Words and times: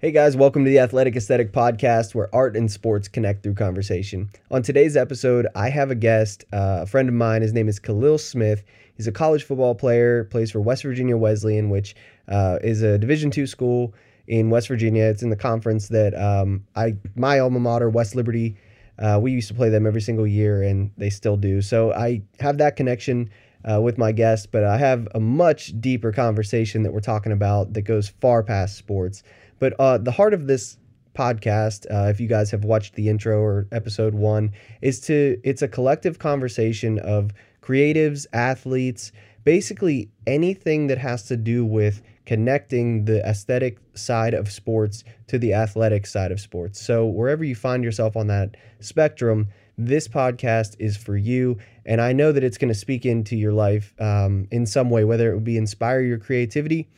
Hey 0.00 0.12
guys, 0.12 0.36
welcome 0.36 0.64
to 0.64 0.70
the 0.70 0.78
Athletic 0.78 1.16
Aesthetic 1.16 1.50
Podcast 1.52 2.14
where 2.14 2.32
art 2.32 2.56
and 2.56 2.70
sports 2.70 3.08
connect 3.08 3.42
through 3.42 3.54
conversation. 3.54 4.30
On 4.48 4.62
today's 4.62 4.96
episode, 4.96 5.48
I 5.56 5.70
have 5.70 5.90
a 5.90 5.96
guest, 5.96 6.44
uh, 6.52 6.82
a 6.82 6.86
friend 6.86 7.08
of 7.08 7.16
mine. 7.16 7.42
His 7.42 7.52
name 7.52 7.68
is 7.68 7.80
Khalil 7.80 8.16
Smith. 8.16 8.62
He's 8.94 9.08
a 9.08 9.12
college 9.12 9.42
football 9.42 9.74
player, 9.74 10.22
plays 10.22 10.52
for 10.52 10.60
West 10.60 10.84
Virginia 10.84 11.16
Wesleyan, 11.16 11.68
which 11.68 11.96
uh, 12.28 12.60
is 12.62 12.80
a 12.82 12.96
Division 12.96 13.32
two 13.32 13.44
school 13.48 13.92
in 14.28 14.50
West 14.50 14.68
Virginia. 14.68 15.02
It's 15.02 15.24
in 15.24 15.30
the 15.30 15.36
conference 15.36 15.88
that 15.88 16.14
um, 16.14 16.64
I, 16.76 16.94
my 17.16 17.40
alma 17.40 17.58
mater, 17.58 17.90
West 17.90 18.14
Liberty, 18.14 18.56
uh, 19.00 19.18
we 19.20 19.32
used 19.32 19.48
to 19.48 19.54
play 19.54 19.68
them 19.68 19.84
every 19.84 20.00
single 20.00 20.28
year, 20.28 20.62
and 20.62 20.92
they 20.96 21.10
still 21.10 21.36
do. 21.36 21.60
So 21.60 21.92
I 21.92 22.22
have 22.38 22.58
that 22.58 22.76
connection 22.76 23.30
uh, 23.68 23.80
with 23.80 23.98
my 23.98 24.12
guest, 24.12 24.52
but 24.52 24.62
I 24.62 24.78
have 24.78 25.08
a 25.16 25.18
much 25.18 25.72
deeper 25.80 26.12
conversation 26.12 26.84
that 26.84 26.92
we're 26.92 27.00
talking 27.00 27.32
about 27.32 27.72
that 27.72 27.82
goes 27.82 28.08
far 28.08 28.44
past 28.44 28.76
sports. 28.76 29.24
But 29.58 29.74
uh, 29.78 29.98
the 29.98 30.12
heart 30.12 30.34
of 30.34 30.46
this 30.46 30.78
podcast, 31.14 31.86
uh, 31.90 32.08
if 32.08 32.20
you 32.20 32.28
guys 32.28 32.50
have 32.52 32.64
watched 32.64 32.94
the 32.94 33.08
intro 33.08 33.40
or 33.40 33.66
episode 33.72 34.14
one, 34.14 34.52
is 34.82 35.00
to 35.02 35.40
it's 35.42 35.62
a 35.62 35.68
collective 35.68 36.18
conversation 36.18 36.98
of 37.00 37.32
creatives, 37.60 38.26
athletes, 38.32 39.12
basically 39.44 40.10
anything 40.26 40.86
that 40.86 40.98
has 40.98 41.24
to 41.24 41.36
do 41.36 41.64
with 41.64 42.02
connecting 42.24 43.06
the 43.06 43.26
aesthetic 43.26 43.78
side 43.94 44.34
of 44.34 44.50
sports 44.50 45.02
to 45.26 45.38
the 45.38 45.54
athletic 45.54 46.06
side 46.06 46.30
of 46.30 46.38
sports. 46.38 46.80
So 46.80 47.06
wherever 47.06 47.42
you 47.42 47.54
find 47.54 47.82
yourself 47.82 48.16
on 48.16 48.26
that 48.26 48.56
spectrum, 48.80 49.48
this 49.78 50.06
podcast 50.06 50.76
is 50.78 50.96
for 50.96 51.16
you. 51.16 51.56
And 51.86 52.00
I 52.00 52.12
know 52.12 52.32
that 52.32 52.44
it's 52.44 52.58
going 52.58 52.68
to 52.68 52.78
speak 52.78 53.06
into 53.06 53.36
your 53.36 53.52
life 53.52 53.94
um, 53.98 54.46
in 54.50 54.66
some 54.66 54.90
way, 54.90 55.04
whether 55.04 55.30
it 55.30 55.34
would 55.34 55.44
be 55.44 55.56
inspire 55.56 56.00
your 56.00 56.18
creativity 56.18 56.88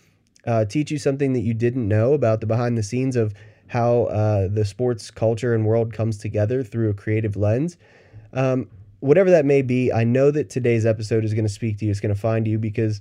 uh, 0.46 0.64
teach 0.64 0.90
you 0.90 0.98
something 0.98 1.32
that 1.32 1.40
you 1.40 1.54
didn't 1.54 1.86
know 1.86 2.12
about 2.12 2.40
the 2.40 2.46
behind 2.46 2.76
the 2.76 2.82
scenes 2.82 3.16
of 3.16 3.34
how 3.68 4.04
uh, 4.04 4.48
the 4.48 4.64
sports 4.64 5.10
culture 5.10 5.54
and 5.54 5.64
world 5.64 5.92
comes 5.92 6.18
together 6.18 6.62
through 6.62 6.90
a 6.90 6.94
creative 6.94 7.36
lens. 7.36 7.76
Um, 8.32 8.68
whatever 9.00 9.30
that 9.30 9.44
may 9.44 9.62
be, 9.62 9.92
I 9.92 10.04
know 10.04 10.30
that 10.30 10.50
today's 10.50 10.86
episode 10.86 11.24
is 11.24 11.34
going 11.34 11.46
to 11.46 11.52
speak 11.52 11.78
to 11.78 11.84
you. 11.84 11.90
It's 11.90 12.00
going 12.00 12.14
to 12.14 12.20
find 12.20 12.46
you 12.46 12.58
because 12.58 13.00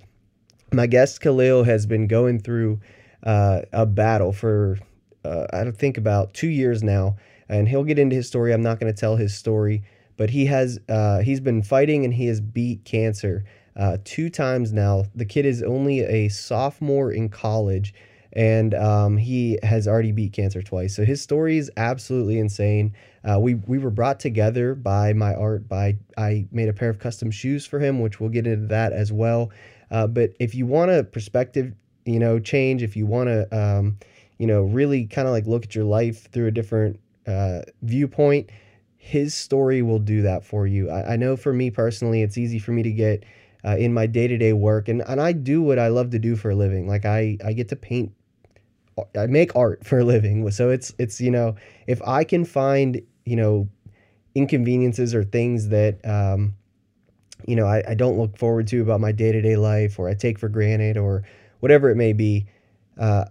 my 0.72 0.86
guest 0.86 1.22
Khalil 1.22 1.64
has 1.64 1.86
been 1.86 2.08
going 2.08 2.40
through 2.40 2.80
uh, 3.24 3.62
a 3.74 3.86
battle 3.86 4.32
for 4.32 4.78
uh, 5.26 5.48
I 5.52 5.64
don't 5.64 5.78
think 5.78 5.98
about 5.98 6.34
two 6.34 6.48
years 6.48 6.82
now, 6.82 7.18
and 7.50 7.68
he'll 7.68 7.84
get 7.84 8.00
into 8.00 8.16
his 8.16 8.28
story. 8.28 8.54
I'm 8.54 8.62
not 8.62 8.80
going 8.80 8.94
to 8.94 8.98
tell 9.00 9.16
his 9.16 9.36
story, 9.36 9.84
but 10.18 10.30
he 10.30 10.46
has 10.46 10.80
uh, 10.88 11.20
he's 11.20 11.40
been 11.40 11.62
fighting 11.64 12.06
and 12.06 12.14
he 12.14 12.28
has 12.28 12.40
beat 12.40 12.86
cancer 12.86 13.44
uh, 13.80 13.98
two 14.04 14.30
times 14.30 14.74
now. 14.74 15.06
The 15.16 15.26
kid 15.26 15.46
is 15.46 15.64
only 15.64 16.02
a 16.02 16.30
sophomore 16.30 17.12
in 17.12 17.30
college, 17.30 17.94
and 18.34 18.76
um, 18.76 19.18
he 19.18 19.58
has 19.64 19.88
already 19.88 20.12
beat 20.12 20.34
cancer 20.34 20.62
twice. 20.62 20.96
So 20.96 21.06
his 21.06 21.22
story 21.22 21.58
is 21.58 21.72
absolutely 21.78 22.38
insane. 22.38 22.94
Uh, 23.24 23.40
we 23.40 23.56
we 23.56 23.78
were 23.78 23.90
brought 23.90 24.20
together 24.20 24.76
by 24.76 25.14
my 25.14 25.34
art. 25.34 25.68
By 25.68 25.98
I 26.18 26.46
made 26.52 26.70
a 26.70 26.74
pair 26.74 26.90
of 26.90 27.00
custom 27.00 27.32
shoes 27.32 27.66
for 27.66 27.80
him, 27.80 28.02
which 28.02 28.20
we'll 28.20 28.30
get 28.30 28.46
into 28.46 28.68
that 28.68 28.94
as 28.94 29.12
well. 29.12 29.52
Uh, 29.90 30.08
but 30.08 30.34
if 30.40 30.54
you 30.54 30.66
want 30.68 30.92
a 30.92 31.04
perspective, 31.04 31.74
you 32.06 32.20
know, 32.20 32.40
change. 32.40 32.84
If 32.84 32.96
you 32.96 33.06
want 33.06 33.28
to, 33.28 33.58
um, 33.58 33.98
you 34.38 34.48
know, 34.48 34.64
really 34.64 35.06
kind 35.06 35.28
of 35.28 35.34
like 35.34 35.46
look 35.46 35.64
at 35.64 35.76
your 35.76 35.86
life 35.86 36.30
through 36.32 36.48
a 36.48 36.52
different 36.52 37.00
uh, 37.28 37.62
viewpoint, 37.82 38.50
his 38.98 39.34
story 39.34 39.82
will 39.82 40.00
do 40.00 40.24
that 40.24 40.44
for 40.44 40.68
you. 40.68 40.90
I, 40.90 41.14
I 41.14 41.16
know 41.16 41.38
for 41.38 41.54
me 41.54 41.70
personally, 41.72 42.22
it's 42.22 42.38
easy 42.38 42.60
for 42.60 42.72
me 42.72 42.84
to 42.84 42.92
get 42.92 43.24
uh, 43.66 43.76
in 43.78 43.94
my 43.94 44.08
day 44.08 44.28
to 44.28 44.38
day 44.38 44.54
work, 44.54 44.88
and 44.88 45.02
and 45.08 45.20
I 45.22 45.32
do 45.32 45.62
what 45.62 45.80
I 45.80 45.88
love 45.88 46.12
to 46.12 46.20
do 46.20 46.36
for 46.36 46.52
a 46.52 46.56
living. 46.56 46.88
Like 46.88 47.06
I 47.06 47.38
I 47.44 47.54
get 47.54 47.70
to 47.70 47.76
paint, 47.76 48.12
I 49.18 49.28
make 49.28 49.56
art 49.56 49.86
for 49.86 50.00
a 50.00 50.04
living. 50.04 50.50
So 50.52 50.70
it's 50.70 50.94
it's 50.98 51.20
you 51.22 51.32
know 51.32 51.56
if 51.88 52.02
I 52.06 52.24
can 52.24 52.46
find 52.46 53.02
you 53.26 53.36
know 53.36 53.68
inconveniences 54.36 55.14
or 55.14 55.24
things 55.24 55.70
that 55.70 56.06
um, 56.06 56.56
you 57.46 57.56
know 57.56 57.66
I, 57.66 57.84
I 57.90 57.94
don't 57.96 58.18
look 58.18 58.38
forward 58.38 58.68
to 58.68 58.82
about 58.82 59.02
my 59.02 59.12
day 59.12 59.32
to 59.32 59.42
day 59.42 59.56
life 59.56 60.00
or 60.00 60.10
I 60.10 60.14
take 60.14 60.40
for 60.40 60.50
granted 60.50 60.98
or 60.98 61.24
whatever 61.60 61.90
it 61.90 61.96
may 61.96 62.14
be, 62.14 62.46
uh, 62.98 63.26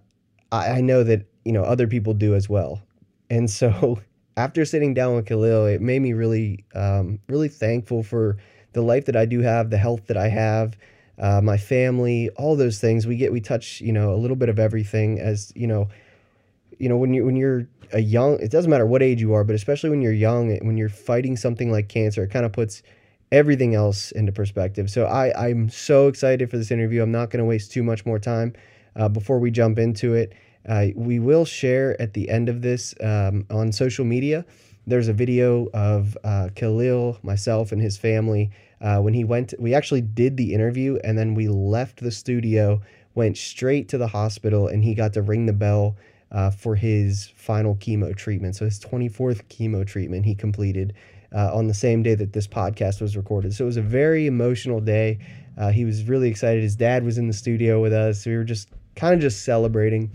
I, 0.52 0.70
I 0.72 0.80
know 0.80 1.02
that 1.04 1.26
you 1.44 1.52
know 1.52 1.62
other 1.62 1.86
people 1.86 2.14
do 2.14 2.34
as 2.34 2.48
well. 2.48 2.82
And 3.30 3.50
so 3.50 4.00
after 4.36 4.64
sitting 4.64 4.94
down 4.94 5.16
with 5.16 5.26
Khalil, 5.26 5.66
it 5.66 5.80
made 5.80 6.00
me 6.00 6.12
really 6.12 6.64
um, 6.74 7.18
really 7.28 7.48
thankful 7.48 8.02
for 8.02 8.36
the 8.72 8.82
life 8.82 9.06
that 9.06 9.16
I 9.16 9.24
do 9.24 9.40
have, 9.40 9.70
the 9.70 9.78
health 9.78 10.06
that 10.06 10.16
I 10.16 10.28
have, 10.28 10.76
uh, 11.18 11.40
my 11.40 11.56
family, 11.56 12.30
all 12.36 12.56
those 12.56 12.78
things. 12.78 13.06
We 13.06 13.16
get 13.16 13.32
we 13.32 13.40
touch 13.40 13.80
you 13.80 13.92
know 13.92 14.14
a 14.14 14.16
little 14.16 14.36
bit 14.36 14.48
of 14.48 14.58
everything 14.58 15.18
as 15.18 15.52
you 15.54 15.66
know, 15.66 15.88
you 16.78 16.88
know 16.88 16.96
when 16.96 17.12
you 17.12 17.24
when 17.24 17.36
you're 17.36 17.66
a 17.92 18.00
young, 18.00 18.38
it 18.40 18.50
doesn't 18.50 18.70
matter 18.70 18.86
what 18.86 19.02
age 19.02 19.20
you 19.20 19.32
are, 19.32 19.44
but 19.44 19.54
especially 19.54 19.90
when 19.90 20.02
you're 20.02 20.12
young, 20.12 20.56
when 20.58 20.76
you're 20.76 20.88
fighting 20.88 21.36
something 21.36 21.72
like 21.72 21.88
cancer, 21.88 22.24
it 22.24 22.28
kind 22.28 22.44
of 22.44 22.52
puts 22.52 22.82
everything 23.32 23.74
else 23.74 24.10
into 24.12 24.32
perspective. 24.32 24.90
So 24.90 25.06
I 25.06 25.48
I'm 25.48 25.68
so 25.70 26.08
excited 26.08 26.50
for 26.50 26.58
this 26.58 26.70
interview. 26.70 27.02
I'm 27.02 27.12
not 27.12 27.30
going 27.30 27.38
to 27.38 27.44
waste 27.44 27.72
too 27.72 27.82
much 27.82 28.06
more 28.06 28.18
time 28.18 28.54
uh, 28.96 29.08
before 29.08 29.38
we 29.38 29.50
jump 29.50 29.78
into 29.78 30.14
it. 30.14 30.34
Uh, 30.68 30.88
we 30.94 31.18
will 31.18 31.44
share 31.44 32.00
at 32.00 32.12
the 32.12 32.28
end 32.28 32.48
of 32.48 32.62
this 32.62 32.94
um, 33.00 33.46
on 33.50 33.72
social 33.72 34.04
media 34.04 34.44
there's 34.88 35.08
a 35.08 35.12
video 35.12 35.68
of 35.74 36.16
uh, 36.24 36.48
Khalil, 36.54 37.18
myself, 37.22 37.72
and 37.72 37.80
his 37.80 37.96
family 37.96 38.50
uh, 38.80 38.98
when 39.00 39.12
he 39.12 39.22
went. 39.22 39.52
We 39.58 39.74
actually 39.74 40.00
did 40.00 40.36
the 40.36 40.54
interview, 40.54 40.98
and 41.04 41.18
then 41.18 41.34
we 41.34 41.48
left 41.48 42.00
the 42.00 42.10
studio, 42.10 42.80
went 43.14 43.36
straight 43.36 43.88
to 43.90 43.98
the 43.98 44.06
hospital, 44.06 44.68
and 44.68 44.82
he 44.82 44.94
got 44.94 45.12
to 45.12 45.22
ring 45.22 45.46
the 45.46 45.52
bell 45.52 45.96
uh, 46.32 46.50
for 46.50 46.74
his 46.74 47.30
final 47.36 47.74
chemo 47.76 48.16
treatment. 48.16 48.56
So 48.56 48.64
his 48.64 48.80
24th 48.80 49.44
chemo 49.44 49.86
treatment 49.86 50.24
he 50.24 50.34
completed 50.34 50.94
uh, 51.34 51.54
on 51.54 51.66
the 51.66 51.74
same 51.74 52.02
day 52.02 52.14
that 52.14 52.32
this 52.32 52.46
podcast 52.46 53.00
was 53.00 53.16
recorded. 53.16 53.54
So 53.54 53.64
it 53.64 53.66
was 53.66 53.76
a 53.76 53.82
very 53.82 54.26
emotional 54.26 54.80
day. 54.80 55.18
Uh, 55.58 55.70
he 55.70 55.84
was 55.84 56.04
really 56.04 56.28
excited. 56.28 56.62
His 56.62 56.76
dad 56.76 57.04
was 57.04 57.18
in 57.18 57.26
the 57.26 57.32
studio 57.32 57.82
with 57.82 57.92
us. 57.92 58.24
we 58.24 58.36
were 58.36 58.44
just 58.44 58.70
kind 58.96 59.14
of 59.14 59.20
just 59.20 59.44
celebrating 59.44 60.10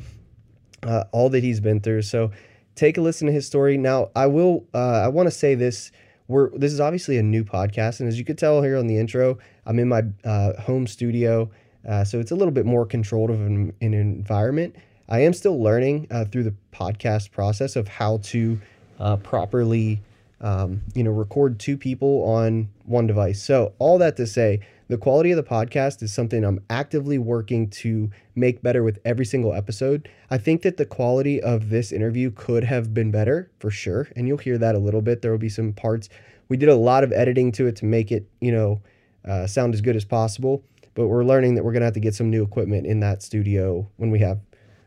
uh, 0.84 1.03
all 1.11 1.29
that 1.29 1.44
he's 1.44 1.59
been 1.59 1.79
through. 1.79 2.01
So 2.01 2.31
take 2.75 2.97
a 2.97 3.01
listen 3.01 3.28
to 3.28 3.34
his 3.34 3.45
story. 3.45 3.78
Now, 3.78 4.09
I 4.16 4.28
will. 4.28 4.66
Uh, 4.73 5.01
I 5.03 5.07
want 5.07 5.28
to 5.28 5.31
say 5.31 5.56
this. 5.56 5.91
We're 6.28 6.50
this 6.57 6.72
is 6.72 6.79
obviously 6.79 7.17
a 7.17 7.23
new 7.23 7.44
podcast, 7.44 8.00
and 8.00 8.07
as 8.07 8.17
you 8.17 8.25
could 8.25 8.38
tell 8.38 8.61
here 8.61 8.78
on 8.78 8.88
the 8.88 8.97
intro, 8.97 9.38
I'm 9.66 9.78
in 9.79 9.89
my 9.89 10.03
uh, 10.23 10.59
home 10.61 10.88
studio, 10.88 11.51
uh, 11.88 12.03
so 12.06 12.19
it's 12.19 12.31
a 12.31 12.35
little 12.35 12.51
bit 12.53 12.66
more 12.66 12.85
controlled 12.85 13.29
of 13.29 13.41
an, 13.41 13.73
an 13.81 13.94
environment. 13.94 14.75
I 15.09 15.19
am 15.19 15.34
still 15.34 15.61
learning 15.61 16.07
uh, 16.09 16.25
through 16.25 16.44
the 16.44 16.56
podcast 16.72 17.31
process 17.31 17.75
of 17.75 17.88
how 17.88 18.17
to 18.23 18.59
uh, 19.00 19.17
properly, 19.17 20.01
um, 20.40 20.81
you 20.95 21.03
know, 21.03 21.11
record 21.11 21.59
two 21.59 21.78
people 21.78 22.23
on 22.23 22.69
one 22.85 23.05
device. 23.05 23.44
So 23.44 23.73
all 23.79 23.97
that 23.97 24.16
to 24.17 24.25
say, 24.25 24.61
the 24.93 24.97
quality 24.99 25.31
of 25.31 25.37
the 25.37 25.43
podcast 25.43 26.03
is 26.03 26.13
something 26.13 26.45
I'm 26.45 26.59
actively 26.69 27.17
working 27.17 27.67
to 27.81 28.11
make 28.35 28.61
better 28.61 28.83
with 28.83 28.99
every 29.03 29.25
single 29.25 29.51
episode. 29.51 30.07
I 30.29 30.37
think 30.37 30.61
that 30.61 30.77
the 30.77 30.85
quality 30.85 31.41
of 31.41 31.71
this 31.71 31.91
interview 31.91 32.29
could 32.29 32.63
have 32.63 32.93
been 32.93 33.09
better 33.09 33.49
for 33.57 33.71
sure. 33.71 34.07
And 34.15 34.27
you'll 34.27 34.37
hear 34.37 34.59
that 34.59 34.75
a 34.75 34.77
little 34.77 35.01
bit. 35.01 35.23
There 35.23 35.31
will 35.31 35.39
be 35.39 35.49
some 35.49 35.73
parts. 35.73 36.09
We 36.47 36.57
did 36.57 36.69
a 36.69 36.75
lot 36.75 37.03
of 37.03 37.11
editing 37.11 37.51
to 37.53 37.65
it 37.65 37.75
to 37.77 37.85
make 37.85 38.11
it, 38.11 38.27
you 38.39 38.51
know, 38.51 38.83
uh, 39.27 39.47
sound 39.47 39.73
as 39.73 39.81
good 39.81 39.95
as 39.95 40.05
possible. 40.05 40.63
But 40.93 41.07
we're 41.07 41.23
learning 41.23 41.55
that 41.55 41.63
we're 41.63 41.71
going 41.71 41.81
to 41.81 41.85
have 41.85 41.95
to 41.95 41.99
get 41.99 42.13
some 42.13 42.29
new 42.29 42.43
equipment 42.43 42.85
in 42.85 42.99
that 42.99 43.23
studio 43.23 43.89
when 43.97 44.11
we 44.11 44.19
have 44.19 44.41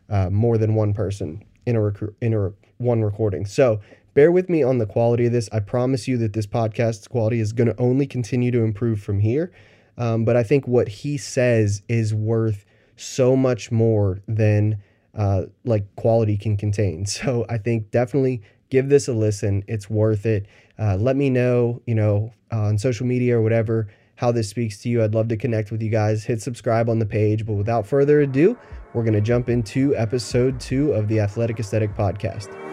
uh, 0.09 0.29
more 0.29 0.57
than 0.57 0.73
one 0.73 0.93
person 0.93 1.43
in 1.65 1.75
a, 1.75 1.81
rec- 1.81 2.13
in 2.21 2.33
a 2.33 2.53
one 2.77 3.01
recording. 3.01 3.45
So 3.45 3.81
bear 4.13 4.31
with 4.31 4.47
me 4.47 4.63
on 4.63 4.77
the 4.77 4.85
quality 4.85 5.25
of 5.25 5.33
this. 5.33 5.49
I 5.51 5.59
promise 5.59 6.07
you 6.07 6.15
that 6.19 6.31
this 6.31 6.47
podcast's 6.47 7.09
quality 7.09 7.41
is 7.41 7.51
going 7.51 7.67
to 7.67 7.77
only 7.77 8.07
continue 8.07 8.51
to 8.51 8.61
improve 8.61 9.01
from 9.01 9.19
here. 9.19 9.51
Um, 9.97 10.25
but 10.25 10.35
I 10.35 10.43
think 10.43 10.67
what 10.67 10.87
he 10.87 11.17
says 11.17 11.81
is 11.87 12.13
worth 12.13 12.65
so 12.95 13.35
much 13.35 13.71
more 13.71 14.19
than 14.27 14.81
uh, 15.15 15.43
like 15.65 15.83
quality 15.95 16.37
can 16.37 16.57
contain. 16.57 17.05
So 17.17 17.45
I 17.49 17.57
think 17.57 17.91
definitely 17.91 18.41
give 18.69 18.89
this 18.89 19.07
a 19.07 19.13
listen. 19.13 19.63
It's 19.67 19.89
worth 19.89 20.25
it. 20.25 20.45
Uh, 20.77 20.95
let 20.97 21.15
me 21.15 21.29
know, 21.29 21.81
you 21.87 21.95
know, 21.95 22.31
on 22.51 22.77
social 22.77 23.07
media 23.07 23.37
or 23.37 23.41
whatever, 23.41 23.87
how 24.15 24.31
this 24.31 24.49
speaks 24.49 24.81
to 24.83 24.89
you. 24.89 25.03
I'd 25.03 25.15
love 25.15 25.27
to 25.29 25.37
connect 25.37 25.71
with 25.71 25.81
you 25.81 25.89
guys. 25.89 26.23
Hit 26.23 26.41
subscribe 26.41 26.89
on 26.89 26.99
the 26.99 27.05
page. 27.05 27.45
But 27.45 27.53
without 27.53 27.87
further 27.87 28.21
ado, 28.21 28.57
we're 28.93 29.03
going 29.03 29.13
to 29.13 29.21
jump 29.21 29.49
into 29.49 29.95
episode 29.95 30.59
two 30.59 30.93
of 30.93 31.07
the 31.07 31.19
Athletic 31.19 31.59
Aesthetic 31.59 31.95
Podcast. 31.95 32.66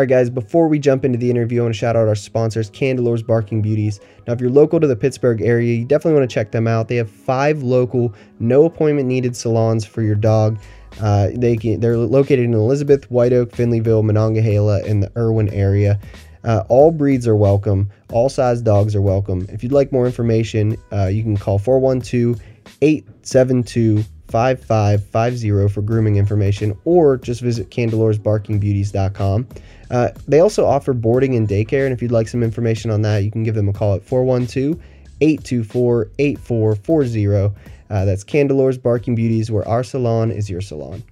All 0.00 0.02
right, 0.04 0.08
guys, 0.08 0.30
before 0.30 0.66
we 0.66 0.78
jump 0.78 1.04
into 1.04 1.18
the 1.18 1.28
interview, 1.28 1.60
I 1.60 1.64
want 1.64 1.74
to 1.74 1.78
shout 1.78 1.94
out 1.94 2.08
our 2.08 2.14
sponsors, 2.14 2.70
Candalor's 2.70 3.22
Barking 3.22 3.60
Beauties. 3.60 4.00
Now, 4.26 4.32
if 4.32 4.40
you're 4.40 4.48
local 4.48 4.80
to 4.80 4.86
the 4.86 4.96
Pittsburgh 4.96 5.42
area, 5.42 5.74
you 5.74 5.84
definitely 5.84 6.18
want 6.18 6.30
to 6.30 6.34
check 6.34 6.52
them 6.52 6.66
out. 6.66 6.88
They 6.88 6.96
have 6.96 7.10
five 7.10 7.62
local, 7.62 8.14
no 8.38 8.64
appointment 8.64 9.08
needed 9.08 9.36
salons 9.36 9.84
for 9.84 10.00
your 10.00 10.14
dog. 10.14 10.58
Uh, 11.02 11.28
they 11.34 11.54
can, 11.54 11.80
they're 11.80 11.98
located 11.98 12.46
in 12.46 12.54
Elizabeth, 12.54 13.10
White 13.10 13.34
Oak, 13.34 13.50
Finleyville, 13.50 14.02
Monongahela, 14.02 14.82
in 14.86 15.00
the 15.00 15.12
Irwin 15.18 15.50
area. 15.50 16.00
Uh, 16.44 16.64
all 16.70 16.90
breeds 16.92 17.28
are 17.28 17.36
welcome. 17.36 17.90
All 18.10 18.30
size 18.30 18.62
dogs 18.62 18.96
are 18.96 19.02
welcome. 19.02 19.44
If 19.50 19.62
you'd 19.62 19.72
like 19.72 19.92
more 19.92 20.06
information, 20.06 20.78
uh, 20.90 21.08
you 21.08 21.22
can 21.22 21.36
call 21.36 21.58
412 21.58 22.40
872 22.80 24.02
5550 24.30 25.68
for 25.68 25.82
grooming 25.82 26.16
information 26.16 26.76
or 26.84 27.16
just 27.16 27.40
visit 27.40 27.70
candalorsbarkingbeauties.com. 27.70 29.48
Uh, 29.90 30.10
they 30.28 30.40
also 30.40 30.64
offer 30.64 30.92
boarding 30.92 31.34
and 31.34 31.48
daycare, 31.48 31.84
and 31.84 31.92
if 31.92 32.00
you'd 32.00 32.12
like 32.12 32.28
some 32.28 32.42
information 32.42 32.90
on 32.90 33.02
that, 33.02 33.24
you 33.24 33.30
can 33.30 33.42
give 33.42 33.54
them 33.54 33.68
a 33.68 33.72
call 33.72 33.94
at 33.94 34.02
412 34.04 34.80
824 35.20 36.10
8440. 36.18 37.54
Uh, 37.90 38.04
that's 38.04 38.22
Candalor's 38.22 38.78
Barking 38.78 39.16
Beauties, 39.16 39.50
where 39.50 39.66
our 39.66 39.82
salon 39.82 40.30
is 40.30 40.48
your 40.48 40.60
salon. 40.60 41.02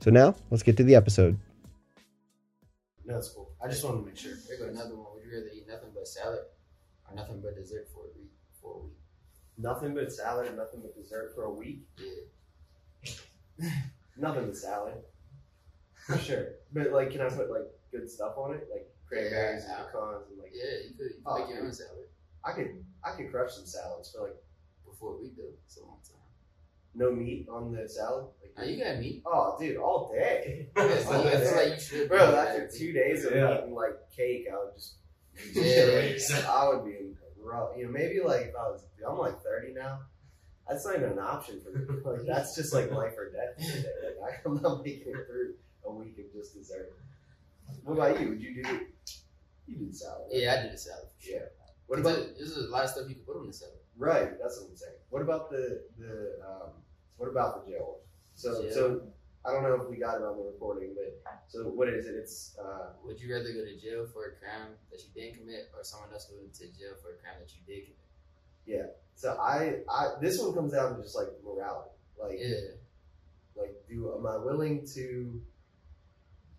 So 0.00 0.10
now, 0.10 0.34
let's 0.50 0.64
get 0.64 0.76
to 0.78 0.84
the 0.84 0.96
episode. 0.96 1.38
No, 3.06 3.14
that's 3.14 3.28
cool. 3.28 3.52
I 3.62 3.68
just 3.68 3.84
wanted 3.84 4.00
to 4.00 4.06
make 4.06 4.16
sure. 4.16 4.32
Here 4.48 4.58
go 4.58 4.68
another 4.68 4.96
one. 4.96 5.06
Would 5.14 5.24
you 5.24 5.32
rather 5.32 5.50
eat 5.54 5.68
nothing 5.68 5.90
but 5.94 6.08
salad 6.08 6.40
or 7.08 7.14
nothing 7.14 7.40
but 7.40 7.54
dessert 7.54 7.88
for 7.92 8.00
a 8.00 8.18
week? 8.18 8.32
For 8.60 8.74
a 8.74 8.78
week. 8.84 8.98
Nothing 9.56 9.94
but 9.94 10.12
salad 10.12 10.48
and 10.48 10.56
nothing 10.56 10.80
but 10.82 10.96
dessert 10.96 11.32
for 11.34 11.44
a 11.44 11.52
week. 11.52 11.86
Yeah. 11.98 12.06
Nothing 14.16 14.46
but 14.46 14.56
salad. 14.56 14.94
For 16.06 16.18
sure. 16.18 16.46
But 16.72 16.92
like, 16.92 17.10
can 17.10 17.20
I 17.20 17.28
put 17.28 17.50
like 17.50 17.66
good 17.90 18.10
stuff 18.10 18.34
on 18.36 18.54
it, 18.54 18.66
like 18.70 18.86
cranberries 19.08 19.64
Yeah. 19.68 19.76
and 19.78 19.86
pecans 19.86 20.26
and 20.30 20.38
like? 20.38 20.52
Yeah, 20.52 20.78
you 20.88 20.94
could, 20.96 21.04
you 21.04 21.08
could 21.14 21.22
Oh, 21.26 21.38
make 21.38 21.48
your 21.54 21.64
own 21.64 21.72
salad. 21.72 22.06
I 22.44 22.52
could, 22.52 22.84
I 23.04 23.10
could 23.12 23.30
crush 23.30 23.52
some 23.54 23.66
salads 23.66 24.10
for 24.12 24.22
like 24.24 24.36
Before 24.84 25.16
we 25.20 25.28
do. 25.28 25.34
though. 25.38 25.54
It's 25.66 25.76
a 25.78 25.84
long 25.84 25.98
time. 26.04 26.20
no 26.94 27.10
meat 27.12 27.46
on 27.50 27.72
the 27.72 27.88
salad. 27.88 28.26
Like, 28.42 28.52
Now 28.58 28.64
you 28.72 28.84
got 28.84 28.98
meat. 29.00 29.22
oh, 29.26 29.56
dude, 29.58 29.76
all 29.78 30.12
day. 30.14 30.68
Yeah, 30.76 30.98
so 31.02 31.26
I 31.26 31.36
feel 31.36 31.56
like 31.56 31.74
you 31.74 31.80
should. 31.80 32.08
Bro, 32.10 32.34
after 32.36 32.60
like- 32.62 32.72
two 32.72 32.92
days 32.92 33.24
of 33.24 33.32
Yeah. 33.34 33.58
eating 33.58 33.74
like 33.74 33.96
cake, 34.14 34.46
I 34.52 34.56
would 34.62 34.74
just. 34.74 34.96
Yeah. 35.54 36.44
I 36.48 36.68
would 36.68 36.84
be 36.84 36.92
in 36.92 37.16
rough. 37.42 37.70
You 37.76 37.86
know, 37.86 37.90
maybe 37.92 38.20
like 38.20 38.42
if 38.42 38.54
I 38.54 38.68
was, 38.70 38.84
I'm 39.08 39.18
like 39.18 39.40
30 39.42 39.72
now. 39.74 40.00
That's 40.68 40.84
not 40.86 40.96
even 40.96 41.12
an 41.12 41.18
option 41.18 41.60
for 41.60 41.70
me. 41.76 41.84
Like 42.04 42.26
that's 42.26 42.54
just 42.56 42.72
like 42.72 42.90
life 42.90 43.14
or 43.18 43.30
death. 43.30 43.54
for 43.56 43.76
the 43.76 43.82
day. 43.82 44.14
Like 44.20 44.40
I'm 44.46 44.60
not 44.62 44.84
making 44.84 45.08
it 45.08 45.26
through 45.26 45.54
a 45.84 45.92
week 45.92 46.18
of 46.18 46.32
just 46.32 46.54
dessert. 46.54 46.92
What 47.82 47.94
about 47.94 48.20
you? 48.20 48.28
Would 48.30 48.42
you 48.42 48.62
do? 48.62 48.80
You 49.66 49.76
do 49.76 49.92
salad. 49.92 50.28
right? 50.32 50.40
Yeah, 50.42 50.56
I 50.58 50.62
do 50.64 50.70
the 50.72 50.78
salad. 50.78 51.08
for 51.18 51.24
sure. 51.24 51.34
Yeah. 51.36 51.46
What 51.86 51.96
Because 51.96 52.16
about? 52.18 52.36
There's 52.36 52.56
a 52.56 52.68
lot 52.68 52.84
of 52.84 52.90
stuff 52.90 53.08
you 53.08 53.14
can 53.16 53.24
put 53.24 53.36
on 53.36 53.46
the 53.46 53.52
salad. 53.52 53.74
Right. 53.96 54.38
That's 54.40 54.60
what 54.60 54.70
I'm 54.70 54.76
saying. 54.76 55.00
What 55.10 55.22
about 55.22 55.50
the 55.50 55.82
the 55.98 56.40
um? 56.44 56.70
What 57.16 57.28
about 57.28 57.64
the 57.66 57.72
jail? 57.72 57.98
So 58.34 58.62
Jail? 58.62 58.72
so 58.72 59.02
I 59.46 59.52
don't 59.52 59.62
know 59.62 59.74
if 59.80 59.88
we 59.90 59.96
got 59.96 60.16
it 60.16 60.24
on 60.24 60.36
the 60.36 60.42
recording, 60.44 60.94
but 60.96 61.20
so 61.48 61.64
what 61.68 61.88
is 61.88 62.06
it? 62.06 62.14
It's 62.16 62.56
uh. 62.58 62.92
Would 63.04 63.20
you 63.20 63.32
rather 63.34 63.52
go 63.52 63.64
to 63.64 63.76
jail 63.78 64.06
for 64.12 64.24
a 64.26 64.32
crime 64.40 64.72
that 64.90 65.00
you 65.04 65.08
didn't 65.14 65.38
commit, 65.40 65.70
or 65.76 65.84
someone 65.84 66.10
else 66.12 66.24
go 66.26 66.36
to 66.36 66.66
jail 66.72 66.96
for 67.02 67.12
a 67.12 67.16
crime 67.20 67.36
that 67.40 67.52
you 67.52 67.60
did 67.66 67.84
commit? 67.84 68.96
So 69.16 69.36
I 69.40 69.80
I 69.88 70.12
this 70.20 70.40
one 70.40 70.54
comes 70.54 70.74
out 70.74 70.96
to 70.96 71.02
just 71.02 71.16
like 71.16 71.28
morality. 71.44 71.90
Like 72.20 72.38
Yeah. 72.40 72.56
like 73.56 73.74
do 73.88 74.14
am 74.18 74.26
I 74.26 74.36
willing 74.38 74.86
to 74.94 75.40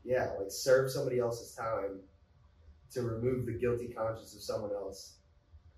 yeah 0.03 0.31
like 0.39 0.49
serve 0.51 0.91
somebody 0.91 1.19
else's 1.19 1.53
time 1.55 1.99
to 2.91 3.01
remove 3.01 3.45
the 3.45 3.53
guilty 3.53 3.87
conscience 3.89 4.35
of 4.35 4.41
someone 4.41 4.71
else 4.71 5.15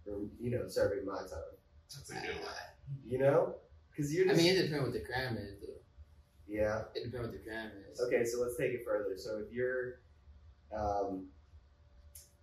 from 0.03 0.29
you 0.39 0.51
know 0.51 0.67
serving 0.67 1.05
my 1.05 1.17
time 1.19 1.55
That's 1.93 2.09
a 2.11 2.13
good 2.13 2.41
one. 2.43 2.53
you 3.05 3.19
know 3.19 3.55
because 3.89 4.13
you're 4.13 4.29
I 4.29 4.33
mean, 4.35 4.55
it 4.55 4.63
depends 4.63 4.83
what 4.83 4.93
the 4.93 4.99
crime 4.99 5.37
is, 5.37 5.59
though. 5.61 5.73
yeah 6.47 6.83
It 6.93 7.05
depends 7.05 7.27
what 7.29 7.31
the 7.31 7.49
crime 7.49 7.71
is. 7.91 7.99
okay 8.01 8.23
so 8.25 8.41
let's 8.41 8.57
take 8.57 8.71
it 8.71 8.81
further 8.85 9.17
so 9.17 9.37
if 9.45 9.51
you're 9.51 9.99
um 10.75 11.25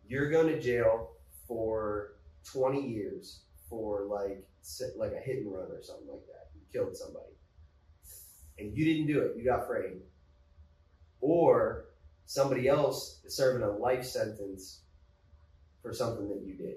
you're 0.09 0.31
going 0.31 0.49
to 0.49 0.61
jail 0.61 1.11
for 1.47 2.15
20 2.53 2.81
years 2.89 3.41
for 3.75 4.05
like 4.06 4.44
like 4.97 5.12
a 5.12 5.19
hit 5.21 5.38
and 5.38 5.53
run 5.53 5.71
or 5.71 5.82
something 5.82 6.09
like 6.09 6.25
that. 6.26 6.49
You 6.55 6.61
killed 6.73 6.97
somebody. 6.97 7.26
And 8.59 8.76
you 8.76 8.85
didn't 8.85 9.06
do 9.09 9.21
it. 9.21 9.37
You 9.37 9.44
got 9.44 9.67
framed. 9.67 10.00
Or 11.21 11.87
somebody 12.26 12.69
else 12.69 13.21
is 13.25 13.37
serving 13.37 13.62
a 13.62 13.71
life 13.71 14.05
sentence 14.05 14.81
for 15.82 15.93
something 15.93 16.29
that 16.29 16.43
you 16.47 16.55
did. 16.55 16.76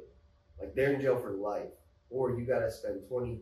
Like 0.59 0.73
they're 0.75 0.93
in 0.93 1.01
jail 1.01 1.17
for 1.19 1.31
life. 1.31 1.69
Or 2.09 2.31
you 2.31 2.45
got 2.45 2.59
to 2.59 2.71
spend 2.71 3.01
20 3.07 3.39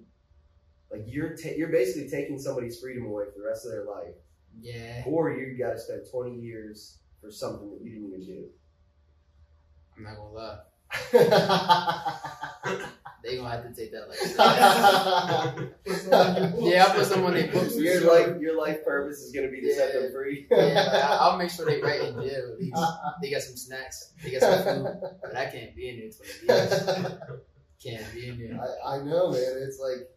like 0.92 1.04
you're 1.08 1.36
ta- 1.36 1.56
you're 1.58 1.69
basically 1.69 2.10
taking 2.10 2.40
somebody's 2.40 2.80
freedom 2.80 3.06
away 3.06 3.25
for 3.34 3.40
the 3.40 3.46
rest 3.48 3.66
of 3.66 3.72
their 3.72 3.86
life. 3.86 4.13
Yeah. 4.62 5.04
or 5.06 5.31
you 5.31 5.58
got 5.58 5.72
to 5.72 5.80
spend 5.80 6.04
20 6.10 6.40
years 6.40 6.98
for 7.22 7.30
something 7.30 7.69
that 7.72 7.81
you 7.84 7.92
didn't 7.92 8.08
even 8.08 8.25
do. 8.25 8.46
I'm 9.98 10.04
not 10.04 10.16
gonna 10.18 10.31
lie. 10.31 10.60
yeah, 13.25 13.31
They 13.31 13.38
gonna 13.38 13.50
have 13.50 13.63
to 13.63 13.74
take 13.74 13.92
that 13.92 14.07
like. 14.10 14.19
yeah, 16.62 16.86
I 16.88 16.95
put 16.95 17.06
some 17.06 17.25
on 17.25 17.33
their 17.33 17.51
books. 17.51 17.74
for 17.75 17.80
Your 17.81 18.01
sure. 18.01 18.27
life, 18.33 18.42
your 18.42 18.57
life 18.60 18.83
purpose 18.86 19.18
is 19.19 19.31
gonna 19.31 19.50
be 19.50 19.62
to 19.62 19.74
set 19.74 19.94
them 19.94 20.12
free. 20.13 20.45
Yeah, 20.51 21.07
I- 21.12 21.18
I'll 21.22 21.38
make 21.38 21.50
sure 21.50 21.66
they 21.66 21.81
right 21.81 22.01
in 22.01 22.13
jail. 22.16 22.54
At 22.54 22.60
least 22.60 22.77
they 23.22 23.31
got 23.31 23.42
some 23.42 23.56
snacks, 23.57 24.13
they 24.24 24.31
got 24.31 24.42
some 24.42 24.63
food, 24.86 24.98
but 25.22 25.36
I 25.36 25.45
can't 25.48 25.75
be 25.75 25.89
in 25.89 26.00
there 26.00 26.10
20 26.48 26.62
years. 26.69 26.83
Can't 27.83 28.13
be 28.13 28.27
in 28.30 28.38
there. 28.39 28.60
I, 28.86 28.95
I 28.95 29.04
know, 29.04 29.31
man. 29.31 29.42
It's 29.57 29.80
like 29.80 30.10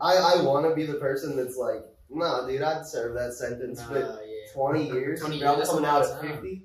I, 0.00 0.16
I 0.38 0.42
want 0.42 0.66
to 0.68 0.74
be 0.74 0.86
the 0.86 0.94
person 0.98 1.36
that's 1.36 1.56
like, 1.56 1.84
nah, 2.10 2.46
dude, 2.46 2.62
I'd 2.62 2.86
serve 2.86 3.14
that 3.14 3.32
sentence, 3.34 3.80
Nah, 3.80 3.88
but 3.92 4.00
yeah. 4.26 4.52
20 4.54 4.86
years, 4.90 5.20
20 5.20 5.38
bro, 5.40 5.48
I'm 5.48 5.56
years, 5.58 5.68
that's 5.68 5.70
coming 5.70 5.88
out 5.90 6.02
at 6.04 6.20
50. 6.20 6.62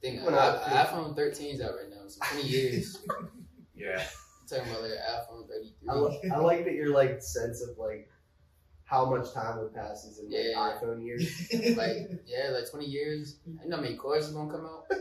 Think 0.00 0.24
When 0.24 0.34
I- 0.34 0.86
iPhone 0.86 1.16
13's 1.16 1.60
out 1.60 1.72
right 1.74 1.90
now, 1.90 2.06
so 2.06 2.20
20 2.32 2.48
years. 2.48 2.98
Yeah. 3.74 4.04
Talking 4.48 4.70
about 4.70 4.82
like 4.82 4.92
an 4.92 4.98
iPhone 5.10 5.48
33. 5.48 5.88
I, 5.88 5.94
li- 5.94 6.30
I 6.34 6.38
like 6.38 6.64
that 6.64 6.74
your 6.74 6.90
like 6.90 7.22
sense 7.22 7.60
of 7.62 7.76
like 7.78 8.08
how 8.84 9.04
much 9.10 9.32
time 9.34 9.58
would 9.58 9.74
pass 9.74 10.04
is 10.04 10.18
in 10.18 10.26
like 10.30 10.34
Yeah. 10.46 10.56
iPhone 10.80 11.04
years. 11.04 11.48
like 11.76 12.10
yeah, 12.26 12.50
like 12.50 12.70
20 12.70 12.86
years. 12.86 13.36
I 13.62 13.66
know 13.66 13.76
how 13.76 13.82
many 13.82 13.96
courses 13.96 14.32
gonna 14.32 14.50
come 14.50 14.64
out. 14.66 14.84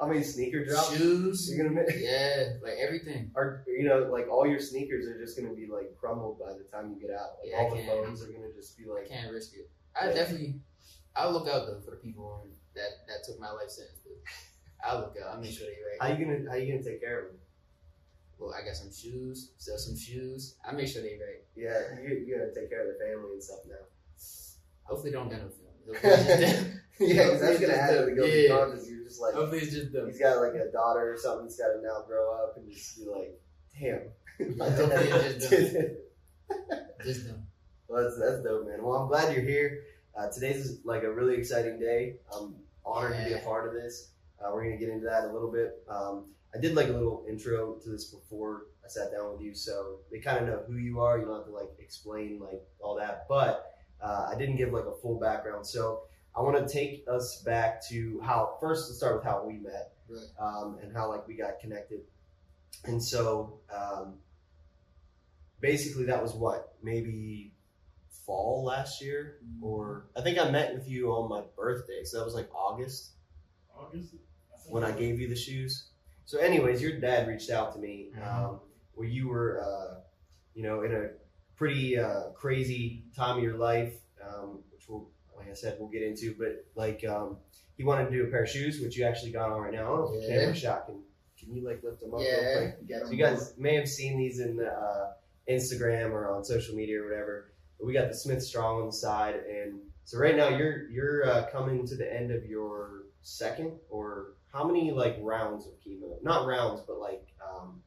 How 0.00 0.08
many 0.08 0.22
sneaker 0.24 0.64
drops 0.64 0.96
Shoes. 0.96 1.48
you're 1.48 1.64
gonna 1.68 1.80
make? 1.82 1.96
Yeah, 1.96 2.54
like 2.62 2.74
everything. 2.80 3.30
Or 3.36 3.64
you 3.66 3.84
know, 3.84 4.08
like 4.10 4.28
all 4.28 4.46
your 4.46 4.58
sneakers 4.58 5.06
are 5.06 5.16
just 5.18 5.36
gonna 5.38 5.54
be 5.54 5.66
like 5.68 5.96
crumbled 5.96 6.38
by 6.40 6.52
the 6.52 6.64
time 6.64 6.90
you 6.92 7.00
get 7.00 7.14
out. 7.16 7.38
Like 7.40 7.50
Yeah, 7.52 7.58
I 7.58 7.60
all 7.62 7.76
the 7.76 7.82
phones 7.86 8.22
are 8.22 8.26
gonna 8.26 8.52
just 8.54 8.76
be 8.76 8.84
like. 8.86 9.04
I 9.04 9.08
can't 9.08 9.32
risk 9.32 9.54
it. 9.54 9.70
I 9.98 10.08
Yeah. 10.08 10.14
definitely, 10.14 10.56
I'll 11.14 11.32
look 11.32 11.46
out 11.48 11.66
though 11.66 11.80
for 11.84 11.92
the 11.92 11.96
people 11.98 12.46
that 12.74 13.06
that 13.06 13.24
took 13.24 13.38
my 13.40 13.50
life 13.52 13.70
sentence. 13.70 14.00
Though. 14.04 14.10
I'll 14.86 14.98
look 14.98 15.16
out. 15.22 15.34
I'll 15.36 15.40
make 15.40 15.52
sure 15.52 15.66
they 15.66 15.72
right. 15.72 16.12
How 16.12 16.18
you 16.18 16.24
gonna 16.24 16.50
How 16.50 16.56
you 16.56 16.72
gonna 16.72 16.82
take 16.84 17.00
care 17.00 17.20
of 17.20 17.26
them? 17.28 17.36
Well, 18.38 18.52
I 18.54 18.64
got 18.64 18.74
some 18.76 18.92
shoes. 18.92 19.50
Sell 19.58 19.78
some 19.78 19.96
shoes. 19.96 20.56
I'll 20.64 20.74
make 20.74 20.88
sure 20.88 21.02
they 21.02 21.16
right. 21.20 21.42
Yeah, 21.56 21.80
you 22.02 22.24
you 22.26 22.36
gotta 22.38 22.52
take 22.54 22.68
care 22.70 22.82
of 22.88 22.88
the 22.98 23.04
family 23.04 23.32
and 23.32 23.42
stuff 23.42 23.60
now. 23.68 23.84
Hopefully, 24.84 25.12
don't 25.12 25.28
got 25.30 25.40
no 25.40 25.48
family. 25.48 26.00
Hopefully, 26.00 26.12
it's 26.12 26.40
just 26.52 26.56
them. 26.62 26.80
yeah, 27.00 27.24
because 27.24 27.40
that's 27.40 27.60
gonna 27.60 27.72
add 27.74 27.90
to 27.94 28.04
them. 28.06 28.16
Yeah. 28.18 28.48
conscience. 28.56 28.88
You're 28.90 29.04
just 29.04 29.20
like, 29.20 29.34
Hopefully, 29.34 29.60
it's 29.62 29.72
just 29.72 29.92
them. 29.92 30.06
he's 30.06 30.18
got 30.18 30.36
like 30.38 30.54
a 30.54 30.70
daughter 30.72 31.12
or 31.12 31.16
something 31.18 31.46
that's 31.46 31.56
got 31.58 31.68
to 31.72 31.80
now 31.82 32.02
grow 32.06 32.34
up 32.34 32.56
and 32.56 32.70
just 32.70 32.98
be 32.98 33.04
like, 33.06 33.40
damn. 33.78 34.00
Yeah, 34.38 34.68
hopefully 34.70 35.08
it's 35.10 35.48
just 35.48 35.74
it. 35.74 36.00
Just 37.04 37.26
them. 37.26 37.46
Well, 37.88 38.02
that's 38.04 38.18
that's 38.18 38.42
dope, 38.42 38.66
man. 38.66 38.82
Well, 38.82 38.96
I'm 38.96 39.08
glad 39.08 39.34
you're 39.34 39.44
here. 39.44 39.82
Uh, 40.16 40.28
today's 40.28 40.56
is 40.56 40.84
like 40.84 41.02
a 41.02 41.12
really 41.12 41.36
exciting 41.36 41.78
day. 41.78 42.16
I'm 42.34 42.54
honored 42.84 43.16
to 43.16 43.24
be 43.24 43.32
a 43.34 43.38
part 43.38 43.68
of 43.68 43.74
this. 43.74 44.10
Uh, 44.40 44.50
we're 44.52 44.64
gonna 44.64 44.76
get 44.78 44.88
into 44.88 45.06
that 45.06 45.24
a 45.24 45.32
little 45.32 45.50
bit. 45.52 45.82
Um, 45.88 46.26
I 46.54 46.60
did 46.60 46.74
like 46.74 46.88
a 46.88 46.92
little 46.92 47.24
intro 47.28 47.74
to 47.74 47.88
this 47.88 48.04
before 48.04 48.66
I 48.84 48.88
sat 48.88 49.10
down 49.12 49.32
with 49.32 49.42
you, 49.42 49.54
so 49.54 49.98
they 50.10 50.18
kind 50.18 50.38
of 50.38 50.46
know 50.46 50.62
who 50.66 50.76
you 50.76 51.00
are. 51.00 51.18
You 51.18 51.24
don't 51.24 51.36
have 51.36 51.46
to 51.46 51.50
like 51.52 51.70
explain 51.78 52.38
like 52.40 52.62
all 52.80 52.96
that, 52.96 53.26
but 53.28 53.74
uh, 54.00 54.30
I 54.32 54.38
didn't 54.38 54.56
give 54.56 54.72
like 54.72 54.84
a 54.84 54.94
full 54.94 55.18
background. 55.18 55.66
So 55.66 56.02
I 56.36 56.42
want 56.42 56.66
to 56.66 56.72
take 56.72 57.04
us 57.08 57.42
back 57.42 57.84
to 57.88 58.20
how 58.24 58.56
first 58.60 58.88
let's 58.88 58.98
start 58.98 59.16
with 59.16 59.24
how 59.24 59.44
we 59.44 59.54
met 59.54 59.92
Right. 60.08 60.20
um, 60.38 60.78
and 60.82 60.92
how 60.94 61.08
like 61.08 61.26
we 61.26 61.34
got 61.34 61.60
connected. 61.60 62.00
And 62.84 63.02
so 63.02 63.60
um, 63.74 64.14
basically 65.60 66.04
that 66.04 66.22
was 66.22 66.34
what 66.34 66.74
maybe 66.82 67.52
fall 68.26 68.64
last 68.64 69.02
year 69.02 69.38
or 69.60 70.06
I 70.16 70.20
think 70.22 70.38
I 70.38 70.50
met 70.50 70.74
with 70.74 70.88
you 70.88 71.10
on 71.12 71.28
my 71.28 71.42
birthday, 71.56 72.04
so 72.04 72.18
that 72.18 72.24
was 72.24 72.34
like 72.34 72.48
August 72.54 73.10
August? 73.76 74.14
when 74.68 74.84
I 74.84 74.92
gave 74.92 75.20
you 75.20 75.28
the 75.28 75.36
shoes. 75.36 75.88
So, 76.26 76.38
anyways, 76.38 76.80
your 76.82 76.98
dad 77.00 77.28
reached 77.28 77.50
out 77.50 77.72
to 77.74 77.78
me 77.78 78.10
Mm-hmm. 78.16 78.44
um, 78.46 78.60
where 78.94 79.08
you 79.08 79.28
were, 79.28 79.60
uh, 79.60 80.00
you 80.54 80.62
know, 80.62 80.82
in 80.82 80.92
a 80.94 81.08
pretty 81.56 81.98
uh, 81.98 82.28
crazy 82.34 83.04
time 83.16 83.38
of 83.38 83.42
your 83.42 83.56
life, 83.56 83.94
um, 84.24 84.60
which 84.72 84.88
we'll, 84.88 85.08
like 85.36 85.50
I 85.50 85.54
said, 85.54 85.76
we'll 85.80 85.88
get 85.88 86.02
into. 86.02 86.34
But 86.38 86.64
like, 86.76 87.04
um, 87.04 87.38
he 87.76 87.82
wanted 87.84 88.04
to 88.06 88.10
do 88.12 88.24
a 88.24 88.26
pair 88.28 88.44
of 88.44 88.48
shoes, 88.48 88.80
which 88.80 88.96
you 88.96 89.04
actually 89.04 89.32
got 89.32 89.50
on 89.50 89.60
right 89.60 89.72
now. 89.72 89.80
I 89.82 89.96
don't 89.96 90.12
know 90.14 90.18
if 90.18 90.28
Yeah. 90.28 90.38
camera 90.40 90.54
shot 90.54 90.86
can. 90.86 91.02
Can 91.38 91.54
you 91.54 91.66
like 91.66 91.82
lift 91.82 92.00
them 92.00 92.14
up? 92.14 92.20
real 92.20 92.28
Yeah. 92.86 93.00
So 93.04 93.10
you 93.10 93.18
guys 93.18 93.54
may 93.58 93.74
have 93.74 93.88
seen 93.88 94.16
these 94.16 94.38
in 94.40 94.60
uh, 94.64 95.12
Instagram 95.50 96.12
or 96.12 96.30
on 96.30 96.44
social 96.44 96.74
media 96.76 97.02
or 97.02 97.08
whatever. 97.08 97.52
But 97.78 97.86
we 97.86 97.92
got 97.92 98.08
the 98.08 98.14
Smith 98.14 98.42
Strong 98.42 98.80
on 98.80 98.86
the 98.86 98.92
side, 98.92 99.34
and 99.34 99.80
so 100.04 100.16
right 100.18 100.36
now 100.36 100.48
you're 100.48 100.88
you're 100.90 101.28
uh, 101.28 101.46
coming 101.50 101.84
to 101.88 101.96
the 101.96 102.10
end 102.10 102.30
of 102.30 102.46
your 102.46 103.02
second 103.22 103.72
or 103.90 104.34
how 104.54 104.64
many 104.64 104.92
like 104.92 105.16
rounds 105.20 105.66
of 105.66 105.72
chemo? 105.84 106.22
Not 106.22 106.46
rounds, 106.46 106.80
but 106.86 106.98
like 106.98 107.26
um, 107.44 107.82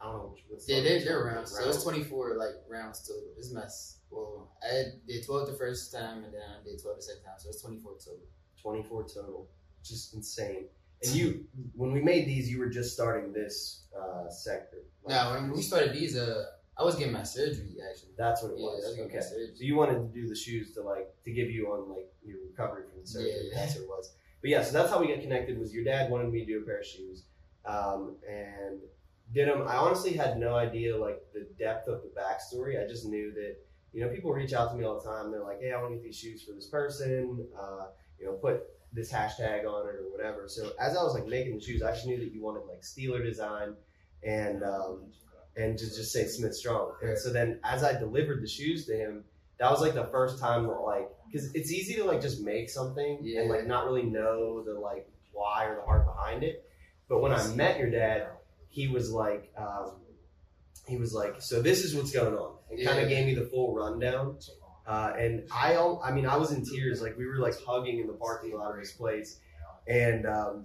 I 0.00 0.06
don't 0.06 0.14
know. 0.18 0.34
What's 0.48 0.68
Yeah, 0.68 0.80
they're, 0.80 1.04
they're 1.04 1.24
rounds. 1.24 1.52
So 1.56 1.68
it's 1.68 1.82
24 1.82 2.36
like 2.36 2.54
rounds 2.68 3.06
total. 3.06 3.22
It's 3.38 3.52
mess. 3.52 3.98
Well, 4.10 4.50
I 4.62 4.84
did 5.06 5.24
12 5.24 5.48
the 5.52 5.56
first 5.56 5.92
time 5.92 6.24
and 6.24 6.32
then 6.34 6.42
I 6.42 6.64
did 6.64 6.82
12 6.82 6.96
the 6.96 7.02
second 7.02 7.22
time. 7.22 7.34
So 7.38 7.48
it's 7.50 7.62
24 7.62 7.92
total. 7.92 8.20
24 8.62 9.02
total. 9.04 9.48
Just 9.84 10.14
insane. 10.14 10.66
And 11.02 11.14
you, 11.14 11.44
when 11.76 11.92
we 11.92 12.00
made 12.00 12.26
these, 12.26 12.50
you 12.50 12.58
were 12.58 12.68
just 12.68 12.92
starting 12.92 13.32
this 13.32 13.84
uh, 13.96 14.28
sector. 14.28 14.78
Like, 15.04 15.14
Now, 15.14 15.34
when 15.34 15.52
we 15.52 15.62
started 15.62 15.92
these, 15.92 16.16
uh, 16.16 16.46
I 16.76 16.82
was 16.82 16.96
getting 16.96 17.12
my 17.12 17.22
surgery 17.22 17.76
actually. 17.88 18.12
That's 18.16 18.42
what 18.42 18.52
it 18.52 18.58
Yeah, 18.58 18.66
was. 18.66 18.96
was 18.98 19.06
okay. 19.06 19.20
So 19.20 19.62
you 19.64 19.76
wanted 19.76 19.94
to 19.98 20.20
do 20.20 20.28
the 20.28 20.34
shoes 20.34 20.72
to 20.74 20.82
like 20.82 21.08
to 21.24 21.30
give 21.32 21.50
you 21.50 21.66
on 21.72 21.88
like 21.88 22.10
your 22.24 22.38
recovery 22.50 22.84
from 22.90 23.00
the 23.02 23.06
surgery. 23.06 23.50
Yeah. 23.52 23.58
That's 23.60 23.74
what 23.74 23.82
it 23.84 23.88
was. 23.88 24.12
But 24.40 24.50
yeah, 24.50 24.62
so 24.62 24.72
that's 24.72 24.90
how 24.90 25.00
we 25.00 25.08
got 25.08 25.20
connected. 25.20 25.58
Was 25.58 25.74
your 25.74 25.84
dad 25.84 26.10
wanted 26.10 26.30
me 26.30 26.40
to 26.40 26.46
do 26.46 26.60
a 26.60 26.62
pair 26.62 26.80
of 26.80 26.86
shoes, 26.86 27.24
um, 27.64 28.16
and 28.28 28.80
did 29.32 29.48
them. 29.48 29.62
I 29.66 29.76
honestly 29.76 30.12
had 30.12 30.38
no 30.38 30.54
idea 30.54 30.96
like 30.96 31.20
the 31.34 31.48
depth 31.58 31.88
of 31.88 32.02
the 32.02 32.08
backstory. 32.08 32.82
I 32.82 32.86
just 32.86 33.06
knew 33.06 33.32
that 33.34 33.56
you 33.92 34.04
know 34.04 34.08
people 34.08 34.32
reach 34.32 34.52
out 34.52 34.70
to 34.70 34.76
me 34.76 34.84
all 34.84 35.00
the 35.00 35.08
time. 35.08 35.30
They're 35.30 35.42
like, 35.42 35.60
hey, 35.60 35.72
I 35.72 35.80
want 35.80 35.92
to 35.92 35.96
get 35.96 36.04
these 36.04 36.16
shoes 36.16 36.42
for 36.44 36.52
this 36.52 36.68
person. 36.68 37.46
Uh, 37.58 37.86
you 38.18 38.26
know, 38.26 38.32
put 38.32 38.62
this 38.92 39.12
hashtag 39.12 39.66
on 39.66 39.88
it 39.88 39.96
or 39.96 40.10
whatever. 40.10 40.44
So 40.48 40.70
as 40.80 40.96
I 40.96 41.02
was 41.02 41.14
like 41.14 41.26
making 41.26 41.56
the 41.56 41.60
shoes, 41.60 41.82
I 41.82 41.92
just 41.92 42.06
knew 42.06 42.18
that 42.18 42.32
you 42.32 42.42
wanted 42.42 42.62
like 42.68 42.82
Steeler 42.82 43.22
design 43.22 43.74
and 44.22 44.62
um, 44.62 45.04
and 45.56 45.76
just 45.76 45.96
just 45.96 46.12
say 46.12 46.26
Smith 46.26 46.54
Strong. 46.54 46.92
And 47.02 47.18
so 47.18 47.32
then 47.32 47.60
as 47.64 47.82
I 47.82 47.98
delivered 47.98 48.42
the 48.42 48.48
shoes 48.48 48.86
to 48.86 48.96
him, 48.96 49.24
that 49.58 49.70
was 49.70 49.80
like 49.80 49.94
the 49.94 50.06
first 50.06 50.38
time 50.38 50.66
that 50.66 50.80
like 50.80 51.10
because 51.30 51.54
it's 51.54 51.70
easy 51.72 51.94
to 51.96 52.04
like 52.04 52.20
just 52.20 52.40
make 52.42 52.70
something 52.70 53.18
Yeah. 53.22 53.40
and 53.42 53.50
like 53.50 53.66
not 53.66 53.84
really 53.86 54.02
know 54.04 54.62
the 54.62 54.74
like 54.74 55.08
why 55.32 55.66
or 55.66 55.76
the 55.76 55.82
heart 55.82 56.06
behind 56.06 56.42
it. 56.42 56.64
But 57.08 57.20
when 57.20 57.32
I 57.32 57.46
met 57.54 57.78
your 57.78 57.90
dad, 57.90 58.28
he 58.68 58.88
was 58.88 59.10
like. 59.10 59.52
Um, 59.56 59.92
he 60.86 60.96
was 60.96 61.12
like, 61.12 61.42
"So 61.42 61.60
this 61.60 61.84
is 61.84 61.94
what's 61.94 62.12
going 62.12 62.32
on," 62.34 62.54
and 62.70 62.82
kind 62.82 62.98
of 62.98 63.10
gave 63.10 63.26
me 63.26 63.34
the 63.34 63.44
full 63.44 63.74
rundown. 63.74 64.38
Uh, 64.86 65.12
and 65.18 65.46
I, 65.52 65.76
I 66.02 66.12
mean, 66.12 66.24
I 66.24 66.36
was 66.38 66.50
in 66.50 66.64
tears. 66.64 67.02
Like 67.02 67.14
we 67.18 67.26
were 67.26 67.36
like 67.36 67.52
hugging 67.62 67.98
in 68.00 68.06
the 68.06 68.14
parking 68.14 68.56
lot 68.56 68.72
of 68.72 68.78
his 68.78 68.92
place. 68.92 69.38
And 69.86 70.24
um, 70.26 70.64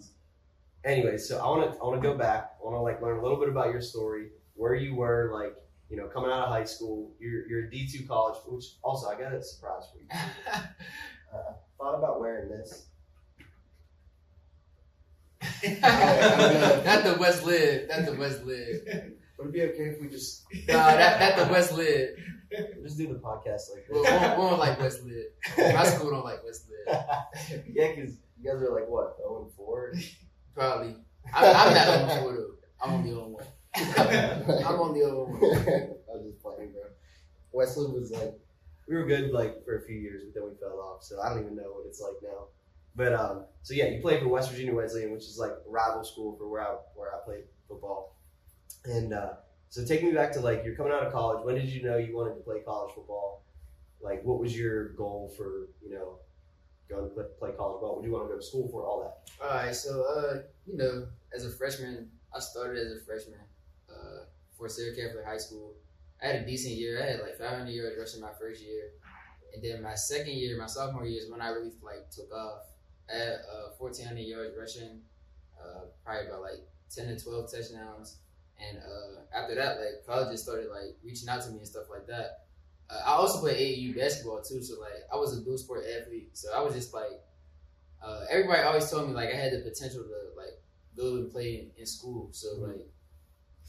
anyway, 0.86 1.17
so 1.17 1.39
I 1.39 1.48
want 1.48 1.74
to, 1.74 1.77
I 1.79 1.84
want 1.86 2.01
to 2.01 2.08
go 2.08 2.15
back. 2.17 2.53
I 2.62 2.63
want 2.65 2.75
to 2.77 2.79
like 2.82 3.01
learn 3.01 3.20
a 3.20 3.22
little 3.22 3.38
bit 3.38 3.50
about 3.50 3.72
your 3.74 3.82
story, 3.82 4.29
where 4.55 4.75
you 4.75 4.96
were, 4.96 5.32
like 5.34 5.55
you 5.93 6.00
know, 6.00 6.07
coming 6.07 6.31
out 6.31 6.45
of 6.45 6.50
high 6.50 6.63
school. 6.63 7.12
You're, 7.19 7.47
you're 7.47 7.65
a 7.65 7.69
D 7.69 7.88
two 7.88 8.07
college, 8.07 8.39
which 8.47 8.65
also 8.81 9.09
I 9.09 9.13
got 9.13 9.31
a 9.31 9.43
surprise 9.43 9.83
for 9.91 10.00
you. 10.00 10.07
Uh, 11.33 11.53
thought 11.79 11.95
about 11.95 12.19
wearing 12.19 12.47
this. 12.47 12.85
Not 15.81 17.03
the 17.03 17.17
West 17.19 17.43
Lib. 17.43 17.89
Not 17.89 18.05
the 18.05 18.13
West 18.19 18.43
Lib. 18.43 19.15
Would 19.39 19.47
it 19.47 19.51
be 19.51 19.63
okay 19.63 19.95
if 19.95 20.00
we 20.00 20.09
just 20.09 20.43
Nah, 20.67 20.91
that, 20.91 21.17
that 21.17 21.47
the 21.47 21.51
West 21.51 21.73
Lib. 21.73 22.09
just 22.83 23.00
do 23.00 23.07
the 23.07 23.15
podcast 23.15 23.73
like 23.73 23.88
We 23.89 24.03
don't, 24.03 24.38
we 24.38 24.43
don't 24.47 24.59
like 24.59 24.79
West 24.79 25.01
Lib. 25.03 25.73
My 25.73 25.83
school 25.85 26.12
don't 26.12 26.23
like 26.23 26.43
West 26.43 26.67
Lib. 26.69 26.88
yeah, 27.73 27.95
because 27.95 28.13
you 28.39 28.51
guys 28.51 28.62
are 28.62 28.71
like 28.71 28.88
what, 28.88 29.17
zero 29.17 29.45
and 29.45 29.53
four? 29.53 29.91
Probably. 30.53 30.97
I'm, 31.33 31.55
I'm 31.55 31.73
not 31.73 31.88
on 31.88 32.07
the 32.09 32.13
photo. 32.13 32.45
I'm 32.79 32.93
on 32.93 33.03
the 33.03 33.12
other 33.12 33.27
one. 33.27 33.45
I'm 33.75 34.80
on 34.80 34.94
the 34.94 35.03
other 35.03 35.24
one. 35.24 35.36
I 35.44 36.15
was 36.15 36.25
just 36.25 36.42
playing, 36.42 36.72
bro. 36.72 36.84
Wesley 37.51 37.92
was 37.92 38.12
like, 38.12 38.39
we 38.88 38.96
were 38.96 39.06
good 39.06 39.32
like 39.32 39.63
for 39.65 39.77
a 39.77 39.82
few 39.82 39.98
years, 39.98 40.24
but 40.25 40.34
then 40.34 40.50
we 40.50 40.56
fell 40.60 40.80
off. 40.80 41.03
So 41.03 41.22
I 41.22 41.30
don't 41.30 41.44
even 41.44 41.56
know 41.56 41.72
what 41.74 41.86
it's 41.88 42.01
like 42.01 42.15
now. 42.22 42.48
But 42.96 43.13
um, 43.13 43.46
so 43.63 43.74
yeah, 43.74 43.88
you 43.88 44.01
played 44.01 44.22
for 44.22 44.27
West 44.27 44.51
Virginia 44.51 44.74
Wesleyan, 44.74 45.12
which 45.12 45.24
is 45.24 45.38
like 45.39 45.51
a 45.51 45.70
rival 45.70 46.03
school 46.03 46.36
for 46.38 46.48
where 46.48 46.62
I 46.62 46.75
where 46.96 47.15
I 47.15 47.20
played 47.25 47.46
football. 47.68 48.15
And 48.86 49.13
uh, 49.13 49.34
so 49.70 49.84
take 49.86 50.03
me 50.03 50.12
back 50.12 50.32
to 50.34 50.42
like 50.42 50.63
you're 50.63 50.75
coming 50.75 50.92
out 50.92 51.03
of 51.03 51.12
college. 51.12 51.44
When 51.44 51.56
did 51.56 51.70
you 51.70 51.82
know 51.82 51.98
you 51.98 52.15
wanted 52.15 52.36
to 52.36 52.42
play 52.42 52.60
college 52.63 52.94
football? 52.94 53.44
Like, 54.01 54.24
what 54.24 54.39
was 54.39 54.56
your 54.56 54.89
goal 54.89 55.34
for 55.36 55.70
you 55.82 55.96
know 55.96 56.20
going 56.89 57.10
to 57.10 57.15
play, 57.15 57.24
play 57.39 57.51
college 57.58 57.75
football? 57.75 57.96
What 57.96 58.03
do 58.03 58.08
you 58.10 58.13
want 58.13 58.27
to 58.27 58.34
go 58.34 58.39
to 58.39 58.46
school 58.46 58.68
for? 58.68 58.86
All 58.86 59.01
that. 59.01 59.44
All 59.44 59.56
right, 59.56 59.74
so 59.74 60.03
uh, 60.03 60.42
you 60.68 60.77
know, 60.77 61.08
as 61.34 61.46
a 61.46 61.50
freshman, 61.50 62.10
I 62.36 62.39
started 62.39 62.86
as 62.86 62.92
a 62.92 63.06
freshman 63.06 63.39
uh, 63.93 64.25
for 64.57 64.69
Serra 64.69 64.95
Catholic 64.95 65.25
High 65.25 65.38
School. 65.38 65.75
I 66.21 66.27
had 66.27 66.35
a 66.38 66.45
decent 66.45 66.75
year. 66.75 67.01
I 67.01 67.05
had 67.12 67.19
like 67.21 67.38
500 67.38 67.69
yards 67.71 67.97
rushing 68.00 68.21
my 68.21 68.31
first 68.39 68.63
year, 68.63 68.91
and 69.53 69.63
then 69.63 69.81
my 69.81 69.95
second 69.95 70.33
year, 70.33 70.57
my 70.57 70.67
sophomore 70.67 71.05
year, 71.05 71.21
is 71.21 71.29
when 71.29 71.41
I 71.41 71.50
really 71.50 71.71
like 71.81 72.09
took 72.09 72.31
off. 72.33 72.63
I 73.09 73.17
had 73.17 73.33
uh, 73.51 73.69
1,400 73.77 74.21
yards 74.21 74.55
rushing, 74.57 75.01
uh, 75.59 75.85
probably 76.05 76.27
about 76.27 76.41
like 76.41 76.62
10 76.89 77.07
to 77.07 77.23
12 77.23 77.51
touchdowns, 77.51 78.17
and 78.59 78.77
uh, 78.79 79.21
after 79.38 79.55
that, 79.55 79.79
like 79.79 80.05
colleges 80.07 80.43
started 80.43 80.69
like 80.69 80.97
reaching 81.03 81.29
out 81.29 81.41
to 81.43 81.50
me 81.51 81.59
and 81.59 81.67
stuff 81.67 81.85
like 81.89 82.07
that. 82.07 82.45
Uh, 82.89 83.01
I 83.05 83.12
also 83.13 83.39
played 83.39 83.57
AAU 83.57 83.93
basketball 83.95 84.41
too, 84.41 84.62
so 84.63 84.79
like 84.79 85.03
I 85.12 85.17
was 85.17 85.38
a 85.38 85.43
dual 85.43 85.57
sport 85.57 85.83
athlete, 85.85 86.29
so 86.33 86.50
I 86.55 86.62
was 86.62 86.73
just 86.75 86.93
like 86.93 87.21
uh, 88.01 88.25
everybody 88.29 88.62
always 88.63 88.89
told 88.89 89.07
me 89.07 89.13
like 89.13 89.29
I 89.29 89.38
had 89.38 89.53
the 89.53 89.59
potential 89.59 90.03
to 90.03 90.38
like 90.38 90.62
go 90.95 91.15
and 91.15 91.31
play 91.31 91.55
in, 91.59 91.71
in 91.77 91.85
school. 91.85 92.29
So 92.31 92.47
Mhm. 92.57 92.67
like 92.67 92.89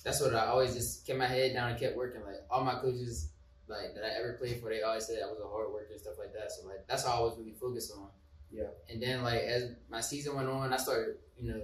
that's 0.03 0.21
what 0.21 0.35
I 0.35 0.47
always 0.47 0.75
just 0.75 1.07
kept 1.07 1.19
my 1.19 1.27
head 1.27 1.53
down 1.55 1.71
and 1.71 1.79
kept 1.81 1.97
working. 1.97 2.23
Like 2.23 2.43
all 2.51 2.65
my 2.65 2.75
coaches 2.75 3.29
like 3.69 3.95
that 3.95 4.05
I 4.05 4.19
ever 4.21 4.35
played 4.35 4.61
for, 4.61 4.69
they 4.69 4.83
always 4.83 5.07
said 5.07 5.19
I 5.23 5.31
was 5.31 5.41
a 5.43 5.49
hard 5.49 5.73
worker 5.73 5.89
and 5.93 6.01
stuff 6.01 6.15
like 6.19 6.33
that. 6.35 6.53
So 6.53 6.67
like 6.67 6.87
that's 6.87 7.05
how 7.07 7.19
I 7.19 7.21
was 7.21 7.39
really 7.39 7.53
focused 7.55 7.93
on. 7.97 8.09
Yeah. 8.51 8.69
And 8.91 9.03
then 9.03 9.23
like 9.23 9.41
as 9.43 9.71
my 9.91 10.01
season 10.01 10.37
went 10.37 10.49
on, 10.49 10.73
I 10.73 10.77
started 10.77 11.17
you 11.41 11.51
know 11.51 11.63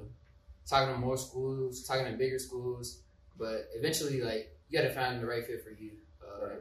talking 0.67 0.95
to 0.95 1.01
more 1.01 1.17
schools, 1.17 1.85
talking 1.87 2.05
to 2.07 2.13
bigger 2.13 2.39
schools, 2.39 3.01
but 3.39 3.69
eventually 3.75 4.21
like 4.23 4.57
you 4.69 4.79
got 4.79 4.87
to 4.87 4.95
find 4.95 5.21
the 5.21 5.27
right 5.27 5.45
fit 5.45 5.63
for 5.65 5.71
you. 5.71 5.93
Uh, 6.23 6.47
Right. 6.47 6.59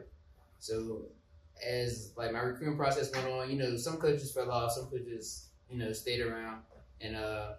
So 0.58 1.02
as 1.66 2.12
like 2.16 2.32
my 2.32 2.40
recruiting 2.40 2.76
process 2.76 3.10
went 3.12 3.26
on, 3.28 3.50
you 3.50 3.56
know, 3.56 3.76
some 3.76 3.96
coaches 3.96 4.32
fell 4.32 4.50
off, 4.50 4.72
some 4.72 4.86
coaches, 4.86 5.46
you 5.70 5.78
know, 5.78 5.92
stayed 5.92 6.20
around. 6.20 6.62
And 7.00 7.16
uh 7.16 7.52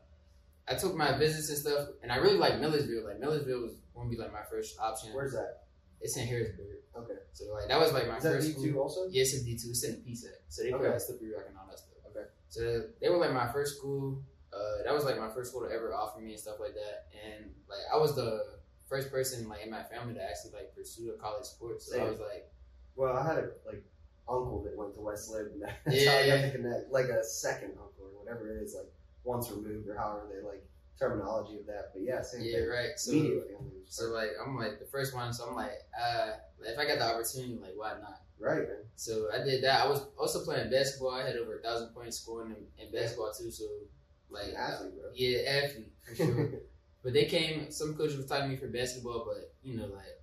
I 0.72 0.76
took 0.76 0.96
my 0.96 1.18
visits 1.18 1.50
and 1.50 1.58
stuff 1.58 1.90
and 2.02 2.12
I 2.12 2.18
really 2.18 2.38
like 2.38 2.60
Millersville. 2.60 3.06
Like 3.06 3.20
Millersville 3.20 3.62
was 3.62 3.74
gonna 3.96 4.10
be 4.10 4.18
like 4.18 4.32
my 4.34 4.44
first 4.50 4.80
option. 4.80 5.10
Where's 5.14 5.34
that? 5.34 5.64
It's 6.00 6.18
in 6.18 6.26
Harrisburg. 6.28 6.78
Okay. 6.98 7.20
So 7.34 7.46
like 7.54 7.68
that 7.68 7.80
was 7.80 7.94
like 7.94 8.08
my 8.08 8.18
Is 8.18 8.24
that 8.24 8.34
first 8.34 8.48
D 8.48 8.54
school. 8.54 8.64
two 8.66 8.80
also? 8.82 9.00
Yeah, 9.10 9.22
it's 9.22 9.42
D 9.44 9.58
two, 9.58 9.70
it's 9.70 9.84
in 9.84 9.96
PSAC. 10.08 10.34
So 10.50 10.64
they 10.64 10.72
put 10.72 10.82
Okay. 10.82 10.94
out 10.94 11.02
slippery 11.02 11.32
rock 11.36 11.46
and 11.48 11.58
all 11.58 11.68
that 11.70 11.78
stuff. 11.80 11.90
Okay. 12.10 12.26
So 12.50 12.84
they 13.02 13.10
were 13.10 13.18
like 13.18 13.34
my 13.34 13.52
first 13.52 13.78
school. 13.78 14.24
Uh, 14.54 14.84
that 14.84 14.94
was 14.94 15.06
like 15.06 15.18
my 15.18 15.30
first 15.30 15.52
school 15.52 15.62
to 15.68 15.72
ever 15.74 15.94
offer 15.94 16.20
me 16.20 16.32
and 16.32 16.40
stuff 16.40 16.58
like 16.60 16.74
that. 16.74 17.08
And 17.24 17.52
like 17.70 17.80
I 17.94 17.98
was 17.98 18.16
the 18.16 18.44
first 18.90 19.10
person 19.12 19.48
like 19.48 19.64
in 19.64 19.72
my 19.72 19.84
family 19.84 20.14
to 20.16 20.22
actually 20.22 20.52
like 20.54 20.76
pursue 20.76 21.12
a 21.12 21.18
college 21.22 21.46
sport. 21.46 21.82
So 21.82 22.00
I 22.02 22.10
was 22.10 22.20
like, 22.20 22.52
Well, 22.96 23.16
I 23.16 23.26
had 23.26 23.38
a 23.38 23.50
like 23.66 23.84
uncle 24.28 24.62
that 24.64 24.76
went 24.76 24.94
to 24.96 25.02
West 25.02 25.30
Lib, 25.32 25.48
and 25.54 25.62
that's 25.62 25.76
Yeah, 26.04 26.12
how 26.12 26.18
I 26.18 26.28
got 26.28 26.40
yeah. 26.40 26.46
to 26.48 26.52
connect. 26.52 26.92
Like 26.92 27.06
a 27.06 27.24
second 27.24 27.72
uncle 27.72 28.12
or 28.12 28.20
whatever 28.20 28.50
it 28.58 28.62
is, 28.64 28.76
like 28.76 28.92
once 29.24 29.52
removed 29.52 29.88
or 29.88 29.96
however 29.96 30.28
they 30.32 30.46
like 30.46 30.64
terminology 31.00 31.58
of 31.60 31.66
that. 31.68 31.92
But 31.94 32.04
yeah, 32.04 32.22
same 32.22 32.42
yeah, 32.44 32.60
thing. 32.60 32.70
right. 32.70 32.90
So 32.98 33.12
Immediate 33.12 33.48
family. 33.58 33.72
So 33.88 34.06
like 34.12 34.30
I'm 34.44 34.56
like 34.56 34.80
the 34.80 34.86
first 34.86 35.16
one, 35.16 35.34
so 35.34 35.46
I'm 35.50 35.56
like, 35.56 35.80
uh, 36.00 36.32
if 36.64 36.78
I 36.78 36.86
got 36.86 37.00
the 37.00 37.06
opportunity, 37.06 37.58
like 37.62 37.74
why 37.76 37.94
not? 38.02 38.22
right, 38.40 38.68
man. 38.68 38.78
So 38.96 39.28
I 39.34 39.44
did 39.44 39.64
that. 39.64 39.86
I 39.86 39.90
was 39.90 40.06
also 40.18 40.44
playing 40.44 40.70
basketball. 40.70 41.12
I 41.12 41.26
had 41.26 41.36
over 41.38 41.60
a 41.60 41.62
thousand 41.62 41.90
points 41.90 42.18
scoring 42.20 42.56
in, 42.78 42.86
in 42.86 42.92
basketball 42.92 43.32
too. 43.32 43.52
So 43.52 43.66
like, 44.30 44.54
athlete, 44.58 44.94
bro. 45.00 45.12
yeah, 45.14 45.40
athlete 45.50 45.92
for 46.08 46.16
sure. 46.16 46.50
but 47.04 47.14
they 47.14 47.26
came. 47.26 47.72
Some 47.72 47.96
coaches 47.96 48.18
were 48.18 48.24
talking 48.24 48.46
to 48.46 48.50
me 48.50 48.58
for 48.58 48.68
basketball, 48.68 49.26
but 49.28 49.54
you 49.64 49.78
know, 49.78 49.88
like 49.88 50.22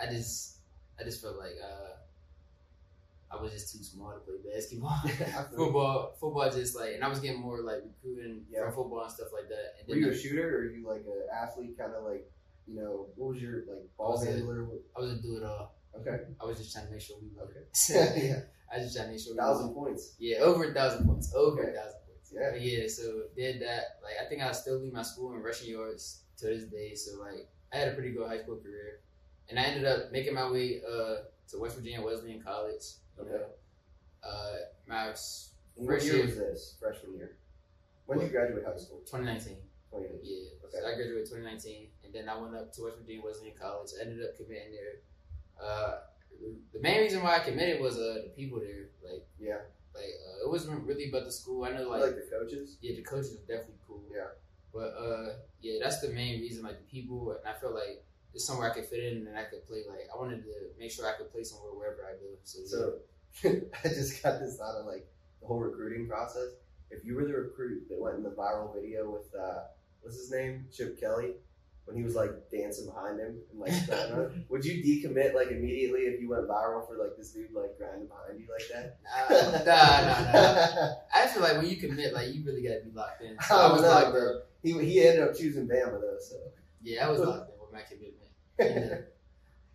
I 0.00 0.12
just, 0.12 0.58
I 0.98 1.04
just 1.04 1.22
felt 1.22 1.38
like 1.38 1.56
uh, 1.62 1.96
I 3.30 3.40
was 3.40 3.52
just 3.52 3.72
too 3.76 3.82
small 3.84 4.12
to 4.12 4.18
play 4.20 4.36
basketball. 4.52 4.90
I 5.04 5.42
football, 5.54 6.14
football, 6.18 6.50
just 6.50 6.74
like, 6.76 6.94
and 6.94 7.04
I 7.04 7.08
was 7.08 7.20
getting 7.20 7.40
more 7.40 7.60
like 7.62 7.82
recruiting 7.84 8.42
Yeah. 8.50 8.64
from 8.64 8.74
football 8.74 9.02
and 9.02 9.12
stuff 9.12 9.28
like 9.32 9.48
that. 9.50 9.74
And 9.80 9.88
Were 9.88 9.96
you 9.96 10.08
I- 10.08 10.14
a 10.14 10.16
shooter 10.18 10.48
or 10.56 10.60
are 10.62 10.70
you 10.70 10.86
like 10.86 11.00
an 11.06 11.22
athlete, 11.34 11.76
kind 11.78 11.92
of 11.94 12.04
like 12.04 12.30
you 12.66 12.74
know 12.80 13.06
what 13.16 13.32
was 13.34 13.42
your 13.42 13.64
like 13.68 13.88
ball 13.96 14.20
a- 14.20 14.24
handler? 14.24 14.68
I 14.96 15.00
was 15.00 15.12
a 15.12 15.16
do 15.22 15.36
it 15.36 15.44
all. 15.44 15.74
Okay, 16.00 16.18
I 16.40 16.44
was 16.44 16.58
just 16.58 16.72
trying 16.72 16.86
to 16.86 16.92
make 16.92 17.00
sure 17.00 17.16
we 17.20 17.28
won. 17.36 17.48
okay, 17.48 18.28
yeah, 18.28 18.40
I 18.72 18.76
was 18.78 18.86
just 18.86 18.96
trying 18.96 19.08
to 19.08 19.12
make 19.12 19.20
sure 19.22 19.32
we 19.34 19.38
thousand 19.38 19.74
points. 19.74 20.14
Yeah, 20.18 20.38
over 20.38 20.70
a 20.70 20.74
thousand 20.74 21.06
points. 21.06 21.34
Over 21.34 21.60
Okay. 21.62 21.70
a 21.72 21.74
thousand 21.74 22.00
points. 22.06 22.32
Yeah. 22.32 22.50
But 22.52 22.60
yeah, 22.62 22.86
so 22.88 23.22
did 23.36 23.60
that. 23.62 23.98
Like 24.02 24.14
I 24.24 24.28
think 24.28 24.42
I 24.42 24.52
still 24.52 24.78
lead 24.80 24.92
my 24.92 25.02
school 25.02 25.32
in 25.34 25.42
rushing 25.42 25.70
yards 25.70 26.22
to 26.38 26.46
this 26.46 26.64
day. 26.64 26.94
So 26.94 27.18
like 27.20 27.48
I 27.72 27.76
had 27.78 27.88
a 27.88 27.92
pretty 27.92 28.12
good 28.12 28.26
high 28.28 28.38
school 28.42 28.56
career. 28.56 29.00
And 29.50 29.58
I 29.58 29.62
ended 29.62 29.86
up 29.86 30.12
making 30.12 30.34
my 30.34 30.50
way 30.50 30.82
uh, 30.86 31.24
to 31.48 31.58
West 31.58 31.76
Virginia 31.76 32.02
Wesleyan 32.02 32.42
College. 32.42 32.84
Okay. 33.20 33.44
Uh 34.22 35.10
s- 35.10 35.54
And 35.76 35.86
what 35.88 36.02
year 36.04 36.16
year. 36.16 36.26
was 36.26 36.36
this? 36.36 36.76
Freshman 36.80 37.14
year. 37.16 37.36
When 38.06 38.18
did 38.18 38.26
you 38.26 38.30
graduate 38.32 38.64
high 38.64 38.76
school? 38.76 38.98
2019. 39.06 39.56
2019. 39.92 40.20
Yeah. 40.24 40.48
Okay. 40.64 40.78
So 40.80 40.86
I 40.88 40.94
graduated 40.96 41.26
2019 41.26 41.88
and 42.04 42.12
then 42.14 42.28
I 42.28 42.36
went 42.40 42.54
up 42.56 42.72
to 42.74 42.82
West 42.84 42.98
Virginia 42.98 43.22
Wesleyan 43.24 43.54
College. 43.58 43.90
I 43.98 44.02
ended 44.06 44.24
up 44.24 44.36
committing 44.36 44.72
there. 44.72 44.94
Uh 45.60 45.98
the 46.72 46.80
main 46.80 47.00
reason 47.02 47.22
why 47.22 47.36
I 47.36 47.40
committed 47.40 47.80
was 47.80 47.98
uh 47.98 48.22
the 48.26 48.32
people 48.36 48.60
there. 48.60 48.88
Like 49.04 49.26
Yeah. 49.38 49.62
like 49.94 50.12
uh, 50.26 50.44
it 50.44 50.50
wasn't 50.50 50.84
really 50.86 51.08
about 51.10 51.24
the 51.24 51.32
school. 51.32 51.64
I 51.64 51.70
know 51.72 51.88
Like, 51.88 52.02
like, 52.02 52.16
the 52.16 52.26
coaches. 52.30 52.76
yeah, 52.80 52.94
the 52.96 53.02
coaches 53.02 53.34
are 53.34 53.46
definitely 53.46 53.80
cool. 53.86 54.02
Yeah. 54.12 54.30
But 54.72 54.90
uh 54.98 55.28
yeah, 55.60 55.78
that's 55.82 56.00
the 56.00 56.10
main 56.10 56.40
reason. 56.40 56.62
Like 56.64 56.78
the 56.78 56.86
people, 56.90 57.32
and 57.32 57.40
I 57.48 57.58
felt 57.58 57.74
like 57.74 58.04
it's 58.34 58.44
somewhere 58.44 58.70
I 58.70 58.74
could 58.74 58.86
fit 58.86 59.04
in 59.12 59.26
and 59.26 59.36
I 59.36 59.44
could 59.44 59.66
play. 59.66 59.82
Like 59.88 60.08
I 60.12 60.18
wanted 60.18 60.42
to 60.44 60.52
make 60.78 60.90
sure 60.90 61.06
I 61.06 61.16
could 61.16 61.30
play 61.32 61.42
somewhere 61.42 61.72
wherever 61.72 62.04
I 62.04 62.12
go. 62.12 62.36
So, 62.44 62.98
So 63.42 63.50
I 63.84 63.88
just 63.88 64.22
got 64.22 64.40
this 64.40 64.56
thought 64.56 64.76
of 64.76 64.86
like 64.86 65.06
the 65.40 65.46
whole 65.46 65.60
recruiting 65.60 66.08
process. 66.08 66.50
If 66.90 67.04
you 67.04 67.14
were 67.14 67.24
the 67.24 67.34
recruit 67.34 67.88
that 67.90 68.00
went 68.00 68.16
in 68.16 68.22
the 68.22 68.30
viral 68.30 68.74
video 68.74 69.10
with 69.10 69.34
uh, 69.38 69.64
what's 70.02 70.16
his 70.16 70.30
name, 70.30 70.66
Chip 70.72 70.98
Kelly, 70.98 71.34
when 71.88 71.96
he 71.96 72.02
was 72.02 72.14
like 72.14 72.30
dancing 72.50 72.86
behind 72.86 73.18
him 73.18 73.38
and 73.50 73.60
like, 73.60 73.72
him, 73.72 74.44
would 74.48 74.64
you 74.64 74.82
decommit 74.82 75.34
like 75.34 75.50
immediately 75.50 76.02
if 76.02 76.20
you 76.20 76.28
went 76.28 76.46
viral 76.46 76.86
for 76.86 76.96
like 76.98 77.16
this 77.16 77.30
dude 77.30 77.52
like 77.52 77.76
grinding 77.78 78.08
behind 78.08 78.38
you 78.38 78.46
like 78.52 78.68
that? 78.72 78.98
nah, 79.66 79.74
nah, 79.74 80.32
nah, 80.32 80.74
nah. 80.74 80.94
I 81.14 81.26
feel 81.26 81.42
like 81.42 81.56
when 81.56 81.66
you 81.66 81.76
commit, 81.76 82.12
like 82.12 82.34
you 82.34 82.44
really 82.44 82.62
gotta 82.62 82.80
be 82.84 82.90
locked 82.92 83.22
in. 83.22 83.36
So 83.48 83.56
I 83.56 83.72
was 83.72 83.82
locked 83.82 84.12
bro. 84.12 84.40
He 84.62 84.72
he 84.84 85.06
ended 85.06 85.22
up 85.22 85.36
choosing 85.36 85.66
Bama 85.66 86.00
though, 86.00 86.18
so 86.20 86.36
Yeah, 86.82 87.06
I 87.06 87.10
was 87.10 87.20
locked 87.20 87.50
in 87.50 87.57
with 87.70 87.74
my 87.74 87.82
commitment. 87.86 88.28
Yeah. 88.58 88.98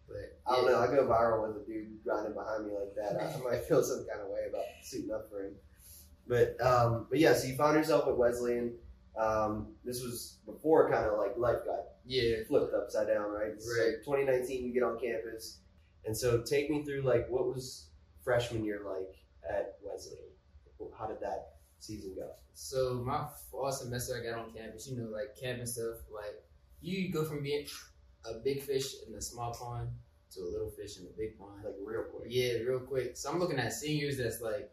But 0.08 0.38
I 0.46 0.56
don't 0.56 0.66
yeah. 0.66 0.72
know. 0.72 0.80
I 0.82 0.88
go 0.88 1.08
viral 1.08 1.48
with 1.48 1.64
a 1.64 1.66
dude 1.66 2.04
grinding 2.04 2.34
behind 2.34 2.66
me 2.66 2.74
like 2.74 2.94
that. 2.96 3.22
I, 3.22 3.34
I 3.34 3.52
might 3.52 3.64
feel 3.66 3.82
some 3.82 4.06
kind 4.06 4.22
of 4.22 4.28
way 4.28 4.42
about 4.50 4.66
suiting 4.82 5.12
up 5.12 5.30
for 5.30 5.46
him. 5.46 5.54
But 6.28 6.60
um, 6.62 7.08
but 7.10 7.20
yeah, 7.20 7.34
so 7.34 7.48
you 7.48 7.56
found 7.56 7.78
yourself 7.78 8.08
at 8.08 8.18
Wesleyan. 8.18 8.74
Um, 9.18 9.68
this 9.86 10.02
was 10.02 10.38
before 10.46 10.90
kind 10.92 11.06
of 11.06 11.18
like 11.18 11.38
life 11.38 11.64
got 11.66 11.80
Yeah. 12.06 12.38
flipped 12.48 12.74
upside 12.74 13.08
down, 13.08 13.30
right? 13.32 13.54
So 13.62 13.70
Right. 13.72 14.04
2019, 14.04 14.66
you 14.66 14.74
get 14.74 14.84
on 14.84 15.00
campus, 15.00 15.60
and 16.06 16.16
so 16.16 16.42
take 16.42 16.70
me 16.70 16.84
through 16.84 17.02
like 17.04 17.30
what 17.30 17.46
was 17.48 17.88
freshman 18.24 18.64
year 18.66 18.82
like 18.86 19.16
at 19.50 19.78
Wesleyan? 19.84 20.20
How 20.98 21.06
did 21.08 21.22
that 21.22 21.56
season 21.80 22.14
go? 22.16 22.32
So 22.54 23.02
my 23.06 23.26
fall 23.52 23.72
semester, 23.72 24.20
I 24.20 24.30
got 24.30 24.40
on 24.40 24.52
campus. 24.54 24.88
You 24.90 24.98
know, 24.98 25.10
like 25.10 25.38
campus 25.40 25.74
stuff. 25.76 25.98
Like 26.14 26.44
you 26.84 27.12
go 27.12 27.24
from 27.26 27.42
being 27.44 27.66
a 28.26 28.34
big 28.44 28.62
fish 28.62 28.96
in 29.08 29.16
a 29.16 29.22
small 29.22 29.54
pond 29.54 29.90
to 30.32 30.42
a 30.42 30.50
little 30.50 30.70
fish 30.70 30.98
in 31.00 31.06
a 31.06 31.18
big 31.18 31.38
pond. 31.38 31.64
Like 31.64 31.76
real 31.84 32.04
quick. 32.04 32.28
Yeah, 32.30 32.54
real 32.68 32.80
quick. 32.80 33.16
So 33.18 33.30
I'm 33.32 33.40
looking 33.40 33.60
at 33.60 33.74
seniors 33.74 34.18
that's 34.18 34.42
like 34.42 34.72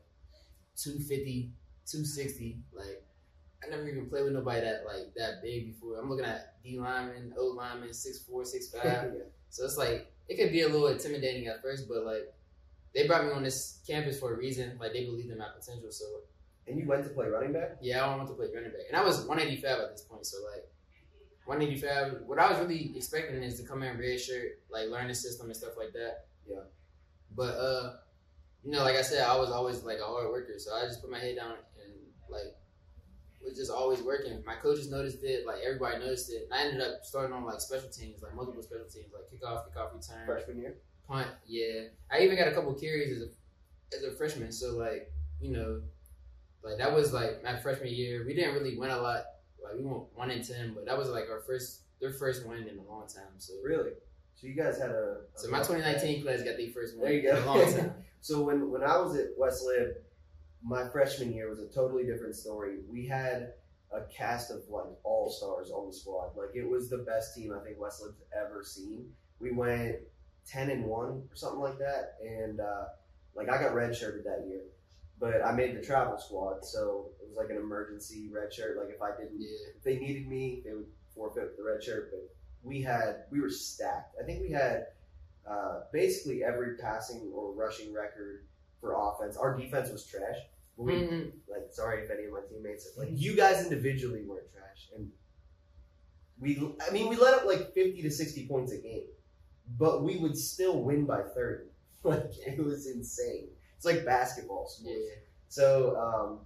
250, 0.76 1.52
260. 1.86 2.58
Like 2.72 3.02
I 3.64 3.68
never 3.70 3.86
even 3.88 4.08
played 4.08 4.24
with 4.24 4.32
nobody 4.32 4.60
that 4.62 4.84
like 4.86 5.12
that 5.16 5.42
big 5.42 5.66
before. 5.72 5.98
I'm 6.00 6.08
looking 6.08 6.24
at 6.24 6.62
D 6.62 6.78
lineman, 6.78 7.34
O 7.38 7.46
lineman, 7.46 7.92
six 7.92 8.18
four, 8.20 8.44
six 8.44 8.70
five. 8.70 8.84
yeah. 8.84 9.22
So 9.50 9.64
it's 9.64 9.76
like 9.76 10.10
it 10.28 10.36
could 10.36 10.52
be 10.52 10.62
a 10.62 10.68
little 10.68 10.88
intimidating 10.88 11.46
at 11.48 11.62
first, 11.62 11.88
but 11.88 12.04
like 12.04 12.32
they 12.94 13.06
brought 13.06 13.24
me 13.26 13.32
on 13.32 13.42
this 13.42 13.80
campus 13.86 14.18
for 14.18 14.34
a 14.34 14.36
reason. 14.36 14.76
Like 14.80 14.92
they 14.92 15.04
believed 15.04 15.30
in 15.30 15.38
my 15.38 15.48
potential. 15.58 15.90
So 15.90 16.04
And 16.66 16.78
you 16.78 16.86
went 16.86 17.04
to 17.04 17.10
play 17.10 17.26
running 17.28 17.52
back. 17.52 17.76
yeah, 17.82 18.04
I 18.04 18.16
went 18.16 18.28
to 18.28 18.34
play 18.34 18.46
running 18.54 18.70
back, 18.70 18.86
and 18.88 18.96
I 18.96 19.04
was 19.04 19.18
185 19.26 19.80
at 19.80 19.90
this 19.92 20.02
point. 20.02 20.24
So 20.24 20.38
like 20.54 20.64
185, 21.50 22.22
what 22.26 22.38
I 22.38 22.48
was 22.48 22.60
really 22.60 22.92
expecting 22.96 23.42
is 23.42 23.60
to 23.60 23.66
come 23.66 23.82
in 23.82 23.98
red 23.98 24.20
shirt, 24.20 24.60
like 24.70 24.88
learn 24.88 25.08
the 25.08 25.14
system 25.14 25.46
and 25.46 25.56
stuff 25.56 25.72
like 25.76 25.92
that. 25.94 26.26
Yeah. 26.48 26.62
But 27.36 27.54
uh, 27.58 27.96
you 28.64 28.70
know, 28.70 28.84
like 28.84 28.94
I 28.94 29.02
said, 29.02 29.26
I 29.26 29.36
was 29.36 29.50
always 29.50 29.82
like 29.82 29.98
a 29.98 30.04
hard 30.04 30.28
worker, 30.28 30.54
so 30.58 30.72
I 30.72 30.84
just 30.86 31.02
put 31.02 31.10
my 31.10 31.18
head 31.18 31.34
down 31.36 31.54
and 31.82 31.92
like 32.28 32.54
was 33.44 33.56
just 33.56 33.70
always 33.72 34.00
working. 34.00 34.42
My 34.46 34.54
coaches 34.54 34.92
noticed 34.92 35.24
it, 35.24 35.44
like 35.44 35.58
everybody 35.66 35.98
noticed 35.98 36.30
it. 36.30 36.48
And 36.48 36.54
I 36.54 36.62
ended 36.66 36.82
up 36.82 37.02
starting 37.02 37.34
on 37.34 37.44
like 37.44 37.60
special 37.60 37.88
teams, 37.88 38.22
like 38.22 38.34
multiple 38.34 38.62
special 38.62 38.86
teams, 38.86 39.06
like 39.12 39.26
kickoff, 39.26 39.64
kickoff 39.66 39.92
return, 39.92 40.26
Freshman 40.26 40.58
year. 40.58 40.74
punt. 41.08 41.26
Yeah, 41.48 41.88
I 42.12 42.20
even 42.20 42.36
got 42.38 42.46
a 42.46 42.52
couple 42.52 42.72
carries 42.74 43.16
as 43.16 43.28
a 43.28 43.96
as 43.96 44.02
a 44.04 44.16
freshman. 44.16 44.52
So 44.52 44.76
like 44.76 45.10
you 45.40 45.50
know, 45.50 45.80
like 46.62 46.78
that 46.78 46.94
was 46.94 47.12
like 47.12 47.42
my 47.42 47.56
freshman 47.56 47.92
year. 47.92 48.24
We 48.24 48.34
didn't 48.34 48.54
really 48.54 48.78
win 48.78 48.90
a 48.90 49.00
lot. 49.00 49.24
Like 49.64 49.74
we 49.76 49.84
went 49.84 50.04
one 50.14 50.30
in 50.30 50.42
ten, 50.42 50.72
but 50.74 50.86
that 50.86 50.96
was 50.98 51.08
like 51.08 51.28
our 51.30 51.40
first 51.40 51.82
their 52.00 52.12
first 52.12 52.46
win 52.46 52.66
in 52.68 52.78
a 52.78 52.82
long 52.90 53.06
time. 53.06 53.32
So 53.38 53.54
Really? 53.62 53.90
So 54.36 54.46
you 54.46 54.54
guys 54.54 54.78
had 54.78 54.90
a. 54.90 55.18
a 55.34 55.38
so 55.38 55.50
my 55.50 55.58
2019 55.58 56.22
class 56.22 56.42
got 56.42 56.56
their 56.56 56.70
first 56.70 56.96
win 56.96 57.04
There 57.04 57.20
you 57.20 57.30
in 57.30 57.36
a 57.36 57.46
long 57.46 57.72
time. 57.76 57.94
so 58.20 58.42
when 58.42 58.70
when 58.70 58.82
I 58.82 58.96
was 58.98 59.14
at 59.16 59.26
Wesleyan, 59.36 59.94
my 60.62 60.88
freshman 60.88 61.32
year 61.32 61.48
was 61.48 61.60
a 61.60 61.68
totally 61.68 62.04
different 62.04 62.34
story. 62.34 62.78
We 62.90 63.06
had 63.06 63.52
a 63.92 64.02
cast 64.02 64.50
of 64.50 64.62
like 64.70 64.86
all 65.04 65.30
stars 65.30 65.70
on 65.70 65.88
the 65.88 65.92
squad. 65.92 66.36
Like 66.36 66.54
it 66.54 66.68
was 66.68 66.88
the 66.88 66.98
best 66.98 67.34
team 67.34 67.52
I 67.52 67.62
think 67.64 67.78
Wesleyan's 67.78 68.22
ever 68.34 68.62
seen. 68.64 69.10
We 69.40 69.52
went 69.52 69.96
ten 70.46 70.70
and 70.70 70.84
one 70.86 71.22
or 71.30 71.34
something 71.34 71.60
like 71.60 71.78
that, 71.78 72.14
and 72.26 72.60
uh, 72.60 72.84
like 73.34 73.48
I 73.50 73.60
got 73.60 73.72
redshirted 73.72 74.24
that 74.24 74.46
year, 74.48 74.62
but 75.20 75.44
I 75.44 75.52
made 75.52 75.76
the 75.76 75.82
travel 75.82 76.18
squad, 76.18 76.64
so 76.64 77.10
it 77.22 77.28
was 77.28 77.36
like 77.36 77.50
an 77.50 77.56
emergency 77.56 78.30
red 78.32 78.52
shirt. 78.52 78.78
Like 78.78 78.94
if 78.94 79.02
I 79.02 79.10
didn't 79.16 79.40
Yeah, 79.40 79.48
if 79.76 79.82
they 79.84 79.98
needed 79.98 80.26
me, 80.26 80.62
they 80.64 80.72
would 80.72 80.86
forfeit 81.14 81.56
the 81.56 81.62
red 81.62 81.82
shirt. 81.82 82.10
But 82.10 82.34
we 82.62 82.80
had 82.82 83.24
we 83.30 83.40
were 83.40 83.50
stacked. 83.50 84.16
I 84.20 84.24
think 84.24 84.40
we 84.40 84.50
had 84.50 84.86
uh, 85.48 85.80
basically 85.92 86.42
every 86.44 86.76
passing 86.78 87.30
or 87.34 87.52
rushing 87.52 87.92
record 87.92 88.46
for 88.80 88.94
offense. 88.96 89.36
Our 89.36 89.56
defense 89.56 89.90
was 89.90 90.04
trash. 90.06 90.36
We 90.76 90.94
Mhm. 90.94 91.32
like 91.48 91.68
sorry 91.72 92.02
if 92.04 92.10
any 92.10 92.24
of 92.24 92.32
my 92.32 92.40
teammates 92.48 92.88
like 92.96 93.10
you 93.12 93.36
guys 93.36 93.62
individually 93.62 94.24
weren't 94.24 94.50
trash, 94.52 94.88
and 94.96 95.12
we 96.38 96.56
I 96.86 96.90
mean 96.92 97.08
we 97.08 97.16
let 97.16 97.34
up 97.34 97.44
like 97.44 97.74
fifty 97.74 98.02
to 98.02 98.10
sixty 98.10 98.46
points 98.46 98.72
a 98.72 98.78
game, 98.78 99.06
but 99.78 100.02
we 100.02 100.16
would 100.16 100.36
still 100.36 100.82
win 100.82 101.04
by 101.04 101.22
thirty. 101.34 101.64
Like 102.02 102.32
it 102.46 102.58
was 102.58 102.86
insane. 102.86 103.48
It's 103.80 103.86
like 103.86 104.04
basketball 104.04 104.70
yeah. 104.82 104.92
So 105.48 105.96
um, 105.96 106.40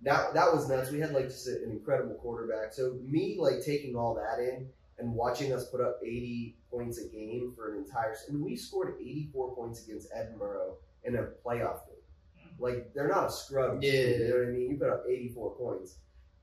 that 0.00 0.32
that 0.32 0.50
was 0.50 0.70
nuts. 0.70 0.90
We 0.90 0.98
had 0.98 1.12
like 1.12 1.26
just 1.26 1.46
an 1.46 1.70
incredible 1.70 2.14
quarterback. 2.14 2.72
So 2.72 2.96
me 3.04 3.36
like 3.38 3.62
taking 3.62 3.94
all 3.94 4.14
that 4.14 4.42
in 4.42 4.66
and 4.98 5.12
watching 5.12 5.52
us 5.52 5.68
put 5.68 5.82
up 5.82 6.00
80 6.02 6.56
points 6.70 6.96
a 6.96 7.06
game 7.08 7.52
for 7.54 7.74
an 7.74 7.80
entire. 7.84 8.14
Season. 8.14 8.36
And 8.36 8.42
we 8.42 8.56
scored 8.56 8.94
84 8.98 9.54
points 9.54 9.84
against 9.84 10.10
Edinboro 10.14 10.76
in 11.04 11.16
a 11.16 11.24
playoff 11.44 11.80
game. 11.84 12.48
Like 12.58 12.94
they're 12.94 13.06
not 13.06 13.26
a 13.26 13.30
scrub. 13.30 13.82
Yeah. 13.82 13.90
team, 13.90 14.20
you 14.20 14.28
know 14.28 14.34
what 14.36 14.48
I 14.48 14.50
mean. 14.50 14.70
You 14.70 14.76
put 14.78 14.88
up 14.88 15.04
84 15.06 15.56
points, 15.56 15.96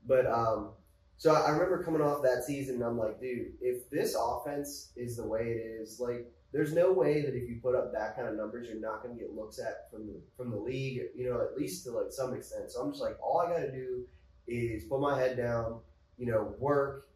but 0.06 0.26
um. 0.26 0.70
So 1.18 1.32
I 1.34 1.50
remember 1.50 1.82
coming 1.82 2.02
off 2.02 2.22
that 2.22 2.44
season, 2.44 2.76
and 2.76 2.84
I'm 2.84 2.98
like, 2.98 3.20
dude, 3.20 3.52
if 3.60 3.88
this 3.90 4.16
offense 4.20 4.92
is 4.96 5.16
the 5.16 5.26
way 5.26 5.40
it 5.40 5.80
is, 5.80 5.98
like, 5.98 6.30
there's 6.52 6.74
no 6.74 6.92
way 6.92 7.22
that 7.22 7.34
if 7.34 7.48
you 7.48 7.58
put 7.62 7.74
up 7.74 7.92
that 7.92 8.16
kind 8.16 8.28
of 8.28 8.34
numbers, 8.36 8.68
you're 8.68 8.80
not 8.80 9.02
going 9.02 9.16
to 9.16 9.20
get 9.20 9.34
looks 9.34 9.58
at 9.58 9.90
from 9.90 10.06
the 10.06 10.14
from 10.36 10.50
the 10.50 10.56
league, 10.56 11.00
you 11.14 11.28
know, 11.28 11.40
at 11.40 11.58
least 11.58 11.84
to 11.84 11.90
like 11.90 12.10
some 12.10 12.34
extent. 12.34 12.70
So 12.70 12.80
I'm 12.80 12.92
just 12.92 13.02
like, 13.02 13.16
all 13.22 13.40
I 13.40 13.50
got 13.50 13.60
to 13.60 13.72
do 13.72 14.04
is 14.46 14.84
put 14.84 15.00
my 15.00 15.18
head 15.18 15.36
down, 15.36 15.80
you 16.18 16.26
know, 16.26 16.54
work, 16.58 17.08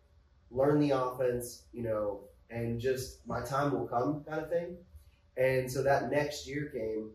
learn 0.51 0.81
the 0.81 0.91
offense, 0.91 1.63
you 1.73 1.83
know, 1.83 2.23
and 2.51 2.81
just 2.81 3.27
my 3.27 3.41
time 3.43 3.73
will 3.73 3.87
come, 3.87 4.25
kind 4.29 4.43
of 4.43 4.51
thing. 4.51 4.77
And 5.37 5.71
so 5.71 5.83
that 5.85 6.11
next 6.11 6.47
year 6.49 6.71
came, 6.73 7.11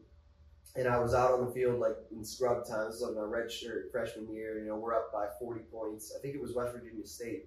and 0.76 0.88
I 0.88 1.00
was 1.00 1.14
out 1.14 1.32
on 1.32 1.46
the 1.46 1.52
field 1.52 1.80
like 1.80 1.96
in 2.12 2.24
scrub 2.24 2.68
time. 2.68 2.90
This 2.90 3.02
like 3.02 3.16
my 3.16 3.22
red 3.22 3.52
shirt 3.52 3.92
freshman 3.92 4.34
year. 4.34 4.60
You 4.60 4.68
know, 4.68 4.76
we're 4.76 4.96
up 4.96 5.12
by 5.12 5.28
40 5.40 5.62
points. 5.72 6.14
I 6.18 6.22
think 6.22 6.36
it 6.36 6.42
was 6.42 6.54
West 6.54 6.74
Virginia 6.74 7.06
State. 7.06 7.46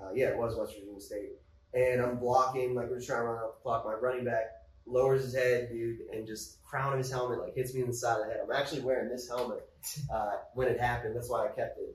Uh, 0.00 0.10
yeah, 0.14 0.28
it 0.28 0.38
was 0.38 0.56
West 0.56 0.74
Virginia 0.74 1.00
State. 1.00 1.30
And 1.74 2.00
I'm 2.00 2.18
blocking, 2.18 2.74
like 2.74 2.88
we're 2.88 2.96
just 2.96 3.08
trying 3.08 3.22
to 3.22 3.26
run 3.26 3.38
out 3.38 3.58
the 3.58 3.62
clock. 3.62 3.84
My 3.84 3.94
running 3.94 4.24
back 4.24 4.46
lowers 4.86 5.22
his 5.22 5.34
head, 5.34 5.68
dude, 5.70 6.00
and 6.12 6.26
just 6.26 6.62
crown 6.64 6.92
of 6.92 6.98
his 6.98 7.10
helmet 7.10 7.40
like 7.40 7.54
hits 7.54 7.74
me 7.74 7.82
in 7.82 7.88
the 7.88 7.92
side 7.94 8.20
of 8.20 8.26
the 8.26 8.32
head. 8.32 8.40
I'm 8.42 8.52
actually 8.52 8.80
wearing 8.80 9.08
this 9.08 9.28
helmet 9.28 9.68
uh, 10.12 10.36
when 10.54 10.68
it 10.68 10.80
happened. 10.80 11.14
That's 11.14 11.28
why 11.28 11.44
I 11.44 11.48
kept 11.48 11.78
it 11.78 11.94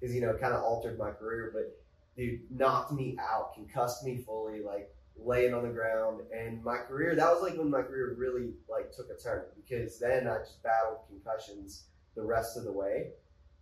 because 0.00 0.14
you 0.14 0.20
know 0.20 0.30
it 0.30 0.40
kind 0.40 0.54
of 0.54 0.62
altered 0.62 0.98
my 0.98 1.10
career. 1.10 1.50
But 1.52 1.76
dude, 2.16 2.40
knocked 2.50 2.92
me 2.92 3.16
out, 3.20 3.54
concussed 3.54 4.04
me 4.04 4.16
fully, 4.16 4.62
like 4.62 4.94
laying 5.24 5.54
on 5.54 5.62
the 5.62 5.72
ground. 5.72 6.20
And 6.32 6.62
my 6.62 6.76
career, 6.78 7.14
that 7.14 7.30
was 7.32 7.42
like 7.42 7.58
when 7.58 7.70
my 7.70 7.82
career 7.82 8.14
really 8.16 8.54
like 8.68 8.92
took 8.92 9.08
a 9.10 9.20
turn 9.20 9.44
because 9.56 9.98
then 9.98 10.26
I 10.26 10.38
just 10.38 10.62
battled 10.62 10.98
concussions 11.08 11.84
the 12.14 12.22
rest 12.22 12.56
of 12.56 12.64
the 12.64 12.72
way. 12.72 13.10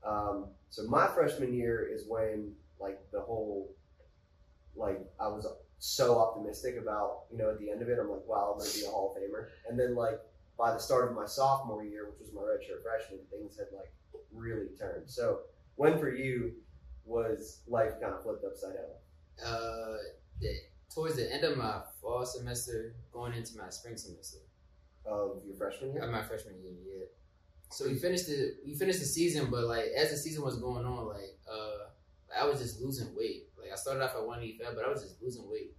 Um, 0.07 0.47
so 0.71 0.85
my 0.85 1.07
freshman 1.09 1.55
year 1.55 1.89
is 1.91 2.05
when 2.09 2.53
like 2.81 3.01
the 3.13 3.21
whole 3.21 3.75
like 4.75 5.01
I 5.19 5.29
was 5.29 5.47
so 5.79 6.19
optimistic 6.19 6.77
about 6.77 7.25
you 7.31 7.39
know 7.39 7.51
at 7.51 7.59
the 7.59 7.71
end 7.71 7.83
of 7.83 7.89
it 7.89 7.99
I'm 7.99 8.11
like 8.11 8.27
wow 8.27 8.53
I'm 8.53 8.59
gonna 8.59 8.71
be 8.73 8.85
a 8.85 8.91
Hall 8.91 9.15
of 9.15 9.23
Famer 9.23 9.49
and 9.69 9.79
then 9.79 9.95
like 9.95 10.21
by 10.59 10.73
the 10.73 10.79
start 10.79 11.09
of 11.09 11.17
my 11.17 11.27
sophomore 11.27 11.85
year 11.85 12.07
which 12.09 12.21
was 12.21 12.33
my 12.35 12.41
redshirt 12.43 12.83
freshman 12.83 13.21
things 13.31 13.57
had 13.57 13.67
like 13.77 13.91
really 14.33 14.69
turned 14.79 15.09
so 15.09 15.41
when 15.77 15.99
for 15.99 16.15
you 16.15 16.53
was 17.05 17.61
life 17.67 17.93
kind 18.01 18.15
of 18.15 18.23
flipped 18.23 18.45
upside 18.45 18.75
down 18.75 19.47
Uh, 19.53 19.97
towards 20.95 21.17
the 21.17 21.33
end 21.33 21.45
of 21.45 21.57
my 21.57 21.81
fall 22.01 22.25
semester, 22.25 22.95
going 23.13 23.35
into 23.35 23.57
my 23.59 23.69
spring 23.69 23.97
semester. 23.97 24.39
of 25.05 25.43
your 25.47 25.57
freshman 25.57 25.93
year 25.93 26.03
Of 26.03 26.11
my 26.11 26.23
freshman 26.23 26.57
year, 26.63 26.73
yeah. 26.85 27.05
So 27.71 27.87
we 27.87 27.97
finished 27.97 28.27
the 28.27 28.57
we 28.65 28.75
finished 28.75 29.01
the 29.01 29.07
season, 29.07 29.49
but 29.51 29.65
like 29.65 29.87
as 29.97 30.11
the 30.11 30.17
season 30.17 30.45
was 30.45 30.59
going 30.59 30.85
on, 30.85 31.09
like 31.09 31.37
uh, 31.51 31.91
I 32.41 32.47
was 32.47 32.61
just 32.61 32.81
losing 32.81 33.15
weight. 33.17 33.49
Like 33.59 33.73
I 33.73 33.77
started 33.77 34.05
off 34.05 34.15
at 34.15 34.25
one 34.25 34.41
eighty 34.41 34.59
five, 34.63 34.75
but 34.75 34.85
I 34.85 34.89
was 34.89 35.03
just 35.03 35.21
losing 35.21 35.51
weight. 35.51 35.75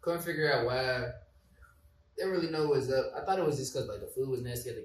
Couldn't 0.00 0.22
figure 0.22 0.52
out 0.52 0.66
why. 0.66 1.06
didn't 2.16 2.32
really 2.32 2.50
know 2.50 2.66
what 2.66 2.78
was 2.78 2.90
up. 2.92 3.12
I 3.16 3.24
thought 3.24 3.38
it 3.38 3.44
was 3.46 3.56
just 3.56 3.72
because 3.72 3.88
like 3.88 4.00
the 4.00 4.08
food 4.08 4.28
was 4.28 4.42
nasty 4.42 4.70
at 4.70 4.76
the 4.76 4.82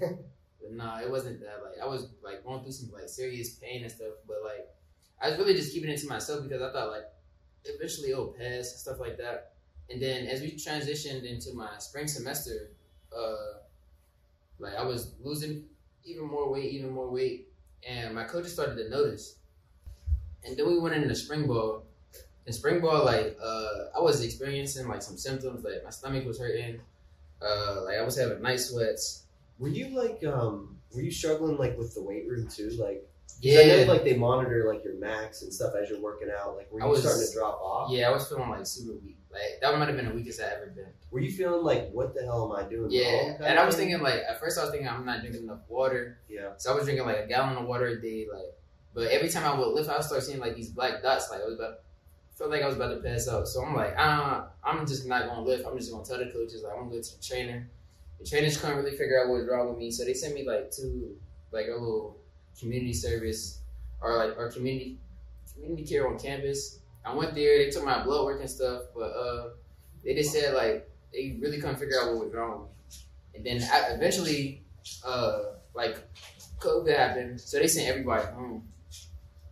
cab. 0.00 0.18
but 0.60 0.72
nah, 0.72 1.00
it 1.00 1.10
wasn't 1.10 1.40
that. 1.40 1.62
Like 1.64 1.80
I 1.80 1.86
was 1.86 2.08
like 2.22 2.44
going 2.44 2.62
through 2.62 2.72
some 2.72 2.90
like 2.90 3.08
serious 3.08 3.54
pain 3.54 3.82
and 3.82 3.92
stuff. 3.92 4.14
But 4.26 4.38
like 4.44 4.68
I 5.20 5.30
was 5.30 5.38
really 5.38 5.54
just 5.54 5.72
keeping 5.72 5.90
it 5.90 5.98
to 5.98 6.08
myself 6.08 6.42
because 6.42 6.62
I 6.62 6.72
thought 6.72 6.90
like 6.90 7.04
eventually 7.64 8.10
it'll 8.10 8.34
stuff 8.62 8.98
like 9.00 9.16
that. 9.18 9.52
And 9.90 10.00
then 10.00 10.26
as 10.26 10.40
we 10.40 10.52
transitioned 10.52 11.24
into 11.24 11.52
my 11.54 11.68
spring 11.78 12.08
semester, 12.08 12.70
uh, 13.16 13.58
like 14.58 14.74
I 14.74 14.84
was 14.84 15.14
losing 15.22 15.64
even 16.04 16.26
more 16.26 16.50
weight, 16.50 16.72
even 16.72 16.90
more 16.90 17.10
weight, 17.10 17.48
and 17.86 18.14
my 18.14 18.24
coaches 18.24 18.52
started 18.52 18.76
to 18.76 18.88
notice. 18.88 19.36
And 20.44 20.56
then 20.56 20.66
we 20.66 20.78
went 20.78 20.94
into 20.94 21.14
spring 21.14 21.46
ball. 21.46 21.84
In 22.46 22.52
spring 22.52 22.80
ball, 22.80 23.04
like 23.04 23.36
uh, 23.40 23.96
I 23.96 24.00
was 24.00 24.24
experiencing 24.24 24.88
like 24.88 25.02
some 25.02 25.16
symptoms, 25.16 25.62
like 25.62 25.84
my 25.84 25.90
stomach 25.90 26.24
was 26.26 26.40
hurting, 26.40 26.80
uh, 27.40 27.82
like 27.84 27.98
I 27.98 28.02
was 28.02 28.18
having 28.18 28.42
night 28.42 28.60
sweats. 28.60 29.24
Were 29.58 29.68
you 29.68 29.96
like 29.96 30.24
um 30.24 30.76
were 30.94 31.02
you 31.02 31.10
struggling 31.10 31.56
like 31.56 31.78
with 31.78 31.94
the 31.94 32.02
weight 32.02 32.28
room 32.28 32.48
too? 32.48 32.70
Like 32.70 33.08
Yeah, 33.40 33.60
I 33.60 33.84
know 33.84 33.92
like 33.92 34.04
they 34.04 34.16
monitor 34.16 34.64
like 34.72 34.84
your 34.84 34.94
max 34.94 35.42
and 35.42 35.52
stuff 35.52 35.72
as 35.80 35.88
you're 35.90 36.00
working 36.00 36.28
out. 36.30 36.56
Like 36.56 36.70
were 36.70 36.80
you 36.80 36.86
was- 36.86 37.00
starting 37.00 37.26
to 37.26 37.32
drop 37.32 37.60
off? 37.60 37.90
yeah, 37.90 38.08
I 38.08 38.12
was 38.12 38.28
feeling 38.28 38.48
like 38.50 38.66
super 38.66 38.92
weak. 39.04 39.16
Like 39.32 39.60
that 39.62 39.78
might 39.78 39.88
have 39.88 39.96
been 39.96 40.06
the 40.06 40.14
weakest 40.14 40.40
I 40.40 40.44
ever 40.54 40.66
been. 40.66 40.86
Were 41.10 41.20
you 41.20 41.30
feeling 41.30 41.64
like 41.64 41.90
what 41.92 42.14
the 42.14 42.22
hell 42.22 42.52
am 42.54 42.64
I 42.64 42.68
doing? 42.68 42.90
Yeah, 42.90 43.36
and 43.42 43.58
I 43.58 43.64
was 43.64 43.76
thinking 43.76 44.00
like 44.00 44.20
at 44.28 44.38
first 44.38 44.58
I 44.58 44.62
was 44.62 44.70
thinking 44.70 44.88
I'm 44.88 45.06
not 45.06 45.20
drinking 45.20 45.44
enough 45.44 45.60
water, 45.68 46.18
Yeah. 46.28 46.50
so 46.58 46.70
I 46.72 46.74
was 46.74 46.84
drinking 46.84 47.06
like 47.06 47.18
a 47.18 47.26
gallon 47.26 47.56
of 47.56 47.66
water 47.66 47.86
a 47.86 48.00
day. 48.00 48.26
Like, 48.32 48.52
but 48.94 49.08
every 49.08 49.30
time 49.30 49.44
I 49.44 49.58
would 49.58 49.68
lift, 49.68 49.88
I 49.88 49.94
would 49.96 50.04
start 50.04 50.22
seeing 50.22 50.38
like 50.38 50.54
these 50.54 50.68
black 50.68 51.02
dots. 51.02 51.30
Like 51.30 51.40
I 51.40 51.44
was 51.46 51.54
about, 51.54 51.80
felt 52.36 52.50
like 52.50 52.62
I 52.62 52.66
was 52.66 52.76
about 52.76 52.88
to 52.90 52.96
pass 53.00 53.26
out. 53.26 53.48
So 53.48 53.62
I'm 53.64 53.74
like, 53.74 53.94
uh, 53.98 54.42
I'm 54.62 54.86
just 54.86 55.06
not 55.06 55.26
gonna 55.26 55.40
lift. 55.42 55.66
I'm 55.66 55.78
just 55.78 55.90
gonna 55.90 56.04
tell 56.04 56.18
the 56.18 56.26
coaches 56.26 56.62
like 56.62 56.72
I'm 56.74 56.84
gonna 56.84 56.96
go 56.96 57.02
to 57.02 57.16
the 57.16 57.22
trainer. 57.22 57.66
The 58.20 58.26
trainers 58.26 58.56
couldn't 58.58 58.76
really 58.76 58.90
figure 58.96 59.18
out 59.20 59.28
what 59.30 59.38
was 59.40 59.48
wrong 59.50 59.70
with 59.70 59.78
me, 59.78 59.90
so 59.90 60.04
they 60.04 60.12
sent 60.14 60.34
me 60.34 60.46
like 60.46 60.70
two 60.70 61.16
like 61.52 61.66
a 61.68 61.72
little 61.72 62.18
community 62.58 62.92
service 62.92 63.60
or 64.00 64.16
like 64.16 64.36
our 64.36 64.50
community 64.50 64.98
community 65.54 65.84
care 65.84 66.08
on 66.08 66.18
campus. 66.18 66.78
I 67.04 67.14
went 67.14 67.34
there. 67.34 67.58
They 67.58 67.70
took 67.70 67.84
my 67.84 68.02
blood 68.02 68.26
work 68.26 68.40
and 68.40 68.50
stuff, 68.50 68.82
but 68.94 69.10
uh, 69.10 69.48
they 70.04 70.14
just 70.14 70.32
said 70.32 70.54
like 70.54 70.88
they 71.12 71.36
really 71.40 71.60
couldn't 71.60 71.76
figure 71.76 72.00
out 72.00 72.12
what 72.12 72.26
was 72.26 72.34
wrong. 72.34 72.68
And 73.34 73.44
then 73.44 73.62
I, 73.62 73.94
eventually, 73.94 74.62
uh, 75.04 75.38
like 75.74 75.98
COVID 76.60 76.96
happened, 76.96 77.40
so 77.40 77.58
they 77.58 77.66
sent 77.66 77.88
everybody 77.88 78.24
home. 78.26 78.68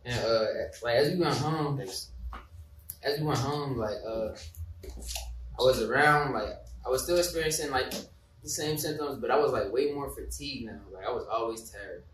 And 0.05 0.19
uh, 0.25 0.45
like 0.83 0.97
as 0.97 1.13
we 1.13 1.21
went 1.21 1.37
home, 1.37 1.81
as 1.81 3.19
we 3.19 3.27
went 3.27 3.39
home, 3.39 3.77
like 3.77 3.97
uh, 4.07 4.35
I 5.59 5.63
was 5.63 5.83
around, 5.83 6.33
like 6.33 6.57
I 6.85 6.89
was 6.89 7.03
still 7.03 7.19
experiencing 7.19 7.71
like 7.71 7.93
the 8.43 8.49
same 8.49 8.79
symptoms, 8.79 9.19
but 9.19 9.31
I 9.31 9.39
was 9.39 9.53
like 9.53 9.73
way 9.73 9.93
more 9.93 10.11
fatigued 10.11 10.67
now. 10.67 10.81
Like 10.93 11.07
I 11.07 11.11
was 11.11 11.27
always 11.31 11.71
tired, 11.71 12.05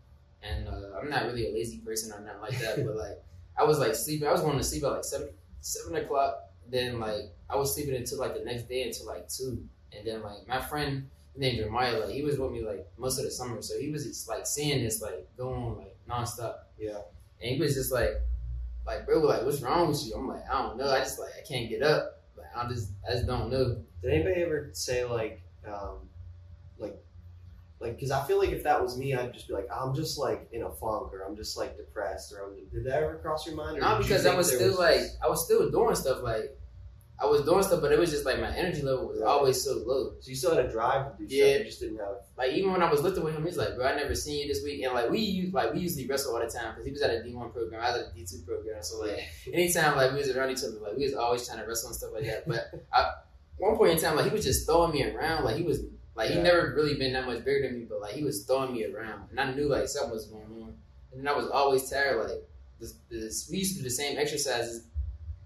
and 0.43 0.67
uh, 0.67 0.99
I'm 0.99 1.09
not 1.09 1.25
really 1.25 1.49
a 1.49 1.53
lazy 1.53 1.77
person 1.79 2.11
or 2.11 2.19
nothing 2.21 2.41
like 2.41 2.59
that. 2.59 2.85
but 2.85 2.95
like 2.95 3.23
I 3.57 3.63
was 3.63 3.79
like 3.79 3.95
sleeping. 3.95 4.27
I 4.27 4.31
was 4.31 4.41
going 4.41 4.57
to 4.57 4.63
sleep 4.63 4.83
at 4.83 4.91
like 4.91 5.03
seven 5.05 5.29
seven 5.61 5.95
o'clock. 5.95 6.43
Then 6.69 6.99
like 6.99 7.33
I 7.49 7.55
was 7.55 7.73
sleeping 7.73 7.95
until 7.95 8.19
like 8.19 8.37
the 8.37 8.43
next 8.43 8.67
day 8.67 8.83
until 8.83 9.07
like 9.07 9.29
two, 9.29 9.63
and 9.95 10.05
then 10.05 10.21
like 10.21 10.47
my 10.47 10.61
friend 10.61 11.09
named 11.35 11.57
Jeremiah, 11.57 11.99
like 11.99 12.09
he 12.09 12.23
was 12.23 12.37
with 12.37 12.51
me 12.51 12.63
like 12.65 12.87
most 12.97 13.19
of 13.19 13.25
the 13.25 13.31
summer, 13.31 13.61
so 13.61 13.79
he 13.79 13.89
was 13.89 14.05
just 14.05 14.27
like 14.27 14.45
seeing 14.45 14.83
this 14.83 15.01
like 15.01 15.27
going 15.37 15.77
like 15.77 15.95
nonstop. 16.09 16.55
Yeah. 16.77 16.99
And 17.41 17.51
he 17.51 17.59
was 17.59 17.75
just 17.75 17.91
like, 17.91 18.21
like, 18.85 19.05
bro, 19.05 19.19
like, 19.19 19.43
what's 19.43 19.61
wrong 19.61 19.89
with 19.89 20.05
you? 20.05 20.15
I'm 20.15 20.27
like, 20.27 20.49
I 20.49 20.61
don't 20.61 20.77
know. 20.77 20.89
I 20.89 20.99
just 20.99 21.19
like, 21.19 21.31
I 21.37 21.45
can't 21.45 21.69
get 21.69 21.83
up. 21.83 22.21
Like, 22.35 22.47
I 22.55 22.67
just, 22.67 22.91
I 23.07 23.13
just 23.13 23.27
don't 23.27 23.49
know. 23.51 23.77
Did 24.01 24.11
anybody 24.11 24.41
ever 24.41 24.69
say 24.73 25.03
like, 25.05 25.41
um, 25.67 26.06
like? 27.79 27.95
Because 27.95 28.11
I 28.11 28.25
feel 28.25 28.37
like 28.39 28.49
if 28.49 28.63
that 28.63 28.81
was 28.81 28.97
me, 28.97 29.13
I'd 29.13 29.33
just 29.33 29.47
be 29.47 29.53
like, 29.53 29.67
I'm 29.73 29.93
just 29.95 30.17
like 30.17 30.47
in 30.51 30.63
a 30.63 30.69
funk, 30.71 31.13
or 31.13 31.23
I'm 31.27 31.35
just 31.35 31.57
like 31.57 31.77
depressed, 31.77 32.33
or 32.33 32.45
I'm. 32.45 32.55
Did 32.71 32.85
that 32.85 33.03
ever 33.03 33.15
cross 33.17 33.45
your 33.45 33.55
mind? 33.55 33.77
or 33.77 33.81
Not 33.81 34.01
because 34.01 34.25
I 34.25 34.35
was 34.35 34.53
still 34.53 34.77
like, 34.77 35.01
I 35.23 35.27
was 35.27 35.45
still 35.45 35.69
doing 35.69 35.95
stuff. 35.95 36.21
Like, 36.23 36.57
I 37.19 37.25
was 37.25 37.41
doing 37.43 37.63
stuff, 37.63 37.81
but 37.81 37.91
it 37.91 37.97
was 37.97 38.11
just 38.11 38.25
like 38.25 38.39
my 38.39 38.55
energy 38.55 38.83
level 38.83 39.07
was 39.07 39.19
Right. 39.19 39.27
always 39.27 39.59
so 39.63 39.81
low. 39.85 40.13
So 40.19 40.29
you 40.29 40.35
still 40.35 40.55
had 40.55 40.65
a 40.65 40.71
drive 40.71 41.17
to 41.17 41.25
do 41.25 41.35
Yeah. 41.35 41.45
stuff. 41.45 41.59
You 41.59 41.65
just 41.65 41.79
didn't 41.79 41.97
have. 41.97 42.15
Like 42.37 42.51
even 42.53 42.71
when 42.71 42.83
I 42.83 42.91
was 42.91 43.01
lifting 43.01 43.23
with 43.23 43.35
him, 43.35 43.43
he's 43.43 43.57
like, 43.57 43.75
bro, 43.75 43.87
I 43.87 43.95
never 43.95 44.13
seen 44.13 44.41
you 44.41 44.47
this 44.47 44.63
week. 44.63 44.83
And 44.83 44.93
like 44.93 45.09
we 45.09 45.49
like 45.51 45.73
we 45.73 45.79
usually 45.79 46.05
wrestle 46.07 46.35
all 46.35 46.41
the 46.41 46.47
time 46.47 46.71
because 46.73 46.85
he 46.85 46.91
was 46.91 47.01
at 47.01 47.09
a 47.09 47.23
D 47.23 47.33
one 47.33 47.49
program, 47.51 47.81
I 47.81 47.91
was 47.91 48.01
at 48.01 48.11
a 48.11 48.13
D 48.13 48.23
two 48.23 48.43
program. 48.45 48.83
So 48.83 48.99
like 48.99 49.19
anytime 49.51 49.97
like 49.97 50.11
we 50.11 50.19
was 50.19 50.29
around 50.29 50.51
each 50.51 50.59
other, 50.63 50.77
like 50.79 50.95
we 50.95 51.05
was 51.05 51.15
always 51.15 51.47
trying 51.47 51.57
to 51.59 51.65
wrestle 51.65 51.89
and 51.89 51.95
stuff 51.97 52.11
like 52.13 52.25
that. 52.25 52.47
But 52.47 52.85
I, 52.93 53.13
one 53.57 53.75
point 53.77 53.93
in 53.93 53.97
time, 53.99 54.15
like 54.15 54.25
he 54.27 54.31
was 54.31 54.45
just 54.45 54.67
throwing 54.67 54.91
me 54.91 55.03
around. 55.03 55.43
Like 55.43 55.55
he 55.55 55.63
was 55.63 55.79
like 56.17 56.31
he 56.31 56.39
never 56.39 56.73
really 56.75 56.95
been 56.95 57.13
that 57.13 57.27
much 57.27 57.45
bigger 57.45 57.67
than 57.67 57.79
me, 57.79 57.85
but 57.87 58.01
like 58.01 58.13
he 58.13 58.23
was 58.23 58.43
throwing 58.43 58.73
me 58.73 58.83
around, 58.85 59.29
and 59.29 59.39
I 59.39 59.53
knew 59.53 59.69
like 59.69 59.87
something 59.87 60.11
was 60.11 60.25
going 60.25 60.45
on. 60.63 60.73
And 61.11 61.21
then 61.21 61.27
I 61.27 61.37
was 61.37 61.47
always 61.47 61.87
tired. 61.87 62.17
Like 62.27 62.43
this, 62.79 62.95
this, 63.09 63.47
we 63.51 63.59
used 63.59 63.73
to 63.73 63.77
do 63.77 63.83
the 63.83 63.93
same 63.93 64.17
exercises, 64.17 64.87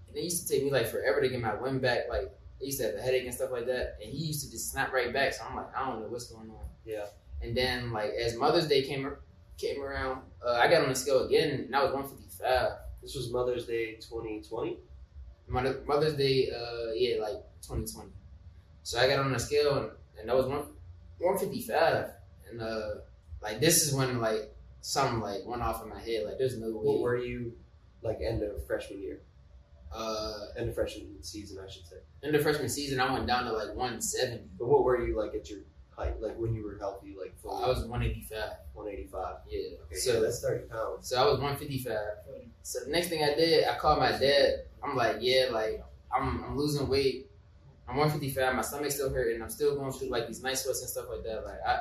and 0.08 0.16
it 0.16 0.24
used 0.24 0.46
to 0.46 0.52
take 0.52 0.64
me 0.64 0.70
like 0.70 0.86
forever 0.88 1.20
to 1.20 1.28
get 1.28 1.42
my 1.42 1.54
wind 1.54 1.82
back. 1.82 2.08
Like 2.08 2.34
I 2.60 2.64
used 2.64 2.78
to 2.80 2.86
have 2.86 2.94
a 2.94 3.02
headache 3.02 3.26
and 3.26 3.34
stuff 3.34 3.50
like 3.52 3.66
that, 3.66 3.98
and 4.02 4.10
he 4.10 4.24
used 4.24 4.42
to 4.46 4.50
just 4.50 4.72
snap 4.72 4.94
right 4.94 5.12
back. 5.12 5.34
So 5.34 5.44
I'm 5.46 5.54
like, 5.54 5.76
I 5.76 5.86
don't 5.86 6.00
know 6.00 6.08
what's 6.08 6.32
going 6.32 6.48
on. 6.48 6.64
Yeah. 6.86 7.04
And 7.42 7.54
then 7.54 7.92
like 7.92 8.12
as 8.12 8.34
Mother's 8.36 8.66
Day 8.66 8.82
came 8.82 9.12
came 9.58 9.82
around, 9.82 10.22
uh, 10.44 10.54
I 10.54 10.68
got 10.68 10.84
on 10.84 10.88
the 10.88 10.94
scale 10.94 11.26
again, 11.26 11.50
and 11.50 11.76
I 11.76 11.84
was 11.84 11.92
155. 11.92 12.72
This 13.02 13.14
was 13.14 13.30
Mother's 13.30 13.66
Day 13.66 13.96
2020. 13.96 14.78
Mother, 15.48 15.82
Mother's 15.86 16.14
Day, 16.14 16.50
uh, 16.50 16.92
yeah, 16.94 17.20
like 17.20 17.42
2020. 17.60 18.08
So 18.84 18.98
I 18.98 19.06
got 19.06 19.18
on 19.18 19.32
the 19.32 19.38
scale, 19.38 19.76
and, 19.76 19.90
and 20.22 20.30
that 20.30 20.36
was 20.36 20.46
one 20.46 20.64
155. 21.18 22.10
And 22.50 22.62
uh, 22.62 22.88
like 23.42 23.60
this 23.60 23.86
is 23.86 23.94
when 23.94 24.20
like 24.20 24.54
something 24.80 25.20
like 25.20 25.44
went 25.44 25.62
off 25.62 25.82
in 25.82 25.90
my 25.90 26.00
head. 26.00 26.24
Like 26.24 26.38
there's 26.38 26.58
no 26.58 26.68
way. 26.68 26.72
What 26.74 27.00
were 27.00 27.18
you 27.18 27.52
like 28.02 28.18
end 28.26 28.42
of 28.42 28.66
freshman 28.66 29.02
year? 29.02 29.20
Uh, 29.94 30.46
End 30.56 30.70
of 30.70 30.74
freshman 30.74 31.22
season, 31.22 31.62
I 31.62 31.70
should 31.70 31.86
say. 31.86 31.96
End 32.22 32.34
of 32.34 32.42
freshman 32.42 32.70
season, 32.70 32.98
I 32.98 33.12
went 33.12 33.26
down 33.26 33.44
to 33.44 33.52
like 33.52 33.68
170. 33.76 34.42
But 34.58 34.66
what 34.66 34.84
were 34.84 35.06
you 35.06 35.18
like 35.18 35.34
at 35.34 35.50
your 35.50 35.60
height? 35.90 36.18
Like 36.18 36.38
when 36.38 36.54
you 36.54 36.64
were 36.64 36.78
healthy, 36.78 37.14
like 37.18 37.38
fully 37.42 37.62
I 37.62 37.68
was 37.68 37.80
185. 37.80 38.38
185. 38.72 39.36
Yeah. 39.50 39.58
Okay, 39.84 39.96
so 39.96 40.14
yeah, 40.14 40.20
that's 40.20 40.40
30 40.40 40.64
pounds. 40.68 41.08
So 41.08 41.20
I 41.20 41.24
was 41.26 41.38
155. 41.40 41.94
So 42.62 42.80
the 42.86 42.90
next 42.90 43.08
thing 43.08 43.22
I 43.22 43.34
did, 43.34 43.68
I 43.68 43.76
called 43.76 43.98
my 43.98 44.12
dad. 44.12 44.64
I'm 44.82 44.96
like, 44.96 45.16
yeah, 45.20 45.48
like 45.52 45.84
I'm, 46.10 46.42
I'm 46.42 46.56
losing 46.56 46.88
weight. 46.88 47.26
I'm 47.88 47.96
155. 47.96 48.54
My 48.54 48.62
stomach's 48.62 48.94
still 48.94 49.12
hurting. 49.12 49.42
I'm 49.42 49.50
still 49.50 49.76
going 49.76 49.92
through 49.92 50.08
like 50.08 50.26
these 50.26 50.42
night 50.42 50.58
sweats 50.58 50.80
and 50.80 50.88
stuff 50.90 51.06
like 51.10 51.24
that. 51.24 51.44
Like 51.44 51.58
I, 51.66 51.78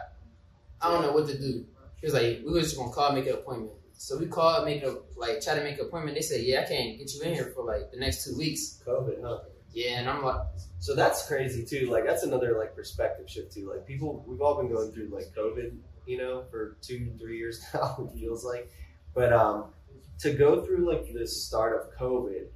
I 0.82 0.92
don't 0.92 1.04
know 1.04 1.12
what 1.12 1.28
to 1.28 1.38
do. 1.38 1.66
He 2.00 2.08
was 2.08 2.14
like, 2.14 2.42
we 2.46 2.52
were 2.52 2.62
just 2.62 2.78
gonna 2.78 2.92
call, 2.92 3.14
make 3.14 3.28
an 3.28 3.36
appointment. 3.36 3.74
So 3.94 4.18
we 4.18 4.26
called, 4.26 4.66
make 4.66 4.84
a 4.84 4.98
like 5.16 5.42
try 5.42 5.56
to 5.56 5.64
make 5.64 5.78
an 5.78 5.86
appointment. 5.86 6.16
They 6.16 6.22
said, 6.22 6.42
yeah, 6.42 6.62
I 6.62 6.64
can't 6.64 6.98
get 6.98 7.14
you 7.14 7.22
in 7.22 7.34
here 7.34 7.52
for 7.56 7.64
like 7.64 7.92
the 7.92 7.98
next 7.98 8.26
two 8.26 8.36
weeks. 8.36 8.82
COVID, 8.86 9.22
huh? 9.24 9.40
Yeah, 9.74 10.00
and 10.00 10.10
I'm 10.10 10.24
like, 10.24 10.42
So 10.80 10.96
that's 10.96 11.28
crazy 11.28 11.64
too. 11.64 11.90
Like 11.90 12.06
that's 12.06 12.24
another 12.24 12.58
like 12.58 12.76
perspective 12.76 13.30
shift 13.30 13.54
too. 13.54 13.70
Like 13.70 13.86
people, 13.86 14.26
we've 14.28 14.42
all 14.42 14.58
been 14.58 14.72
going 14.72 14.92
through 14.92 15.10
like 15.10 15.34
COVID, 15.38 15.78
you 16.06 16.18
know, 16.18 16.44
for 16.50 16.78
two, 16.82 17.14
three 17.20 17.38
years 17.38 17.64
now. 17.74 18.10
It 18.12 18.20
feels 18.20 18.44
like, 18.44 18.70
but 19.14 19.32
um, 19.32 19.66
to 20.20 20.34
go 20.34 20.66
through 20.66 20.90
like 20.90 21.14
the 21.14 21.28
start 21.28 21.80
of 21.80 21.98
COVID, 21.98 22.48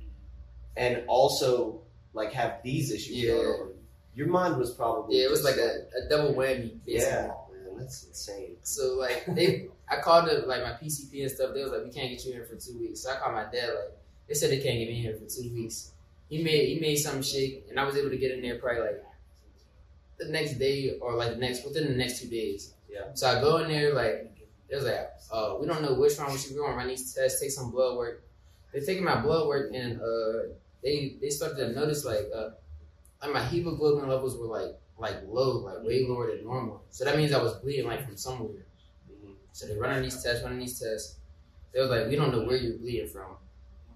and 0.77 1.03
also 1.07 1.81
like 2.15 2.31
have 2.33 2.61
these 2.63 2.91
issues 2.91 3.15
Yeah. 3.17 3.33
going 3.33 3.47
on, 3.47 3.71
your 4.15 4.27
mind 4.27 4.57
was 4.57 4.71
probably 4.71 5.19
yeah, 5.19 5.25
it 5.25 5.31
was 5.31 5.43
like 5.43 5.57
a, 5.57 5.85
a 6.03 6.09
double 6.09 6.33
whammy. 6.33 6.71
Basically. 6.85 6.93
yeah, 7.11 7.27
man, 7.67 7.77
that's 7.77 8.05
insane. 8.07 8.55
So 8.63 8.95
like 8.99 9.25
they, 9.35 9.67
I 9.89 9.97
called 9.97 10.29
up 10.29 10.47
like 10.47 10.63
my 10.63 10.71
PCP 10.71 11.21
and 11.21 11.29
stuff. 11.31 11.53
They 11.53 11.61
was 11.61 11.71
like, 11.71 11.83
we 11.83 11.91
can't 11.91 12.09
get 12.09 12.25
you 12.25 12.33
in 12.33 12.45
for 12.47 12.55
two 12.55 12.79
weeks. 12.79 13.01
So 13.01 13.11
I 13.11 13.17
called 13.17 13.33
my 13.35 13.43
dad. 13.43 13.69
Like 13.69 13.91
they 14.27 14.33
said 14.33 14.49
they 14.49 14.57
can't 14.63 14.79
get 14.79 14.87
me 14.87 14.95
in 14.97 15.01
here 15.03 15.13
for 15.15 15.25
two 15.29 15.53
weeks. 15.53 15.91
He 16.29 16.41
made 16.43 16.69
he 16.69 16.79
made 16.79 16.95
some 16.95 17.21
shake, 17.21 17.65
and 17.69 17.79
I 17.79 17.83
was 17.85 17.95
able 17.97 18.09
to 18.09 18.17
get 18.17 18.31
in 18.31 18.41
there 18.41 18.57
probably 18.57 18.81
like 18.81 19.03
the 20.17 20.25
next 20.29 20.53
day 20.55 20.97
or 21.01 21.13
like 21.13 21.31
the 21.31 21.37
next 21.37 21.65
within 21.65 21.85
the 21.87 21.95
next 21.95 22.21
two 22.21 22.27
days. 22.29 22.73
Yeah. 22.89 23.13
So 23.13 23.27
I 23.27 23.41
go 23.41 23.57
in 23.57 23.69
there 23.69 23.93
like 23.93 24.31
it 24.69 24.75
was 24.75 24.85
like, 24.85 25.09
uh, 25.31 25.55
we 25.59 25.67
don't 25.67 25.81
know 25.83 25.93
which 25.93 26.17
wrong 26.17 26.31
with 26.31 26.49
you. 26.49 26.55
We're 26.57 26.65
gonna 26.65 26.77
run 26.77 26.87
these 26.87 27.13
tests, 27.13 27.39
take 27.41 27.51
some 27.51 27.69
blood 27.69 27.97
work. 27.97 28.23
They're 28.73 28.81
taking 28.83 29.03
my 29.03 29.21
blood 29.21 29.47
work, 29.47 29.71
and 29.73 30.01
uh, 30.01 30.53
they 30.85 31.17
they 31.19 31.29
started 31.29 31.57
to 31.57 31.73
notice 31.73 32.05
like 32.05 32.29
uh, 32.33 32.51
like 33.21 33.33
my 33.33 33.43
hemoglobin 33.43 34.07
levels 34.07 34.37
were 34.37 34.45
like 34.45 34.79
like 34.97 35.17
low, 35.27 35.57
like 35.57 35.83
way 35.83 36.05
lower 36.07 36.33
than 36.33 36.45
normal. 36.45 36.83
So 36.91 37.03
that 37.03 37.17
means 37.17 37.33
I 37.33 37.41
was 37.41 37.55
bleeding 37.55 37.87
like 37.87 38.05
from 38.05 38.15
somewhere. 38.15 38.65
So 39.51 39.67
they're 39.67 39.79
running 39.79 40.03
these 40.03 40.21
tests, 40.23 40.43
running 40.43 40.59
these 40.59 40.79
tests. 40.79 41.17
They 41.73 41.81
was 41.81 41.89
like, 41.89 42.07
we 42.07 42.15
don't 42.15 42.31
know 42.31 42.43
where 42.43 42.57
you're 42.57 42.77
bleeding 42.77 43.07
from. 43.07 43.35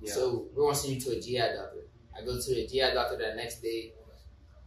Yeah. 0.01 0.13
So 0.13 0.47
we're 0.53 0.63
gonna 0.63 0.75
send 0.75 0.95
you 0.95 1.01
to 1.01 1.17
a 1.17 1.21
GI 1.21 1.37
doctor. 1.37 1.85
I 2.17 2.25
go 2.25 2.39
to 2.39 2.51
a 2.53 2.67
GI 2.67 2.93
doctor 2.93 3.17
that 3.17 3.35
next 3.35 3.61
day. 3.61 3.93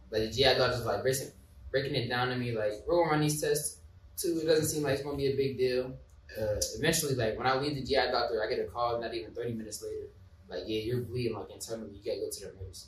Like 0.09 0.21
the 0.23 0.31
GI 0.31 0.55
doctor's 0.55 0.85
like 0.85 1.01
breaking 1.03 1.31
breaking 1.71 1.95
it 1.95 2.07
down 2.07 2.29
to 2.29 2.35
me, 2.35 2.55
like, 2.55 2.71
we're 2.87 2.95
gonna 2.95 3.11
run 3.11 3.21
these 3.21 3.41
tests 3.41 3.79
too. 4.15 4.39
It 4.41 4.45
doesn't 4.45 4.67
seem 4.67 4.83
like 4.83 4.93
it's 4.93 5.03
gonna 5.03 5.17
be 5.17 5.27
a 5.27 5.35
big 5.35 5.57
deal. 5.57 5.93
Uh, 6.39 6.61
eventually, 6.77 7.15
like 7.15 7.37
when 7.37 7.47
I 7.47 7.55
leave 7.59 7.75
the 7.75 7.83
GI 7.83 8.11
doctor, 8.11 8.41
I 8.43 8.49
get 8.49 8.59
a 8.59 8.69
call 8.69 9.01
not 9.01 9.13
even 9.13 9.33
thirty 9.33 9.53
minutes 9.53 9.83
later. 9.83 10.07
Like, 10.49 10.63
yeah, 10.67 10.81
you're 10.81 11.01
bleeding 11.01 11.33
like 11.33 11.49
internally. 11.51 11.91
You 11.93 12.03
gotta 12.03 12.19
go 12.19 12.29
to 12.29 12.39
the 12.39 12.51
emergency. 12.51 12.87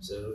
So 0.00 0.34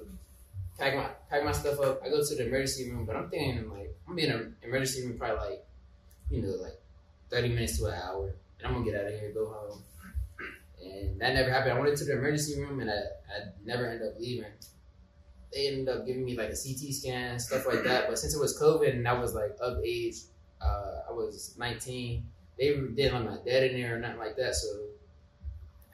pack 0.77 0.95
my 0.95 1.09
pack 1.29 1.45
my 1.45 1.51
stuff 1.51 1.79
up. 1.79 2.01
I 2.03 2.09
go 2.09 2.23
to 2.23 2.35
the 2.35 2.47
emergency 2.47 2.89
room, 2.89 3.05
but 3.05 3.15
I'm 3.15 3.29
thinking 3.29 3.69
like 3.69 3.95
I'm 4.07 4.17
in 4.17 4.31
an 4.31 4.55
emergency 4.63 5.05
room 5.05 5.17
probably 5.17 5.49
like 5.49 5.65
you 6.29 6.41
know 6.41 6.55
like 6.61 6.79
thirty 7.29 7.49
minutes 7.49 7.77
to 7.79 7.85
an 7.85 7.93
hour, 7.93 8.33
and 8.59 8.67
I'm 8.67 8.73
gonna 8.73 8.85
get 8.85 8.99
out 8.99 9.07
of 9.07 9.13
here, 9.13 9.25
and 9.25 9.33
go 9.33 9.47
home. 9.47 9.83
And 10.83 11.21
that 11.21 11.35
never 11.35 11.51
happened. 11.51 11.73
I 11.73 11.79
went 11.79 11.91
into 11.91 12.05
the 12.05 12.13
emergency 12.13 12.59
room, 12.59 12.79
and 12.79 12.89
I, 12.89 12.95
I 12.95 13.49
never 13.63 13.85
ended 13.85 14.07
up 14.07 14.19
leaving. 14.19 14.45
They 15.53 15.67
ended 15.67 15.89
up 15.89 16.05
giving 16.05 16.25
me 16.25 16.35
like 16.35 16.49
a 16.49 16.55
CT 16.55 16.93
scan, 16.93 17.39
stuff 17.39 17.67
like 17.67 17.83
that. 17.83 18.07
But 18.07 18.17
since 18.17 18.33
it 18.33 18.39
was 18.39 18.59
COVID 18.59 18.89
and 18.89 19.07
I 19.07 19.13
was 19.13 19.35
like 19.35 19.55
of 19.61 19.83
age, 19.85 20.15
uh, 20.61 21.01
I 21.09 21.11
was 21.11 21.55
19. 21.57 22.25
They 22.57 22.67
didn't 22.69 23.13
let 23.13 23.25
my 23.25 23.37
dad 23.45 23.63
in 23.63 23.79
there 23.79 23.95
or 23.95 23.99
nothing 23.99 24.17
like 24.17 24.37
that. 24.37 24.55
So 24.55 24.67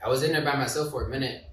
I 0.03 0.09
was 0.09 0.23
in 0.23 0.31
there 0.31 0.43
by 0.43 0.55
myself 0.55 0.91
for 0.91 1.05
a 1.05 1.09
minute 1.09 1.47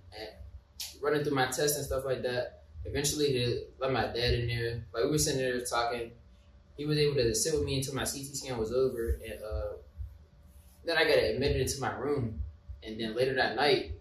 running 1.04 1.22
through 1.22 1.35
my 1.35 1.46
tests 1.46 1.76
and 1.76 1.85
stuff 1.85 2.04
like 2.04 2.22
that. 2.22 2.62
Eventually, 2.87 3.64
let 3.78 3.92
my 3.92 4.07
dad 4.07 4.35
in 4.35 4.48
there. 4.48 4.85
Like 4.92 5.04
we 5.04 5.11
were 5.11 5.18
sitting 5.18 5.40
there 5.40 5.61
talking. 5.61 6.11
He 6.76 6.87
was 6.87 6.98
able 6.98 7.14
to 7.14 7.35
sit 7.35 7.54
with 7.54 7.64
me 7.64 7.76
until 7.76 7.94
my 7.94 8.02
CT 8.02 8.35
scan 8.35 8.59
was 8.59 8.72
over, 8.72 9.20
and 9.24 9.40
uh, 9.42 9.76
then 10.85 10.96
I 10.98 11.04
got 11.04 11.18
admitted 11.18 11.61
into 11.61 11.80
my 11.80 11.92
room. 11.94 12.40
And 12.83 13.00
then 13.00 13.14
later 13.14 13.35
that 13.35 13.54
night, 13.54 13.92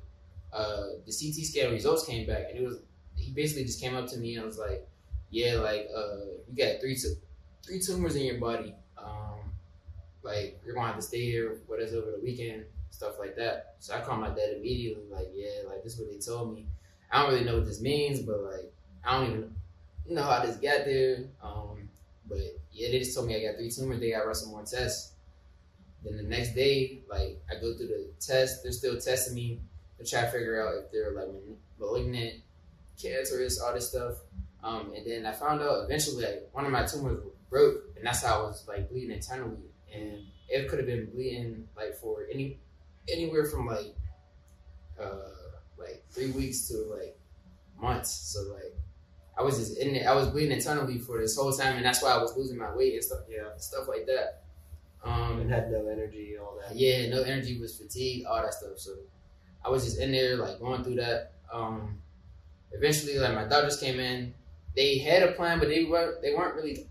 uh, 0.51 0.83
the 1.05 1.11
CT 1.11 1.45
scan 1.45 1.71
results 1.71 2.05
came 2.05 2.25
back, 2.25 2.47
and 2.49 2.59
it 2.59 2.65
was 2.65 2.79
he 3.15 3.31
basically 3.31 3.63
just 3.63 3.79
came 3.79 3.95
up 3.95 4.07
to 4.07 4.17
me 4.17 4.35
and 4.35 4.45
was 4.45 4.57
like, 4.57 4.87
"Yeah, 5.29 5.55
like 5.55 5.87
uh, 5.95 6.17
you 6.51 6.57
got 6.57 6.81
three 6.81 6.95
tu- 6.95 7.17
three 7.65 7.79
tumors 7.79 8.15
in 8.15 8.23
your 8.23 8.39
body. 8.39 8.75
Um, 8.97 9.39
like 10.23 10.59
you're 10.65 10.73
gonna 10.73 10.87
have 10.87 10.95
to 10.97 11.01
stay 11.01 11.21
here 11.21 11.57
us 11.81 11.93
over 11.93 12.11
the 12.11 12.19
weekend, 12.21 12.65
stuff 12.93 13.19
like 13.19 13.35
that." 13.35 13.75
So 13.79 13.95
I 13.95 14.01
called 14.01 14.21
my 14.21 14.29
dad 14.29 14.57
immediately, 14.57 15.03
like, 15.09 15.29
"Yeah, 15.33 15.67
like 15.67 15.83
this 15.83 15.93
is 15.93 15.99
what 15.99 16.09
they 16.09 16.19
told 16.19 16.53
me. 16.53 16.67
I 17.11 17.21
don't 17.21 17.33
really 17.33 17.45
know 17.45 17.57
what 17.57 17.65
this 17.65 17.81
means, 17.81 18.21
but 18.21 18.39
like 18.41 18.71
I 19.03 19.19
don't 19.19 19.29
even 19.29 19.55
know 20.07 20.23
how 20.23 20.45
this 20.45 20.57
got 20.57 20.85
there. 20.85 21.25
Um, 21.41 21.89
but 22.27 22.39
yeah, 22.71 22.89
they 22.91 22.99
just 22.99 23.15
told 23.15 23.27
me 23.27 23.35
I 23.35 23.47
got 23.47 23.57
three 23.57 23.71
tumors. 23.71 23.99
They 23.99 24.11
got 24.11 24.35
some 24.35 24.51
more 24.51 24.63
tests." 24.63 25.13
Then 26.03 26.17
the 26.17 26.23
next 26.23 26.53
day, 26.53 27.01
like 27.09 27.41
I 27.49 27.55
go 27.55 27.75
through 27.75 27.87
the 27.87 28.09
test, 28.19 28.61
they're 28.61 28.73
still 28.73 28.99
testing 28.99 29.35
me 29.35 29.61
to 29.97 30.05
try 30.05 30.21
to 30.21 30.27
figure 30.31 30.61
out 30.61 30.75
if 30.83 30.91
they're 30.91 31.13
like 31.13 31.29
malignant, 31.79 32.41
cancerous, 33.01 33.59
all 33.59 33.73
this 33.73 33.89
stuff. 33.89 34.17
Um, 34.63 34.93
and 34.95 35.05
then 35.05 35.25
I 35.25 35.31
found 35.31 35.61
out 35.61 35.85
eventually 35.85 36.25
like 36.25 36.49
one 36.51 36.65
of 36.65 36.71
my 36.71 36.85
tumors 36.85 37.19
broke, 37.49 37.83
and 37.95 38.05
that's 38.05 38.23
how 38.23 38.41
I 38.41 38.43
was 38.43 38.65
like 38.67 38.89
bleeding 38.89 39.11
internally, 39.11 39.69
and 39.93 40.23
it 40.49 40.67
could 40.67 40.79
have 40.79 40.87
been 40.87 41.05
bleeding 41.05 41.67
like 41.75 41.95
for 41.95 42.25
any 42.31 42.57
anywhere 43.09 43.45
from 43.45 43.67
like 43.67 43.95
uh 44.99 45.29
like 45.77 46.03
three 46.11 46.31
weeks 46.31 46.67
to 46.69 46.77
like 46.93 47.17
months. 47.79 48.11
So 48.11 48.53
like 48.53 48.75
I 49.37 49.41
was 49.41 49.57
just 49.57 49.77
in 49.77 49.95
it. 49.95 50.05
I 50.05 50.13
was 50.13 50.27
bleeding 50.27 50.51
internally 50.51 50.99
for 50.99 51.19
this 51.19 51.35
whole 51.35 51.51
time, 51.51 51.77
and 51.77 51.85
that's 51.85 52.01
why 52.03 52.11
I 52.11 52.17
was 52.17 52.37
losing 52.37 52.57
my 52.57 52.73
weight 52.75 52.93
and 52.93 53.03
stuff. 53.03 53.21
Yeah, 53.29 53.55
stuff 53.57 53.87
like 53.87 54.05
that. 54.05 54.43
Um, 55.03 55.39
and 55.41 55.51
had 55.51 55.69
no 55.69 55.87
energy, 55.87 56.37
all 56.39 56.57
that. 56.61 56.75
yeah, 56.77 57.09
no 57.09 57.23
energy, 57.23 57.59
was 57.59 57.77
fatigued, 57.77 58.25
all 58.25 58.41
that 58.41 58.53
stuff. 58.53 58.77
So 58.77 58.91
I 59.65 59.69
was 59.69 59.83
just 59.83 59.99
in 59.99 60.13
there, 60.13 60.37
like 60.37 60.59
going 60.59 60.83
through 60.83 60.95
that. 60.95 61.33
Um, 61.51 61.97
eventually, 62.71 63.17
like 63.17 63.33
my 63.33 63.45
doctors 63.45 63.79
came 63.79 63.99
in. 63.99 64.33
They 64.75 64.99
had 64.99 65.23
a 65.23 65.33
plan, 65.33 65.59
but 65.59 65.67
they 65.67 65.83
weren't. 65.83 66.21
They 66.21 66.33
weren't 66.33 66.55
really 66.55 66.87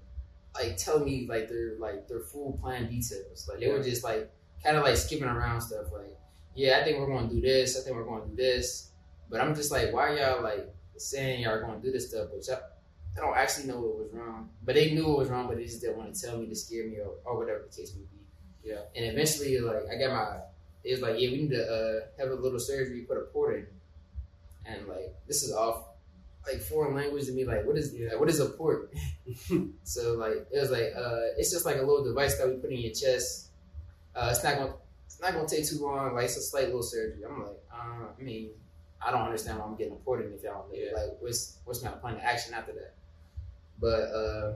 like 0.55 0.77
telling 0.77 1.05
me 1.05 1.27
like 1.29 1.49
their 1.49 1.79
like 1.79 2.09
their 2.09 2.21
full 2.21 2.59
plan 2.61 2.89
details. 2.89 3.49
Like 3.49 3.61
they 3.61 3.69
were 3.69 3.83
just 3.83 4.05
like 4.05 4.31
kind 4.65 4.77
of 4.77 4.85
like 4.85 4.97
skipping 4.97 5.29
around 5.29 5.61
stuff. 5.61 5.87
Like, 5.93 6.17
yeah, 6.55 6.79
I 6.81 6.85
think 6.85 6.99
we're 6.99 7.07
going 7.07 7.29
to 7.29 7.35
do 7.35 7.41
this. 7.41 7.79
I 7.79 7.83
think 7.83 7.97
we're 7.97 8.05
going 8.05 8.23
to 8.23 8.29
do 8.29 8.37
this. 8.37 8.91
But 9.31 9.41
I'm 9.41 9.55
just 9.55 9.71
like, 9.71 9.93
why 9.93 10.17
y'all 10.17 10.43
like 10.43 10.69
saying 10.97 11.43
y'all 11.43 11.61
going 11.61 11.81
to 11.81 11.87
do 11.87 11.93
this 11.93 12.11
stuff? 12.11 12.29
But 12.33 12.47
y'all, 12.47 12.63
I 13.17 13.21
don't 13.21 13.37
actually 13.37 13.67
know 13.67 13.81
what 13.81 13.99
was 13.99 14.11
wrong. 14.13 14.51
But 14.63 14.75
they 14.75 14.93
knew 14.93 15.09
what 15.09 15.19
was 15.19 15.29
wrong, 15.29 15.49
but 15.49 15.57
they 15.57 15.65
just 15.65 15.81
didn't 15.81 15.99
want 15.99 16.15
to 16.15 16.21
tell 16.21 16.39
me 16.39 16.47
to 16.47 16.55
scare 16.55 16.87
me 16.87 16.99
or, 16.99 17.13
or 17.25 17.39
whatever 17.39 17.65
the 17.69 17.77
case 17.77 17.95
may 17.95 18.03
be. 18.03 18.71
Yeah. 18.71 18.81
And 18.97 19.05
eventually, 19.05 19.59
like, 19.59 19.83
I 19.91 19.99
got 19.99 20.13
my, 20.13 20.39
it 20.85 20.93
was 20.93 21.01
like, 21.01 21.21
yeah, 21.21 21.31
we 21.31 21.37
need 21.43 21.51
to 21.51 21.65
uh, 21.65 22.01
have 22.19 22.31
a 22.31 22.35
little 22.35 22.59
surgery, 22.59 23.03
put 23.03 23.19
a 23.19 23.23
port 23.33 23.57
in. 23.57 23.67
And, 24.65 24.87
like, 24.87 25.15
this 25.27 25.43
is 25.43 25.53
off, 25.53 25.85
like, 26.47 26.61
foreign 26.61 26.95
language 26.95 27.27
to 27.27 27.33
me. 27.33 27.45
Like, 27.45 27.67
what 27.67 27.77
is, 27.77 27.93
like, 27.93 28.19
what 28.19 28.29
is 28.29 28.41
a 28.41 28.47
port? 28.47 28.93
so, 29.83 30.15
like, 30.15 30.47
it 30.53 30.59
was 30.59 30.71
like, 30.71 30.93
uh, 30.97 31.37
it's 31.37 31.51
just 31.51 31.67
like 31.67 31.77
a 31.77 31.83
little 31.83 32.05
device 32.05 32.39
that 32.39 32.49
we 32.49 32.55
put 32.55 32.71
in 32.71 32.79
your 32.79 32.93
chest. 32.93 33.49
Uh, 34.15 34.29
it's 34.31 34.45
not 34.45 34.57
going 34.57 34.69
to, 34.69 34.75
it's 35.07 35.21
not 35.21 35.33
to 35.33 35.57
take 35.57 35.69
too 35.69 35.85
long. 35.85 36.15
Like, 36.15 36.25
it's 36.25 36.37
a 36.37 36.43
slight 36.43 36.67
little 36.67 36.83
surgery. 36.83 37.23
I'm 37.29 37.43
like, 37.43 37.59
uh, 37.73 38.07
I 38.19 38.23
mean, 38.23 38.51
I 39.05 39.11
don't 39.11 39.23
understand 39.23 39.59
why 39.59 39.65
I'm 39.65 39.77
getting 39.77 39.95
a 39.95 39.97
port 39.97 40.25
in 40.25 40.33
if 40.33 40.43
y'all 40.43 40.67
don't 40.71 40.79
Yeah. 40.79 40.93
Like, 40.93 41.17
what's, 41.21 41.59
what's 41.65 41.83
my 41.83 41.91
plan 41.91 42.15
of 42.15 42.21
action 42.21 42.55
after 42.55 42.73
that? 42.73 42.95
But, 43.81 43.87
uh, 43.87 44.53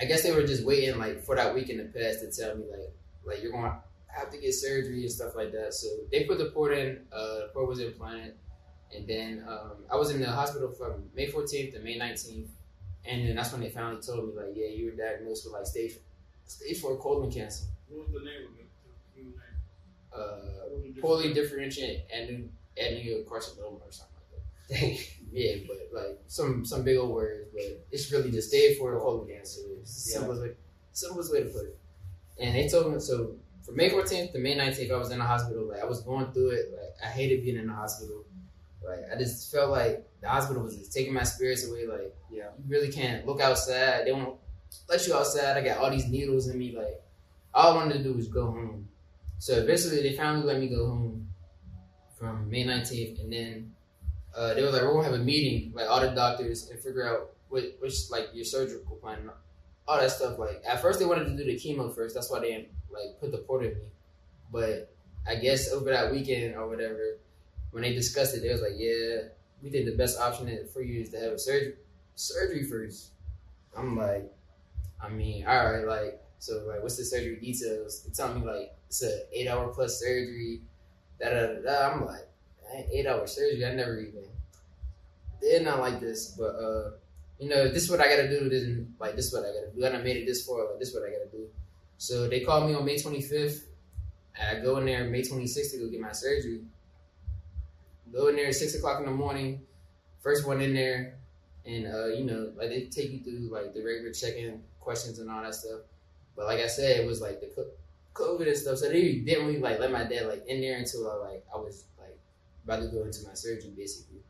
I 0.00 0.04
guess 0.04 0.22
they 0.22 0.32
were 0.32 0.46
just 0.46 0.64
waiting 0.64 0.98
like 0.98 1.24
for 1.24 1.36
that 1.36 1.54
week 1.54 1.68
in 1.68 1.78
the 1.78 1.84
past 1.84 2.20
to 2.20 2.30
tell 2.30 2.56
me 2.56 2.64
like 2.70 2.92
like 3.24 3.42
you're 3.42 3.52
gonna 3.52 3.78
have 4.06 4.30
to 4.30 4.38
get 4.38 4.54
surgery 4.54 5.02
and 5.02 5.12
stuff 5.12 5.34
like 5.34 5.52
that. 5.52 5.74
So 5.74 5.88
they 6.10 6.24
put 6.24 6.38
the 6.38 6.46
port 6.46 6.72
in, 6.72 7.00
uh 7.12 7.34
the 7.38 7.50
port 7.52 7.68
was 7.68 7.80
implanted 7.80 8.34
and 8.94 9.06
then 9.06 9.44
um, 9.48 9.84
I 9.90 9.96
was 9.96 10.10
in 10.10 10.20
the 10.20 10.30
hospital 10.30 10.70
from 10.70 11.04
May 11.14 11.30
14th 11.30 11.72
to 11.74 11.80
May 11.80 11.98
19th 11.98 12.48
and 13.04 13.26
then 13.26 13.36
that's 13.36 13.52
when 13.52 13.62
they 13.62 13.70
finally 13.70 14.00
told 14.02 14.28
me 14.28 14.34
like 14.36 14.52
yeah 14.54 14.68
you 14.68 14.86
were 14.86 14.96
diagnosed 14.96 15.44
with 15.44 15.54
like 15.54 15.66
stage 15.66 15.94
stage 16.46 16.80
four 16.80 16.96
colon 16.98 17.30
cancer. 17.30 17.64
What 17.92 18.10
was 18.10 18.12
the 18.12 18.24
name 18.30 18.42
of 18.48 18.58
it? 18.58 18.68
The 18.84 19.20
human? 19.20 19.34
Uh 20.12 20.18
What 20.70 20.84
was 20.84 20.94
the 20.94 21.00
poorly 21.00 21.32
differentiated 21.34 22.02
adeno- 22.14 22.48
adenocarcinoma 22.78 23.80
or 23.86 23.90
something 23.90 24.16
like 24.20 24.30
that. 24.68 24.80
Dang. 24.80 24.98
Yeah, 25.32 25.54
but 25.66 25.78
like 25.92 26.18
some 26.26 26.64
some 26.64 26.82
big 26.84 26.96
old 26.98 27.10
words, 27.14 27.48
but 27.54 27.86
it's 27.90 28.10
really 28.12 28.30
just 28.30 28.48
stage 28.48 28.78
four 28.78 28.98
colon 29.00 29.26
cancer. 29.28 29.60
It's 29.80 30.04
the 30.04 30.10
Yeah. 30.12 30.18
simplest 30.18 30.42
way, 30.42 30.50
simplest 30.92 31.32
way 31.32 31.40
to 31.44 31.48
put 31.50 31.64
it. 31.66 31.78
And 32.38 32.54
they 32.54 32.68
told 32.68 32.92
me 32.92 32.98
so 33.00 33.36
from 33.64 33.76
May 33.76 33.88
14th 33.90 34.32
to 34.32 34.38
May 34.38 34.56
19th, 34.56 34.90
I 34.90 34.96
was 34.98 35.10
in 35.10 35.18
the 35.18 35.24
hospital. 35.24 35.64
Like 35.68 35.80
I 35.80 35.84
was 35.86 36.00
going 36.02 36.32
through 36.32 36.50
it. 36.50 36.64
Like 36.76 36.92
I 37.04 37.06
hated 37.08 37.42
being 37.44 37.56
in 37.56 37.66
the 37.66 37.72
hospital. 37.74 38.24
Like 38.84 39.04
I 39.12 39.16
just 39.18 39.50
felt 39.52 39.70
like 39.70 39.94
the 40.20 40.28
hospital 40.28 40.62
was 40.62 40.76
just 40.76 40.92
taking 40.92 41.14
my 41.14 41.22
spirits 41.22 41.66
away. 41.68 41.86
Like 41.86 42.14
Yeah. 42.30 42.50
you 42.58 42.64
really 42.68 42.90
can't 42.92 43.26
look 43.26 43.40
outside. 43.40 44.04
They 44.06 44.12
won't 44.12 44.38
let 44.88 45.06
you 45.06 45.14
outside. 45.14 45.56
I 45.56 45.62
got 45.64 45.78
all 45.78 45.90
these 45.90 46.08
needles 46.08 46.48
in 46.48 46.58
me. 46.58 46.74
Like 46.76 47.00
all 47.54 47.72
I 47.72 47.76
wanted 47.76 47.98
to 47.98 48.02
do 48.02 48.14
was 48.14 48.28
go 48.28 48.46
home. 48.46 48.88
So 49.38 49.54
eventually, 49.54 50.02
they 50.02 50.16
finally 50.16 50.44
let 50.44 50.60
me 50.60 50.68
go 50.68 50.86
home 50.86 51.28
from 52.18 52.48
May 52.48 52.64
19th, 52.64 53.20
and 53.20 53.32
then 53.32 53.74
uh, 54.36 54.54
they 54.54 54.62
were 54.62 54.70
like, 54.70 54.82
"We're 54.82 54.92
gonna 54.92 55.04
have 55.04 55.20
a 55.20 55.24
meeting, 55.24 55.72
like 55.74 55.88
all 55.88 56.00
the 56.00 56.10
doctors, 56.10 56.70
and 56.70 56.78
figure 56.80 57.06
out 57.06 57.32
what, 57.48 57.64
which 57.80 58.10
like 58.10 58.28
your 58.32 58.44
surgical 58.44 58.96
plan, 58.96 59.28
all 59.86 59.98
that 59.98 60.10
stuff." 60.10 60.38
Like 60.38 60.62
at 60.66 60.80
first, 60.80 60.98
they 61.00 61.06
wanted 61.06 61.24
to 61.24 61.36
do 61.36 61.44
the 61.44 61.56
chemo 61.56 61.94
first. 61.94 62.14
That's 62.14 62.30
why 62.30 62.40
they 62.40 62.68
like 62.90 63.20
put 63.20 63.32
the 63.32 63.38
port 63.38 63.64
in 63.64 63.74
me. 63.74 63.86
But 64.50 64.94
I 65.26 65.36
guess 65.36 65.70
over 65.72 65.90
that 65.90 66.12
weekend 66.12 66.54
or 66.54 66.68
whatever, 66.68 67.18
when 67.72 67.82
they 67.82 67.94
discussed 67.94 68.36
it, 68.36 68.42
they 68.42 68.50
was 68.50 68.62
like, 68.62 68.76
"Yeah, 68.76 69.28
we 69.62 69.70
think 69.70 69.86
the 69.86 69.96
best 69.96 70.18
option 70.18 70.46
for 70.72 70.82
you 70.82 71.00
is 71.00 71.10
to 71.10 71.18
have 71.18 71.32
a 71.32 71.38
surgery 71.38 71.74
surgery 72.14 72.64
first. 72.64 73.10
I'm 73.76 73.96
like, 73.96 74.32
I 75.02 75.08
mean, 75.08 75.46
all 75.46 75.72
right, 75.72 75.86
like. 75.86 76.18
So 76.42 76.64
like, 76.66 76.82
what's 76.82 76.96
the 76.96 77.04
surgery 77.04 77.36
details? 77.36 78.02
They 78.02 78.10
tell 78.10 78.34
me 78.34 78.44
like 78.44 78.74
it's 78.88 79.00
a 79.04 79.32
eight 79.32 79.46
hour 79.46 79.68
plus 79.68 80.00
surgery. 80.00 80.62
Da 81.20 81.30
da 81.30 81.60
da. 81.62 81.92
I'm 81.92 82.04
like, 82.04 82.26
eight 82.92 83.06
hour 83.06 83.28
surgery. 83.28 83.64
I 83.64 83.72
never 83.76 83.96
even 84.00 84.24
did 85.40 85.62
not 85.62 85.78
like 85.78 86.00
this, 86.00 86.34
but 86.36 86.56
uh, 86.56 86.90
you 87.38 87.48
know, 87.48 87.68
this 87.68 87.84
is 87.84 87.90
what 87.92 88.00
I 88.00 88.08
gotta 88.08 88.28
do. 88.28 88.48
This 88.48 88.66
like 88.98 89.14
this 89.14 89.26
is 89.26 89.32
what 89.32 89.44
I 89.44 89.52
gotta 89.52 89.70
do. 89.72 89.84
And 89.84 89.96
I 89.96 90.02
made 90.02 90.16
it 90.16 90.26
this 90.26 90.44
far. 90.44 90.68
Like 90.68 90.80
this 90.80 90.88
is 90.88 90.94
what 90.96 91.04
I 91.04 91.12
gotta 91.12 91.30
do. 91.30 91.46
So 91.98 92.26
they 92.28 92.40
called 92.40 92.68
me 92.68 92.74
on 92.74 92.84
May 92.84 92.96
25th. 92.96 93.60
And 94.36 94.58
I 94.58 94.60
go 94.64 94.78
in 94.78 94.86
there 94.86 95.04
May 95.04 95.22
26th 95.22 95.70
to 95.70 95.78
go 95.78 95.90
get 95.90 96.00
my 96.00 96.10
surgery. 96.10 96.62
Go 98.12 98.26
in 98.26 98.34
there 98.34 98.48
at 98.48 98.56
six 98.56 98.74
o'clock 98.74 98.98
in 98.98 99.06
the 99.06 99.12
morning. 99.12 99.60
First 100.22 100.44
one 100.44 100.60
in 100.60 100.74
there, 100.74 101.18
and 101.64 101.86
uh, 101.86 102.06
you 102.06 102.24
know, 102.24 102.50
like 102.56 102.70
they 102.70 102.86
take 102.86 103.12
you 103.12 103.20
through 103.20 103.48
like 103.52 103.74
the 103.74 103.84
regular 103.84 104.12
check-in 104.12 104.60
questions 104.80 105.20
and 105.20 105.30
all 105.30 105.40
that 105.40 105.54
stuff. 105.54 105.82
But 106.36 106.46
like 106.46 106.60
I 106.60 106.66
said, 106.66 107.00
it 107.00 107.06
was 107.06 107.20
like 107.20 107.40
the 107.40 107.66
COVID 108.14 108.46
and 108.46 108.56
stuff, 108.56 108.78
so 108.78 108.88
they 108.88 109.16
didn't 109.16 109.46
really 109.46 109.60
like 109.60 109.80
let 109.80 109.92
my 109.92 110.04
dad 110.04 110.26
like 110.26 110.44
in 110.46 110.60
there 110.60 110.78
until 110.78 111.10
I 111.10 111.14
like 111.30 111.46
I 111.54 111.58
was 111.58 111.84
like 111.98 112.18
about 112.64 112.80
to 112.80 112.88
go 112.88 113.04
into 113.04 113.26
my 113.26 113.34
surgery 113.34 113.72
basically. 113.76 114.20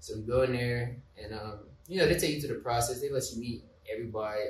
So 0.00 0.16
we 0.16 0.22
go 0.22 0.42
in 0.42 0.52
there, 0.52 0.96
and 1.22 1.34
um, 1.34 1.58
you 1.86 1.98
know, 1.98 2.06
they 2.06 2.18
take 2.18 2.34
you 2.34 2.40
through 2.40 2.56
the 2.56 2.62
process. 2.62 3.00
They 3.00 3.10
let 3.10 3.22
you 3.32 3.40
meet 3.40 3.64
everybody 3.92 4.40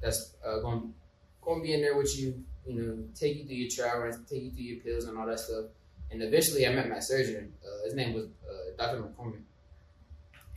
that's 0.00 0.34
uh, 0.44 0.60
going 0.60 0.94
going 1.42 1.60
to 1.60 1.66
be 1.66 1.74
in 1.74 1.82
there 1.82 1.96
with 1.96 2.18
you. 2.18 2.42
You 2.66 2.74
know, 2.74 3.04
take 3.14 3.36
you 3.36 3.44
through 3.44 3.56
your 3.56 3.70
trial 3.70 4.02
runs, 4.02 4.18
take 4.28 4.42
you 4.42 4.50
through 4.50 4.64
your 4.64 4.80
pills 4.80 5.04
and 5.04 5.16
all 5.16 5.26
that 5.26 5.38
stuff. 5.38 5.66
And 6.10 6.22
eventually, 6.22 6.66
I 6.66 6.72
met 6.72 6.88
my 6.88 6.98
surgeon. 6.98 7.52
Uh, 7.64 7.84
his 7.84 7.94
name 7.94 8.14
was 8.14 8.26
uh, 8.48 8.76
Dr. 8.76 9.02
McCormick, 9.02 9.42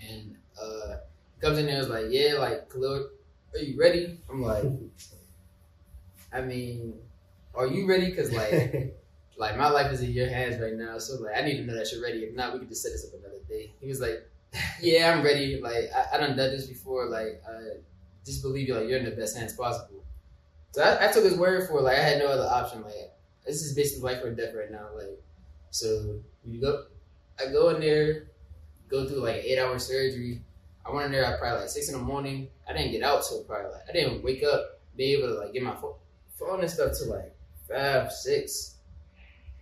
and 0.08 0.36
uh, 0.62 0.98
comes 1.42 1.58
in 1.58 1.66
there 1.66 1.80
and 1.80 1.88
was 1.88 1.90
like, 1.90 2.06
"Yeah, 2.10 2.36
like 2.40 2.70
Khalil, 2.70 3.10
are 3.54 3.60
you 3.60 3.80
ready?" 3.80 4.20
I'm 4.30 4.42
like, 4.42 4.64
"I 6.34 6.42
mean, 6.42 6.96
are 7.56 7.68
you 7.68 7.88
ready? 7.88 8.10
Because 8.10 8.32
like." 8.32 8.96
Like 9.40 9.58
my 9.58 9.70
life 9.70 9.90
is 9.94 10.02
in 10.02 10.12
your 10.12 10.28
hands 10.28 10.62
right 10.62 10.74
now, 10.74 10.98
so 10.98 11.22
like 11.22 11.34
I 11.38 11.42
need 11.46 11.56
to 11.56 11.64
know 11.64 11.74
that 11.74 11.90
you're 11.94 12.04
ready. 12.04 12.26
If 12.26 12.36
not, 12.36 12.52
we 12.52 12.60
can 12.60 12.68
just 12.68 12.84
set 12.84 12.92
this 12.92 13.06
up 13.06 13.18
another 13.18 13.40
day. 13.48 13.72
He 13.80 13.88
was 13.88 14.02
like, 14.02 14.30
yeah, 14.82 15.14
I'm 15.16 15.24
ready. 15.24 15.62
Like 15.62 15.90
I, 15.96 16.16
I 16.16 16.18
done 16.20 16.36
done 16.36 16.52
this 16.52 16.68
before. 16.68 17.06
Like 17.06 17.42
I 17.48 17.78
just 18.26 18.42
believe 18.42 18.68
you. 18.68 18.76
Like 18.76 18.90
you're 18.90 19.00
in 19.00 19.06
the 19.06 19.12
best 19.12 19.38
hands 19.38 19.54
possible. 19.54 20.04
So 20.72 20.84
I, 20.84 21.08
I 21.08 21.12
took 21.12 21.24
his 21.24 21.38
word 21.38 21.68
for 21.68 21.80
it. 21.80 21.84
Like 21.84 21.98
I 21.98 22.02
had 22.02 22.20
no 22.20 22.28
other 22.28 22.44
option. 22.44 22.84
Like 22.84 23.14
this 23.46 23.62
is 23.62 23.74
basically 23.74 24.14
life 24.14 24.24
or 24.24 24.34
death 24.34 24.54
right 24.54 24.72
now. 24.72 24.88
Like 24.96 25.24
so 25.70 26.20
you 26.46 26.60
go, 26.60 26.86
I 27.40 27.52
go 27.52 27.70
in 27.70 27.80
there, 27.80 28.28
go 28.90 29.08
through 29.08 29.22
like 29.22 29.38
eight 29.38 29.60
hour 29.60 29.78
surgery. 29.80 30.42
I 30.86 30.92
went 30.92 31.06
in 31.06 31.12
there 31.12 31.24
at 31.24 31.40
probably 31.40 31.62
like 31.62 31.70
six 31.70 31.90
in 31.90 31.98
the 31.98 32.04
morning. 32.04 32.50
I 32.68 32.74
didn't 32.74 32.92
get 32.92 33.04
out 33.04 33.24
till 33.28 33.44
probably 33.44 33.72
like 33.72 33.84
I 33.88 33.94
didn't 33.94 34.24
wake 34.24 34.44
up, 34.44 34.82
be 34.98 35.14
able 35.14 35.30
to 35.30 35.36
like 35.36 35.54
get 35.54 35.64
my 35.64 35.76
phone, 35.76 35.94
phone 36.40 36.62
and 36.62 36.72
stuff 36.72 36.98
to 37.00 37.06
like 37.06 37.36
five, 37.68 38.12
six, 38.12 38.76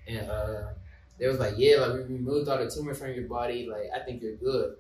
and 0.08 0.30
uh, 0.30 0.70
they 1.20 1.28
was 1.28 1.40
like, 1.40 1.56
yeah, 1.58 1.78
like 1.78 1.94
we 1.94 2.16
removed 2.16 2.50
all 2.50 2.58
the 2.58 2.70
tumors 2.70 3.00
from 3.00 3.14
your 3.14 3.28
body. 3.28 3.68
Like 3.70 3.90
I 3.96 4.04
think 4.04 4.22
you're 4.22 4.36
good. 4.36 4.76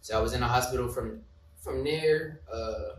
So 0.00 0.18
I 0.18 0.22
was 0.22 0.32
in 0.32 0.40
the 0.40 0.48
hospital 0.48 0.88
from 0.88 1.22
from 1.60 1.84
there. 1.84 2.40
Uh, 2.52 2.96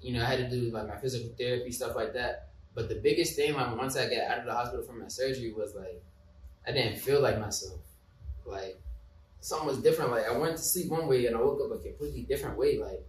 you 0.00 0.12
know, 0.12 0.22
I 0.22 0.26
had 0.26 0.38
to 0.38 0.50
do 0.50 0.70
like 0.70 0.86
my 0.88 0.96
physical 0.96 1.30
therapy 1.36 1.72
stuff 1.72 1.96
like 1.96 2.12
that. 2.14 2.48
But 2.74 2.88
the 2.88 2.96
biggest 2.96 3.36
thing, 3.36 3.54
like 3.54 3.76
once 3.76 3.96
I 3.96 4.08
got 4.08 4.30
out 4.30 4.38
of 4.40 4.46
the 4.46 4.52
hospital 4.52 4.84
from 4.84 5.00
my 5.00 5.08
surgery, 5.08 5.52
was 5.52 5.74
like 5.74 6.02
I 6.66 6.72
didn't 6.72 6.98
feel 6.98 7.20
like 7.20 7.40
myself. 7.40 7.80
Like 8.44 8.80
something 9.40 9.66
was 9.66 9.78
different. 9.78 10.10
Like 10.12 10.26
I 10.28 10.36
went 10.36 10.56
to 10.56 10.62
sleep 10.62 10.90
one 10.90 11.06
way 11.06 11.26
and 11.26 11.36
I 11.36 11.40
woke 11.40 11.60
up 11.64 11.78
a 11.78 11.82
completely 11.82 12.22
different 12.22 12.58
way. 12.58 12.78
Like 12.78 13.06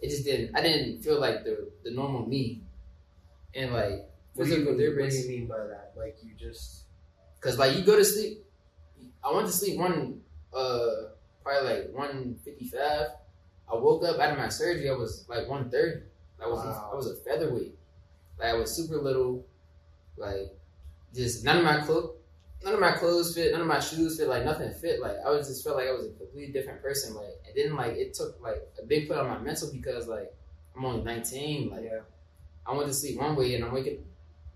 it 0.00 0.10
just 0.10 0.24
didn't. 0.24 0.56
I 0.56 0.62
didn't 0.62 1.02
feel 1.02 1.20
like 1.20 1.44
the 1.44 1.70
the 1.84 1.90
normal 1.90 2.26
me. 2.26 2.62
And 3.54 3.72
like 3.72 4.08
What 4.34 4.44
do, 4.44 4.50
you, 4.50 4.56
physical 4.56 4.72
what 4.72 5.10
do 5.10 5.16
you 5.16 5.28
mean 5.28 5.46
by 5.46 5.58
that? 5.58 5.92
Like 5.96 6.18
you 6.22 6.32
just 6.34 6.84
cause 7.40 7.58
like 7.58 7.76
you 7.76 7.84
go 7.84 7.96
to 7.96 8.04
sleep. 8.04 8.44
I 9.24 9.32
went 9.32 9.46
to 9.46 9.52
sleep 9.52 9.78
one 9.78 10.20
uh 10.54 10.88
probably 11.42 11.70
like 11.70 11.92
one 11.92 12.36
fifty 12.44 12.66
five. 12.66 13.08
I 13.70 13.74
woke 13.74 14.04
up 14.04 14.18
out 14.18 14.32
of 14.32 14.38
my 14.38 14.48
surgery. 14.48 14.88
I 14.88 14.94
was 14.94 15.24
like 15.28 15.48
one 15.48 15.70
thirty. 15.70 16.02
I 16.42 16.46
was 16.46 16.64
Wow. 16.64 16.90
I 16.92 16.96
was 16.96 17.10
a 17.10 17.16
featherweight. 17.16 17.76
Like 18.38 18.48
I 18.50 18.54
was 18.54 18.74
super 18.74 18.96
little. 18.96 19.44
Like 20.16 20.56
just 21.14 21.44
none 21.44 21.58
of 21.58 21.64
my 21.64 21.80
clothes. 21.80 22.14
None 22.64 22.74
of 22.74 22.80
my 22.80 22.92
clothes 22.92 23.34
fit. 23.34 23.52
None 23.52 23.60
of 23.60 23.66
my 23.66 23.80
shoes 23.80 24.18
fit. 24.18 24.28
Like 24.28 24.44
nothing 24.44 24.72
fit. 24.72 25.00
Like 25.00 25.16
I 25.24 25.30
was 25.30 25.48
just 25.48 25.64
felt 25.64 25.76
like 25.76 25.86
I 25.88 25.92
was 25.92 26.06
a 26.06 26.10
completely 26.10 26.52
different 26.52 26.82
person. 26.82 27.14
Like 27.14 27.34
and 27.46 27.56
then 27.56 27.76
like 27.76 27.96
it 27.96 28.14
took 28.14 28.40
like 28.40 28.62
a 28.82 28.86
big 28.86 29.08
put 29.08 29.18
on 29.18 29.28
my 29.28 29.38
mental 29.38 29.70
because 29.72 30.06
like 30.08 30.32
I'm 30.76 30.84
only 30.84 31.02
19. 31.02 31.70
Like 31.70 31.84
yeah. 31.84 32.00
I 32.68 32.74
went 32.74 32.86
to 32.88 32.94
sleep 32.94 33.18
one 33.18 33.34
way 33.36 33.54
and 33.54 33.64
I'm 33.64 33.72
waking. 33.72 34.04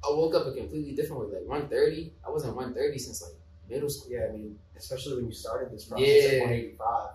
I 0.04 0.10
woke 0.10 0.34
up 0.34 0.46
a 0.46 0.52
completely 0.52 0.92
different 0.94 1.22
way. 1.30 1.38
Like 1.38 1.48
130. 1.48 2.12
I 2.26 2.30
wasn't 2.30 2.54
130 2.56 2.98
since 2.98 3.22
like 3.22 3.32
middle 3.70 3.88
school. 3.88 4.12
Yeah, 4.12 4.26
I 4.28 4.32
mean, 4.32 4.58
especially 4.76 5.16
when 5.16 5.26
you 5.26 5.32
started 5.32 5.72
this 5.72 5.84
process 5.86 6.06
Yeah. 6.08 6.38
at 6.38 6.40
185. 6.40 7.10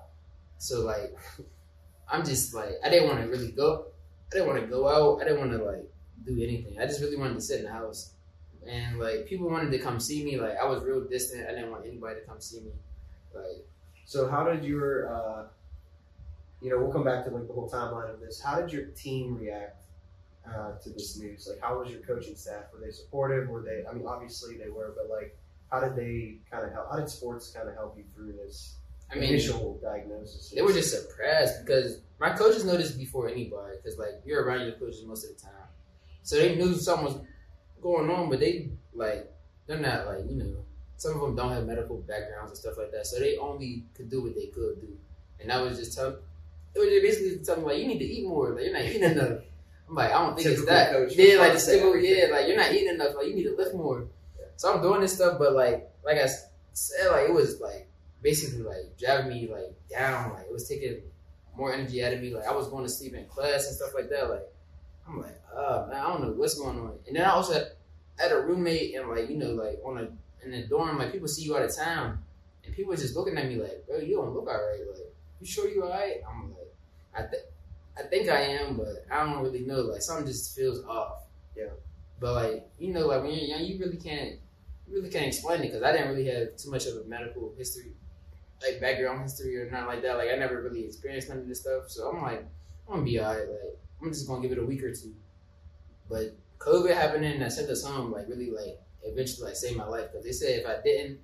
So 0.58 0.82
like, 0.82 1.16
I'm 2.12 2.24
just 2.26 2.54
like, 2.54 2.72
I 2.84 2.90
didn't 2.90 3.10
want 3.10 3.22
to 3.22 3.28
really 3.30 3.52
go. 3.52 3.86
I 4.32 4.36
didn't 4.38 4.48
want 4.48 4.62
to 4.62 4.68
go 4.68 4.88
out. 4.88 5.22
I 5.22 5.26
didn't 5.26 5.40
want 5.40 5.52
to 5.52 5.64
like 5.64 5.86
do 6.26 6.34
anything. 6.34 6.80
I 6.80 6.86
just 6.86 7.02
really 7.02 7.18
wanted 7.18 7.36
to 7.36 7.42
sit 7.42 7.60
in 7.60 7.66
the 7.66 7.72
house. 7.72 8.12
And 8.68 9.00
like, 9.00 9.26
people 9.28 9.50
wanted 9.50 9.72
to 9.72 9.80
come 9.80 10.00
see 10.00 10.24
me. 10.26 10.38
Like, 10.40 10.58
I 10.58 10.66
was 10.66 10.84
real 10.84 11.02
distant. 11.02 11.48
I 11.48 11.52
didn't 11.54 11.72
want 11.72 11.86
anybody 11.86 12.20
to 12.20 12.26
come 12.26 12.40
see 12.42 12.60
me. 12.62 12.72
Like, 13.34 13.66
So 14.06 14.28
how 14.28 14.44
did 14.46 14.64
your, 14.64 15.14
uh, 15.14 15.44
you 16.62 16.70
know, 16.70 16.78
we'll 16.80 16.92
come 16.92 17.04
back 17.04 17.24
to 17.26 17.30
like 17.32 17.48
the 17.48 17.54
whole 17.54 17.70
timeline 17.70 18.10
of 18.14 18.20
this. 18.20 18.42
How 18.42 18.60
did 18.60 18.72
your 18.74 18.86
team 18.88 19.38
react 19.38 19.78
uh, 20.56 20.78
to 20.82 20.90
this 20.90 21.20
news? 21.20 21.48
Like, 21.50 21.62
how 21.62 21.80
was 21.80 21.92
your 21.92 22.02
coaching 22.02 22.36
staff? 22.36 22.66
Were 22.74 22.80
they 22.80 22.92
supportive? 22.92 23.50
Were 23.50 23.62
they? 23.62 23.84
I 23.90 23.94
mean, 23.94 24.06
obviously 24.08 24.58
they 24.58 24.70
were, 24.70 24.94
but 24.96 25.10
like, 25.14 25.38
how 25.72 25.80
did 25.80 25.96
they 25.96 26.38
kind 26.50 26.66
of 26.66 26.72
help? 26.72 26.90
How 26.92 26.98
did 26.98 27.10
sports 27.10 27.52
kind 27.52 27.68
of 27.68 27.76
help 27.76 27.98
you 27.98 28.04
through 28.16 28.34
this 28.34 28.76
I 29.12 29.16
mean, 29.16 29.30
initial 29.30 29.80
diagnosis? 29.82 30.52
they 30.56 30.62
were 30.62 30.74
just 30.74 30.92
surprised 30.92 31.66
because 31.66 32.02
my 32.20 32.32
coaches 32.32 32.66
know 32.66 32.78
this 32.78 32.92
before 32.92 33.30
anybody. 33.30 33.78
Because 33.82 34.00
like, 34.00 34.22
you're 34.26 34.44
around 34.44 34.62
your 34.62 34.74
coaches 34.74 35.04
most 35.06 35.30
of 35.30 35.36
the 35.36 35.42
time, 35.42 35.68
so 36.24 36.38
they 36.38 36.56
knew 36.56 36.74
something 36.74 37.06
was 37.06 37.22
going 37.82 38.10
on. 38.10 38.30
But 38.30 38.40
they 38.40 38.70
like, 38.94 39.32
they're 39.66 39.80
not 39.80 40.08
like 40.08 40.30
you 40.30 40.38
know. 40.38 40.56
Some 41.00 41.14
of 41.14 41.22
them 41.22 41.36
don't 41.36 41.52
have 41.52 41.68
medical 41.68 41.98
backgrounds 41.98 42.50
and 42.50 42.58
stuff 42.58 42.74
like 42.76 42.92
that, 42.92 43.06
so 43.06 43.20
they 43.20 43.38
only 43.38 43.84
could 43.94 44.10
do 44.10 44.24
what 44.24 44.34
they 44.34 44.48
could 44.48 44.82
do. 44.82 44.98
And 45.40 45.52
I 45.52 45.62
was 45.62 45.78
just 45.78 45.96
telling, 45.96 46.16
they 46.74 46.80
were 46.80 46.88
just 46.88 47.04
basically 47.04 47.46
telling 47.46 47.62
me 47.62 47.68
like, 47.68 47.82
you 47.82 47.88
need 47.88 48.00
to 48.00 48.06
eat 48.06 48.28
more. 48.28 48.50
Like 48.50 48.64
you're 48.64 48.74
not 48.74 48.82
eating 48.82 49.04
enough. 49.04 49.42
I'm 49.90 49.96
like, 49.96 50.12
I 50.12 50.26
don't 50.26 50.36
think 50.36 50.48
it's 50.48 50.66
that. 50.66 50.92
coach 50.92 51.14
Yeah, 51.16 51.40
like 51.40 51.54
the 51.54 51.60
typical, 51.60 51.98
yeah, 51.98 52.28
like 52.32 52.48
you're 52.48 52.58
not 52.58 52.74
eating 52.74 52.94
enough. 52.96 53.16
Like 53.16 53.28
you 53.28 53.36
need 53.36 53.44
to 53.44 53.56
lift 53.56 53.74
more. 53.74 54.08
So 54.58 54.74
I'm 54.74 54.82
doing 54.82 55.02
this 55.02 55.16
stuff, 55.16 55.38
but 55.40 55.54
like, 55.54 55.90
like 56.04 56.18
I 56.18 56.28
said, 56.74 57.12
like 57.12 57.30
it 57.30 57.34
was 57.34 57.62
like 57.62 57.88
basically 58.22 58.64
like 58.64 58.98
driving 58.98 59.30
me 59.30 59.50
like 59.52 59.76
down. 59.90 60.34
Like 60.34 60.46
it 60.46 60.52
was 60.52 60.68
taking 60.68 61.02
more 61.56 61.74
energy 61.74 62.04
out 62.04 62.14
of 62.14 62.22
me. 62.22 62.34
Like 62.34 62.48
I 62.48 62.56
was 62.56 62.68
going 62.68 62.84
to 62.84 62.90
sleep 62.90 63.14
in 63.14 63.26
class 63.26 63.68
and 63.68 63.76
stuff 63.76 63.94
like 63.94 64.10
that. 64.10 64.30
Like 64.30 64.44
I'm 65.08 65.22
like, 65.22 65.40
oh 65.56 65.88
man, 65.88 65.96
I 65.96 66.08
don't 66.10 66.22
know 66.22 66.32
what's 66.32 66.56
going 66.56 66.80
on. 66.80 66.94
And 67.08 67.16
then 67.16 67.24
I 67.24 67.32
also 67.32 67.54
had, 67.54 67.68
had 68.18 68.32
a 68.32 68.42
roommate 68.42 68.96
and 68.96 69.08
like 69.10 69.30
you 69.30 69.38
know 69.38 69.52
like 69.52 69.80
on 69.86 69.98
a 70.00 70.08
in 70.46 70.52
the 70.52 70.64
dorm 70.68 70.98
like 70.98 71.12
people 71.12 71.28
see 71.28 71.44
you 71.44 71.56
out 71.56 71.64
of 71.64 71.76
town 71.76 72.20
and 72.66 72.76
people 72.76 72.94
are 72.94 72.98
just 72.98 73.16
looking 73.16 73.38
at 73.38 73.48
me 73.48 73.56
like, 73.56 73.86
bro, 73.88 74.00
you 74.00 74.16
don't 74.16 74.34
look 74.34 74.48
alright. 74.48 74.82
Like 74.88 75.14
you 75.40 75.48
sure 75.48 75.70
you 75.70 75.84
alright? 75.84 76.22
I'm 76.28 76.50
like, 76.50 76.74
I 77.16 77.22
think. 77.30 77.44
I 77.98 78.04
think 78.04 78.30
I 78.30 78.42
am, 78.42 78.78
but 78.78 79.06
I 79.12 79.26
don't 79.26 79.44
really 79.44 79.62
know. 79.62 79.82
Like 79.82 80.02
something 80.02 80.26
just 80.26 80.56
feels 80.56 80.84
off. 80.86 81.24
Yeah. 81.56 81.70
But 82.20 82.34
like 82.34 82.70
you 82.80 82.94
know, 82.94 83.08
like 83.08 83.24
when 83.24 83.32
you're 83.32 83.44
young, 83.44 83.64
you 83.64 83.80
really 83.80 83.98
can't, 83.98 84.36
you 84.88 84.96
really 84.96 85.10
can't 85.10 85.28
explain 85.28 85.62
it 85.62 85.68
because 85.68 85.84
I 85.84 85.92
didn't 85.92 86.10
really 86.10 86.26
have 86.28 86.56
too 86.58 86.72
much 86.72 86.86
of 86.86 86.98
a 86.98 87.04
medical 87.08 87.54
history, 87.58 87.92
like 88.62 88.82
background 88.82 89.22
history 89.22 89.58
or 89.60 89.70
nothing 89.70 89.88
like 89.88 90.02
that. 90.04 90.18
Like 90.18 90.30
I 90.32 90.36
never 90.36 90.62
really 90.62 90.86
experienced 90.86 91.30
none 91.30 91.40
of 91.40 91.48
this 91.48 91.62
stuff, 91.62 91.90
so 91.90 92.10
I'm 92.10 92.22
like, 92.22 92.46
I'm 92.88 92.96
gonna 92.96 93.04
be 93.04 93.20
alright. 93.20 93.48
Like 93.50 93.80
I'm 94.02 94.10
just 94.10 94.28
gonna 94.28 94.42
give 94.42 94.52
it 94.52 94.60
a 94.60 94.66
week 94.66 94.84
or 94.84 94.94
two. 94.94 95.14
But 96.10 96.36
COVID 96.60 96.94
happening 96.94 97.40
that 97.40 97.52
sent 97.52 97.70
us 97.70 97.84
home, 97.84 98.12
like 98.12 98.28
really 98.28 98.52
like 98.52 98.80
eventually 99.04 99.48
like 99.48 99.56
saved 99.56 99.78
my 99.78 99.86
life 99.86 100.12
because 100.12 100.26
they 100.26 100.32
said 100.32 100.60
if 100.60 100.66
I 100.66 100.82
didn't, 100.84 101.20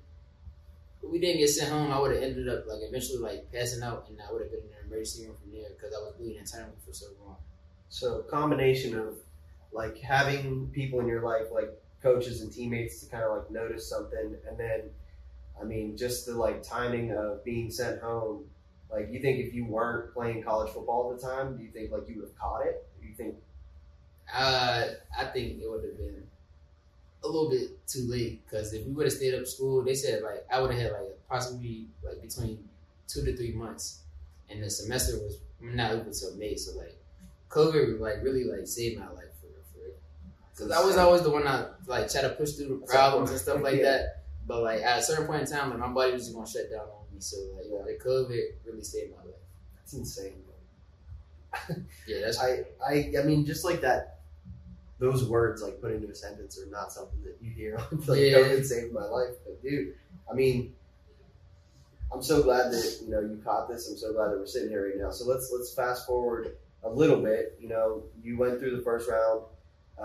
we 1.09 1.19
didn't 1.19 1.39
get 1.39 1.49
sent 1.49 1.71
home, 1.71 1.91
I 1.91 1.99
would 1.99 2.11
have 2.13 2.23
ended 2.23 2.47
up 2.49 2.65
like 2.67 2.79
eventually 2.81 3.19
like 3.19 3.51
passing 3.51 3.83
out 3.83 4.07
and 4.09 4.19
I 4.21 4.31
would 4.31 4.41
have 4.41 4.51
been 4.51 4.61
in 4.61 4.65
an 4.65 4.87
emergency 4.87 5.25
room 5.25 5.35
from 5.41 5.51
there 5.51 5.69
because 5.69 5.93
I 5.93 5.99
was 5.99 6.13
bleeding 6.17 6.39
internally 6.39 6.77
for 6.85 6.93
so 6.93 7.07
long. 7.25 7.37
So 7.89 8.21
combination 8.23 8.97
of 8.97 9.17
like 9.71 9.97
having 9.99 10.67
people 10.73 10.99
in 10.99 11.07
your 11.07 11.21
life, 11.21 11.47
like 11.51 11.69
coaches 12.01 12.41
and 12.41 12.51
teammates, 12.51 12.99
to 13.01 13.09
kind 13.09 13.23
of 13.23 13.37
like 13.37 13.51
notice 13.51 13.89
something, 13.89 14.35
and 14.47 14.57
then, 14.57 14.81
I 15.59 15.63
mean, 15.63 15.97
just 15.97 16.25
the 16.25 16.33
like 16.33 16.63
timing 16.63 17.11
of 17.11 17.43
being 17.43 17.71
sent 17.71 18.01
home. 18.01 18.45
Like, 18.91 19.09
you 19.11 19.19
think 19.19 19.39
if 19.39 19.53
you 19.53 19.65
weren't 19.65 20.13
playing 20.13 20.43
college 20.43 20.71
football 20.71 21.11
at 21.11 21.19
the 21.19 21.27
time, 21.27 21.57
do 21.57 21.63
you 21.63 21.71
think 21.71 21.91
like 21.91 22.07
you 22.07 22.17
would 22.17 22.29
have 22.29 22.37
caught 22.37 22.65
it? 22.65 22.87
Do 23.01 23.07
you 23.07 23.15
think? 23.15 23.35
Uh, 24.33 24.85
I 25.17 25.25
think 25.25 25.61
it 25.61 25.69
would 25.69 25.83
have 25.83 25.97
been 25.97 26.23
a 27.23 27.27
little 27.27 27.49
bit 27.49 27.85
too 27.87 28.05
late 28.07 28.43
because 28.45 28.73
if 28.73 28.85
we 28.85 28.93
would 28.93 29.05
have 29.05 29.13
stayed 29.13 29.33
up 29.33 29.45
school, 29.47 29.83
they 29.83 29.95
said 29.95 30.23
like 30.23 30.45
I 30.51 30.61
would 30.61 30.71
have 30.71 30.81
had 30.81 30.91
like 30.91 31.19
possibly 31.29 31.87
like 32.03 32.21
between 32.21 32.59
two 33.07 33.23
to 33.23 33.35
three 33.35 33.53
months, 33.53 34.01
and 34.49 34.61
the 34.63 34.69
semester 34.69 35.13
was 35.17 35.39
not 35.61 35.91
open 35.91 36.07
until 36.07 36.35
May. 36.35 36.55
So 36.55 36.77
like 36.77 36.97
COVID 37.49 37.93
was 37.93 38.01
like 38.01 38.23
really 38.23 38.43
like 38.43 38.67
saved 38.67 38.99
my 38.99 39.07
life 39.09 39.31
for 39.39 39.47
real, 39.47 39.63
for. 39.71 40.55
Because 40.55 40.71
I 40.71 40.83
was 40.83 40.97
always 40.97 41.21
the 41.21 41.29
one 41.29 41.45
that 41.45 41.75
like 41.87 42.11
try 42.11 42.21
to 42.21 42.29
push 42.29 42.53
through 42.53 42.79
the 42.79 42.85
problems 42.87 43.31
and 43.31 43.39
stuff 43.39 43.61
like 43.61 43.75
Yeah. 43.77 43.83
that. 43.83 44.23
But 44.45 44.61
like 44.63 44.81
at 44.81 44.99
a 44.99 45.01
certain 45.01 45.25
point 45.25 45.41
in 45.41 45.47
time, 45.47 45.69
like 45.69 45.79
my 45.79 45.87
body 45.87 46.11
was 46.13 46.23
just 46.23 46.35
gonna 46.35 46.47
shut 46.47 46.69
down 46.69 46.81
on 46.81 47.13
me. 47.13 47.19
So 47.19 47.37
like 47.55 47.65
yeah. 47.69 47.83
the 47.85 47.97
COVID 48.03 48.43
really 48.65 48.83
saved 48.83 49.11
my 49.11 49.23
life. 49.23 49.41
That's 49.77 49.93
insane. 49.93 50.33
Yeah, 52.07 52.21
that's 52.21 52.39
I, 52.39 52.63
I, 52.85 53.13
I 53.21 53.23
mean, 53.23 53.45
just 53.45 53.63
like 53.63 53.81
that. 53.81 54.12
Those 54.99 55.27
words, 55.27 55.61
like 55.61 55.81
put 55.81 55.91
into 55.91 56.07
a 56.09 56.15
sentence, 56.15 56.59
are 56.59 56.69
not 56.69 56.93
something 56.93 57.21
that 57.23 57.37
you 57.41 57.51
hear. 57.51 57.77
like, 58.07 58.19
Yeah. 58.19 58.37
COVID 58.37 58.63
saved 58.65 58.93
my 58.93 59.05
life, 59.05 59.35
but 59.43 59.61
dude, 59.61 59.95
I 60.31 60.33
mean, 60.33 60.73
I'm 62.13 62.21
so 62.21 62.43
glad 62.43 62.71
that 62.71 62.99
you 63.03 63.09
know 63.09 63.19
you 63.19 63.41
caught 63.43 63.67
this. 63.67 63.89
I'm 63.89 63.97
so 63.97 64.13
glad 64.13 64.31
that 64.31 64.37
we're 64.37 64.45
sitting 64.45 64.69
here 64.69 64.87
right 64.87 64.97
now. 64.97 65.11
So 65.11 65.25
let's 65.25 65.51
let's 65.51 65.73
fast 65.73 66.05
forward 66.05 66.55
a 66.83 66.89
little 66.89 67.21
bit. 67.21 67.57
You 67.59 67.69
know, 67.69 68.03
you 68.21 68.37
went 68.37 68.59
through 68.59 68.75
the 68.77 68.83
first 68.83 69.09
round, 69.09 69.41
uh, 69.97 70.03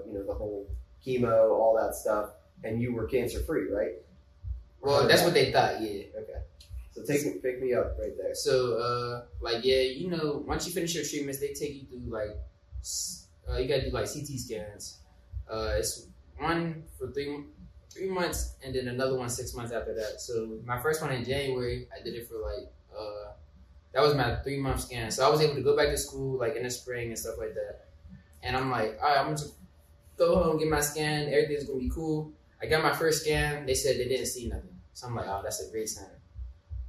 of, 0.00 0.06
you 0.06 0.14
know, 0.14 0.24
the 0.26 0.34
whole 0.34 0.66
chemo, 1.04 1.50
all 1.52 1.76
that 1.80 1.94
stuff, 1.94 2.30
and 2.64 2.82
you 2.82 2.92
were 2.94 3.06
cancer 3.06 3.40
free, 3.40 3.70
right? 3.70 3.92
well, 4.80 5.06
that's 5.08 5.22
what 5.22 5.34
they 5.34 5.52
thought. 5.52 5.80
Yeah. 5.80 6.04
Okay. 6.16 6.40
So 6.92 7.02
take 7.02 7.24
me, 7.26 7.32
pick 7.42 7.60
me 7.60 7.74
up 7.74 7.96
right 7.98 8.16
there. 8.16 8.34
So, 8.34 8.78
uh, 8.78 9.24
like, 9.40 9.64
yeah, 9.64 9.80
you 9.82 10.08
know, 10.08 10.42
once 10.46 10.66
you 10.66 10.72
finish 10.72 10.94
your 10.94 11.04
treatments, 11.04 11.38
they 11.40 11.52
take 11.52 11.74
you 11.74 11.86
through 11.86 12.10
like, 12.10 12.36
uh, 13.50 13.58
you 13.58 13.68
gotta 13.68 13.88
do 13.88 13.90
like 13.90 14.06
CT 14.06 14.38
scans. 14.38 14.98
Uh, 15.50 15.74
it's 15.76 16.08
one 16.38 16.82
for 16.98 17.10
three 17.12 17.44
three 17.90 18.08
months, 18.08 18.56
and 18.62 18.74
then 18.74 18.88
another 18.88 19.16
one 19.16 19.28
six 19.28 19.54
months 19.54 19.72
after 19.72 19.94
that. 19.94 20.20
So 20.20 20.58
my 20.64 20.78
first 20.78 21.00
one 21.00 21.12
in 21.12 21.24
January, 21.24 21.88
I 21.98 22.02
did 22.02 22.14
it 22.14 22.28
for 22.28 22.34
like, 22.34 22.70
uh, 22.96 23.32
that 23.92 24.02
was 24.02 24.14
my 24.14 24.36
three 24.36 24.58
month 24.58 24.80
scan. 24.80 25.10
So 25.10 25.26
I 25.26 25.30
was 25.30 25.40
able 25.40 25.54
to 25.54 25.62
go 25.62 25.76
back 25.76 25.88
to 25.88 25.96
school 25.96 26.38
like 26.38 26.56
in 26.56 26.62
the 26.62 26.70
spring 26.70 27.08
and 27.08 27.18
stuff 27.18 27.36
like 27.38 27.54
that. 27.54 27.86
And 28.42 28.56
I'm 28.56 28.70
like, 28.70 28.98
all 29.02 29.08
right, 29.08 29.18
I'm 29.18 29.34
gonna 29.34 29.48
go 30.18 30.42
home, 30.42 30.58
get 30.58 30.68
my 30.68 30.80
scan. 30.80 31.28
Everything's 31.28 31.64
gonna 31.64 31.80
be 31.80 31.90
cool. 31.90 32.32
I 32.60 32.66
got 32.66 32.82
my 32.82 32.92
first 32.92 33.22
scan. 33.24 33.66
They 33.66 33.74
said 33.74 33.96
they 33.98 34.08
didn't 34.08 34.26
see 34.26 34.48
nothing. 34.48 34.76
So 34.92 35.06
I'm 35.06 35.14
like, 35.14 35.26
oh, 35.26 35.40
that's 35.42 35.66
a 35.66 35.70
great 35.70 35.88
sign. 35.88 36.06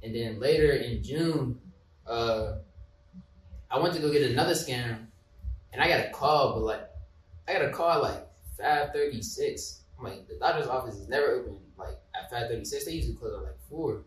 And 0.02 0.14
then 0.14 0.38
later 0.38 0.72
in 0.72 1.02
June, 1.02 1.60
uh, 2.06 2.56
I 3.70 3.78
went 3.78 3.94
to 3.94 4.00
go 4.00 4.10
get 4.10 4.30
another 4.30 4.54
scan, 4.54 5.07
and 5.72 5.82
I 5.82 5.88
got 5.88 6.06
a 6.06 6.10
call, 6.10 6.54
but 6.54 6.64
like 6.64 6.90
I 7.48 7.52
got 7.54 7.64
a 7.64 7.70
call 7.70 8.02
like 8.02 8.26
five 8.58 8.92
thirty 8.92 9.22
six. 9.22 9.82
I'm 9.98 10.04
like 10.04 10.28
the 10.28 10.36
doctor's 10.36 10.68
office 10.68 10.96
is 10.96 11.08
never 11.08 11.40
open 11.40 11.58
like 11.78 11.98
at 12.14 12.30
five 12.30 12.48
thirty 12.48 12.64
six. 12.64 12.84
They 12.84 12.92
usually 12.92 13.14
close 13.14 13.34
at 13.34 13.42
like 13.42 13.58
four. 13.68 14.02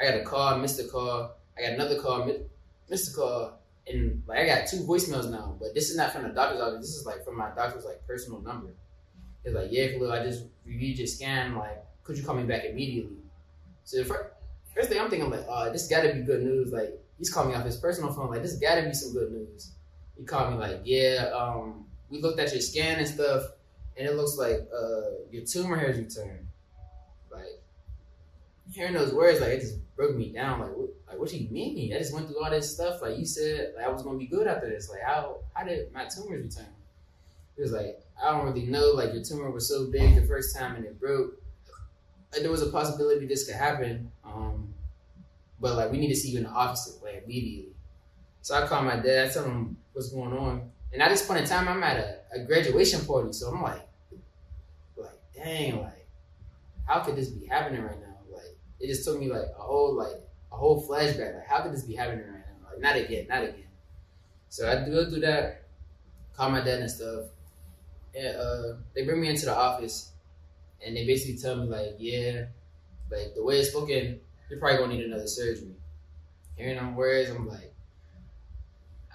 I 0.00 0.04
got 0.04 0.20
a 0.20 0.24
call, 0.24 0.58
missed 0.58 0.80
a 0.80 0.84
call. 0.84 1.36
I 1.56 1.62
got 1.62 1.72
another 1.72 2.00
call, 2.00 2.24
mi- 2.24 2.42
missed 2.90 3.12
a 3.12 3.16
call, 3.16 3.58
and 3.86 4.22
like 4.26 4.38
I 4.40 4.46
got 4.46 4.66
two 4.66 4.78
voicemails 4.78 5.30
now. 5.30 5.56
But 5.60 5.74
this 5.74 5.90
is 5.90 5.96
not 5.96 6.12
from 6.12 6.24
the 6.24 6.30
doctor's 6.30 6.60
office. 6.60 6.80
This 6.80 6.96
is 6.96 7.06
like 7.06 7.24
from 7.24 7.36
my 7.36 7.50
doctor's 7.54 7.84
like 7.84 8.06
personal 8.06 8.40
number. 8.40 8.74
It's 9.44 9.54
like, 9.54 9.68
yeah, 9.70 9.88
Khalil, 9.88 10.10
I 10.10 10.24
just 10.24 10.44
reviewed 10.64 10.98
your 10.98 11.06
scan. 11.06 11.54
Like, 11.54 11.84
could 12.02 12.16
you 12.16 12.24
call 12.24 12.34
me 12.34 12.44
back 12.44 12.64
immediately? 12.64 13.18
So 13.84 13.98
the 13.98 14.04
first, 14.06 14.30
first 14.74 14.88
thing 14.88 14.98
I'm 14.98 15.10
thinking, 15.10 15.30
like, 15.30 15.44
oh, 15.48 15.70
this 15.70 15.86
got 15.86 16.02
to 16.02 16.14
be 16.14 16.20
good 16.20 16.42
news. 16.42 16.72
Like, 16.72 16.98
he's 17.18 17.30
calling 17.30 17.50
me 17.50 17.54
off 17.54 17.66
his 17.66 17.76
personal 17.76 18.12
phone. 18.12 18.30
Like, 18.30 18.42
this 18.42 18.54
got 18.54 18.76
to 18.76 18.82
be 18.82 18.94
some 18.94 19.12
good 19.12 19.32
news. 19.32 19.72
He 20.18 20.24
called 20.24 20.52
me 20.52 20.58
like, 20.58 20.82
yeah, 20.84 21.30
um, 21.36 21.86
we 22.10 22.20
looked 22.20 22.38
at 22.38 22.52
your 22.52 22.60
scan 22.60 22.98
and 22.98 23.08
stuff, 23.08 23.42
and 23.96 24.06
it 24.06 24.14
looks 24.14 24.36
like 24.36 24.68
uh, 24.72 25.24
your 25.30 25.44
tumor 25.44 25.76
has 25.76 25.98
returned. 25.98 26.46
Like, 27.30 27.60
hearing 28.72 28.94
those 28.94 29.12
words, 29.12 29.40
like, 29.40 29.50
it 29.50 29.60
just 29.60 29.78
broke 29.96 30.16
me 30.16 30.32
down. 30.32 30.60
Like, 30.60 30.76
what, 30.76 30.90
like, 31.08 31.18
what 31.18 31.32
you 31.32 31.48
mean? 31.50 31.92
I 31.92 31.98
just 31.98 32.14
went 32.14 32.28
through 32.28 32.42
all 32.42 32.50
this 32.50 32.72
stuff. 32.72 33.02
Like, 33.02 33.18
you 33.18 33.26
said 33.26 33.72
like, 33.76 33.86
I 33.86 33.88
was 33.88 34.02
gonna 34.02 34.18
be 34.18 34.26
good 34.26 34.46
after 34.46 34.68
this. 34.68 34.88
Like, 34.88 35.02
how 35.02 35.38
how 35.52 35.64
did 35.64 35.92
my 35.92 36.06
tumors 36.06 36.56
return? 36.56 36.72
It 37.56 37.62
was 37.62 37.72
like, 37.72 38.00
I 38.22 38.32
don't 38.32 38.46
really 38.46 38.66
know. 38.66 38.92
Like, 38.92 39.12
your 39.12 39.22
tumor 39.22 39.50
was 39.50 39.68
so 39.68 39.86
big 39.90 40.14
the 40.14 40.22
first 40.22 40.56
time 40.56 40.76
and 40.76 40.84
it 40.84 40.98
broke. 40.98 41.40
Like, 42.32 42.42
there 42.42 42.50
was 42.50 42.62
a 42.62 42.70
possibility 42.70 43.26
this 43.26 43.46
could 43.46 43.54
happen. 43.54 44.10
Um, 44.24 44.74
but 45.60 45.76
like, 45.76 45.92
we 45.92 45.98
need 45.98 46.08
to 46.08 46.16
see 46.16 46.30
you 46.30 46.38
in 46.38 46.44
the 46.44 46.50
office 46.50 46.98
like 47.02 47.22
immediately. 47.24 47.72
So 48.42 48.54
I 48.54 48.66
called 48.66 48.84
my 48.84 48.96
dad, 48.96 49.30
I 49.30 49.32
told 49.32 49.46
him 49.46 49.76
what's 49.94 50.10
going 50.10 50.36
on. 50.36 50.70
And 50.92 51.02
at 51.02 51.08
this 51.08 51.26
point 51.26 51.40
in 51.40 51.46
time, 51.46 51.66
I'm 51.68 51.82
at 51.82 51.96
a, 51.96 52.40
a 52.40 52.44
graduation 52.44 53.04
party, 53.04 53.32
so 53.32 53.48
I'm 53.48 53.62
like, 53.62 53.88
like, 54.96 55.10
dang, 55.34 55.82
like, 55.82 56.06
how 56.86 57.00
could 57.00 57.16
this 57.16 57.30
be 57.30 57.46
happening 57.46 57.82
right 57.82 58.00
now? 58.00 58.18
Like, 58.30 58.56
it 58.78 58.88
just 58.88 59.04
took 59.04 59.18
me 59.18 59.30
like 59.30 59.46
a 59.58 59.62
whole 59.62 59.96
like 59.96 60.14
a 60.52 60.56
whole 60.56 60.86
flashback. 60.86 61.34
Like, 61.34 61.46
how 61.48 61.62
could 61.62 61.72
this 61.72 61.84
be 61.84 61.94
happening 61.94 62.26
right 62.26 62.44
now? 62.46 62.68
Like, 62.70 62.80
not 62.80 62.96
again, 62.96 63.26
not 63.28 63.42
again. 63.42 63.66
So 64.48 64.70
I 64.70 64.88
go 64.88 65.08
through 65.08 65.20
that, 65.20 65.64
call 66.36 66.50
my 66.50 66.62
dad 66.62 66.80
and 66.80 66.90
stuff, 66.90 67.24
and 68.14 68.36
uh, 68.36 68.74
they 68.94 69.04
bring 69.04 69.20
me 69.20 69.28
into 69.28 69.46
the 69.46 69.56
office, 69.56 70.12
and 70.84 70.96
they 70.96 71.06
basically 71.06 71.38
tell 71.40 71.56
me 71.56 71.66
like, 71.66 71.96
yeah, 71.98 72.44
like 73.10 73.34
the 73.34 73.42
way 73.42 73.58
it's 73.58 73.74
looking, 73.74 74.20
you're 74.48 74.60
probably 74.60 74.78
gonna 74.78 74.94
need 74.94 75.06
another 75.06 75.26
surgery. 75.26 75.74
Hearing 76.56 76.76
them 76.76 76.94
words, 76.94 77.30
I'm 77.30 77.48
like. 77.48 77.73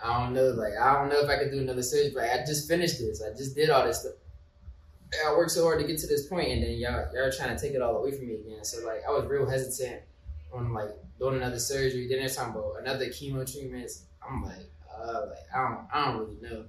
I 0.04 0.24
don't 0.24 0.34
know, 0.34 0.50
like 0.50 0.74
I 0.80 0.94
don't 0.94 1.10
know 1.10 1.20
if 1.20 1.30
I 1.30 1.38
could 1.38 1.52
do 1.52 1.60
another 1.60 1.84
surgery. 1.84 2.12
but 2.14 2.24
I 2.24 2.38
just 2.46 2.68
finished 2.68 3.00
this. 3.00 3.22
I 3.22 3.36
just 3.36 3.56
did 3.56 3.70
all 3.70 3.86
this 3.86 4.02
stuff. 4.02 4.14
I 5.26 5.32
worked 5.34 5.52
so 5.52 5.64
hard 5.64 5.80
to 5.80 5.88
get 5.88 5.98
to 6.00 6.08
this 6.08 6.28
point, 6.28 6.50
and 6.50 6.64
then 6.64 6.72
y'all 6.72 7.08
y'all 7.14 7.32
trying 7.32 7.56
to 7.56 7.62
take 7.62 7.74
it 7.74 7.82
all 7.82 7.98
away 7.98 8.12
from 8.12 8.28
me 8.28 8.36
again. 8.36 8.64
So 8.64 8.86
like 8.86 9.02
I 9.08 9.12
was 9.12 9.26
real 9.26 9.50
hesitant 9.50 10.02
on 10.54 10.74
like 10.74 10.92
doing 11.18 11.38
another 11.38 11.60
surgery. 11.60 12.08
Then 12.08 12.20
they're 12.20 12.30
talking 12.30 12.54
about 12.54 12.76
another 12.82 13.08
chemo 13.08 13.52
treatments. 13.52 14.04
I'm 14.28 14.44
like, 14.44 14.70
uh, 14.96 15.26
like 15.30 15.46
I 15.54 15.68
don't 15.68 15.80
I 15.92 16.06
don't 16.06 16.20
really 16.20 16.38
know. 16.42 16.66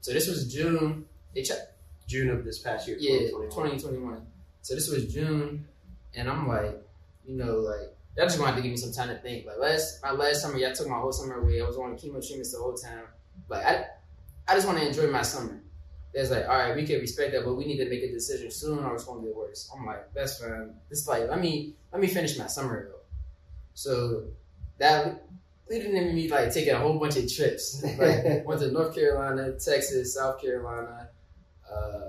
So 0.00 0.12
this 0.12 0.28
was 0.28 0.52
June. 0.52 1.06
They 1.34 1.42
checked. 1.42 1.70
June 2.06 2.28
of 2.28 2.44
this 2.44 2.58
past 2.58 2.86
year, 2.86 2.98
Yeah, 3.00 3.28
2021. 3.30 3.48
2021. 3.50 4.26
So 4.60 4.74
this 4.74 4.90
was 4.90 5.06
June, 5.12 5.66
and 6.14 6.28
I'm 6.28 6.46
like, 6.46 6.78
you 7.26 7.34
know, 7.34 7.56
like 7.60 7.93
y'all 8.16 8.26
just 8.26 8.40
wanted 8.40 8.56
to 8.56 8.62
give 8.62 8.70
me 8.70 8.76
some 8.76 8.92
time 8.92 9.08
to 9.08 9.20
think. 9.20 9.46
Like 9.46 9.58
last 9.58 10.02
my 10.02 10.12
last 10.12 10.42
summer, 10.42 10.58
y'all 10.58 10.72
took 10.72 10.88
my 10.88 10.98
whole 10.98 11.12
summer 11.12 11.40
away. 11.40 11.60
I 11.60 11.66
was 11.66 11.76
on 11.76 11.96
chemo 11.96 12.24
treatments 12.24 12.52
the 12.52 12.58
whole 12.58 12.74
time. 12.74 13.04
Like 13.48 13.64
I, 13.64 13.86
I 14.48 14.54
just 14.54 14.66
want 14.66 14.78
to 14.78 14.86
enjoy 14.86 15.10
my 15.10 15.22
summer. 15.22 15.60
It's 16.12 16.30
like, 16.30 16.44
all 16.48 16.56
right, 16.56 16.76
we 16.76 16.86
can 16.86 17.00
respect 17.00 17.32
that, 17.32 17.44
but 17.44 17.54
we 17.54 17.64
need 17.64 17.78
to 17.78 17.90
make 17.90 18.02
a 18.02 18.12
decision 18.12 18.50
soon, 18.50 18.84
or 18.84 18.94
it's 18.94 19.04
gonna 19.04 19.22
get 19.22 19.34
worse. 19.34 19.68
I'm 19.76 19.84
like, 19.84 20.12
that's 20.14 20.38
fine. 20.38 20.74
It's 20.90 21.08
like, 21.08 21.28
let 21.28 21.40
me 21.40 21.74
let 21.92 22.00
me 22.00 22.06
finish 22.06 22.38
my 22.38 22.46
summer 22.46 22.88
though. 22.88 23.00
So 23.74 24.24
that 24.78 25.24
leading 25.68 25.92
to 25.92 26.12
me 26.12 26.28
like 26.28 26.52
taking 26.52 26.74
a 26.74 26.78
whole 26.78 26.98
bunch 26.98 27.16
of 27.16 27.32
trips. 27.32 27.84
Like 27.98 28.44
went 28.46 28.60
to 28.60 28.70
North 28.70 28.94
Carolina, 28.94 29.52
Texas, 29.52 30.14
South 30.14 30.40
Carolina, 30.40 31.08
uh, 31.70 32.00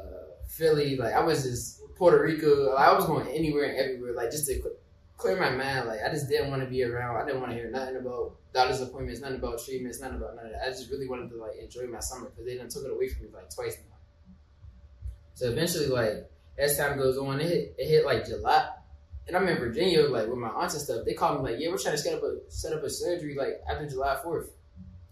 Philly. 0.47 0.97
Like 0.97 1.13
I 1.13 1.23
was 1.23 1.43
just 1.43 1.81
Puerto 1.95 2.21
Rico. 2.21 2.73
I 2.75 2.93
was 2.93 3.05
going 3.05 3.27
anywhere 3.27 3.65
and 3.65 3.77
everywhere, 3.77 4.13
like 4.13 4.31
just 4.31 4.47
to 4.47 4.61
clear 5.17 5.39
my 5.39 5.49
mind. 5.49 5.87
Like 5.87 5.99
I 6.05 6.09
just 6.09 6.29
didn't 6.29 6.49
want 6.49 6.61
to 6.63 6.67
be 6.67 6.83
around. 6.83 7.17
I 7.17 7.25
didn't 7.25 7.41
want 7.41 7.51
to 7.51 7.57
hear 7.57 7.69
nothing 7.69 7.97
about 7.97 8.35
doctor's 8.53 8.81
appointments, 8.81 9.21
nothing 9.21 9.37
about 9.37 9.63
treatments, 9.63 9.99
nothing 10.01 10.17
about 10.17 10.35
none 10.35 10.45
of 10.45 10.51
that. 10.51 10.61
I 10.65 10.69
just 10.69 10.89
really 10.91 11.07
wanted 11.07 11.29
to 11.29 11.37
like 11.37 11.57
enjoy 11.61 11.87
my 11.87 11.99
summer 11.99 12.29
because 12.29 12.45
they 12.45 12.57
done 12.57 12.69
took 12.69 12.85
it 12.85 12.91
away 12.91 13.09
from 13.09 13.23
me 13.23 13.29
like 13.33 13.53
twice 13.53 13.77
now. 13.89 13.95
So 15.33 15.49
eventually, 15.49 15.87
like 15.87 16.29
as 16.57 16.77
time 16.77 16.97
goes 16.97 17.17
on, 17.17 17.39
it 17.39 17.47
hit, 17.47 17.75
it 17.77 17.87
hit 17.87 18.05
like 18.05 18.25
July. 18.25 18.69
And 19.27 19.35
I'm 19.35 19.47
in 19.47 19.57
Virginia, 19.57 20.03
like 20.03 20.27
with 20.27 20.37
my 20.37 20.49
aunts 20.49 20.75
and 20.75 20.83
stuff. 20.83 21.05
They 21.05 21.13
called 21.13 21.43
me 21.43 21.51
like, 21.51 21.59
"Yeah, 21.59 21.69
we're 21.69 21.79
trying 21.79 21.95
to 21.95 22.01
set 22.01 22.13
up 22.13 22.23
a 22.23 22.37
set 22.47 22.73
up 22.73 22.83
a 22.83 22.89
surgery 22.89 23.35
like 23.35 23.61
after 23.69 23.87
July 23.87 24.17
4th." 24.23 24.49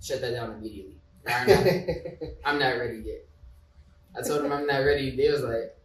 Shut 0.01 0.21
that 0.21 0.31
down 0.31 0.51
immediately. 0.51 0.97
I'm 1.25 1.47
not, 1.47 1.65
I'm 2.45 2.59
not 2.59 2.77
ready 2.77 3.01
yet. 3.05 3.25
I 4.15 4.21
told 4.21 4.43
them 4.43 4.51
I'm 4.51 4.67
not 4.67 4.79
ready. 4.79 5.15
They 5.15 5.31
was 5.31 5.41
like, 5.41 5.75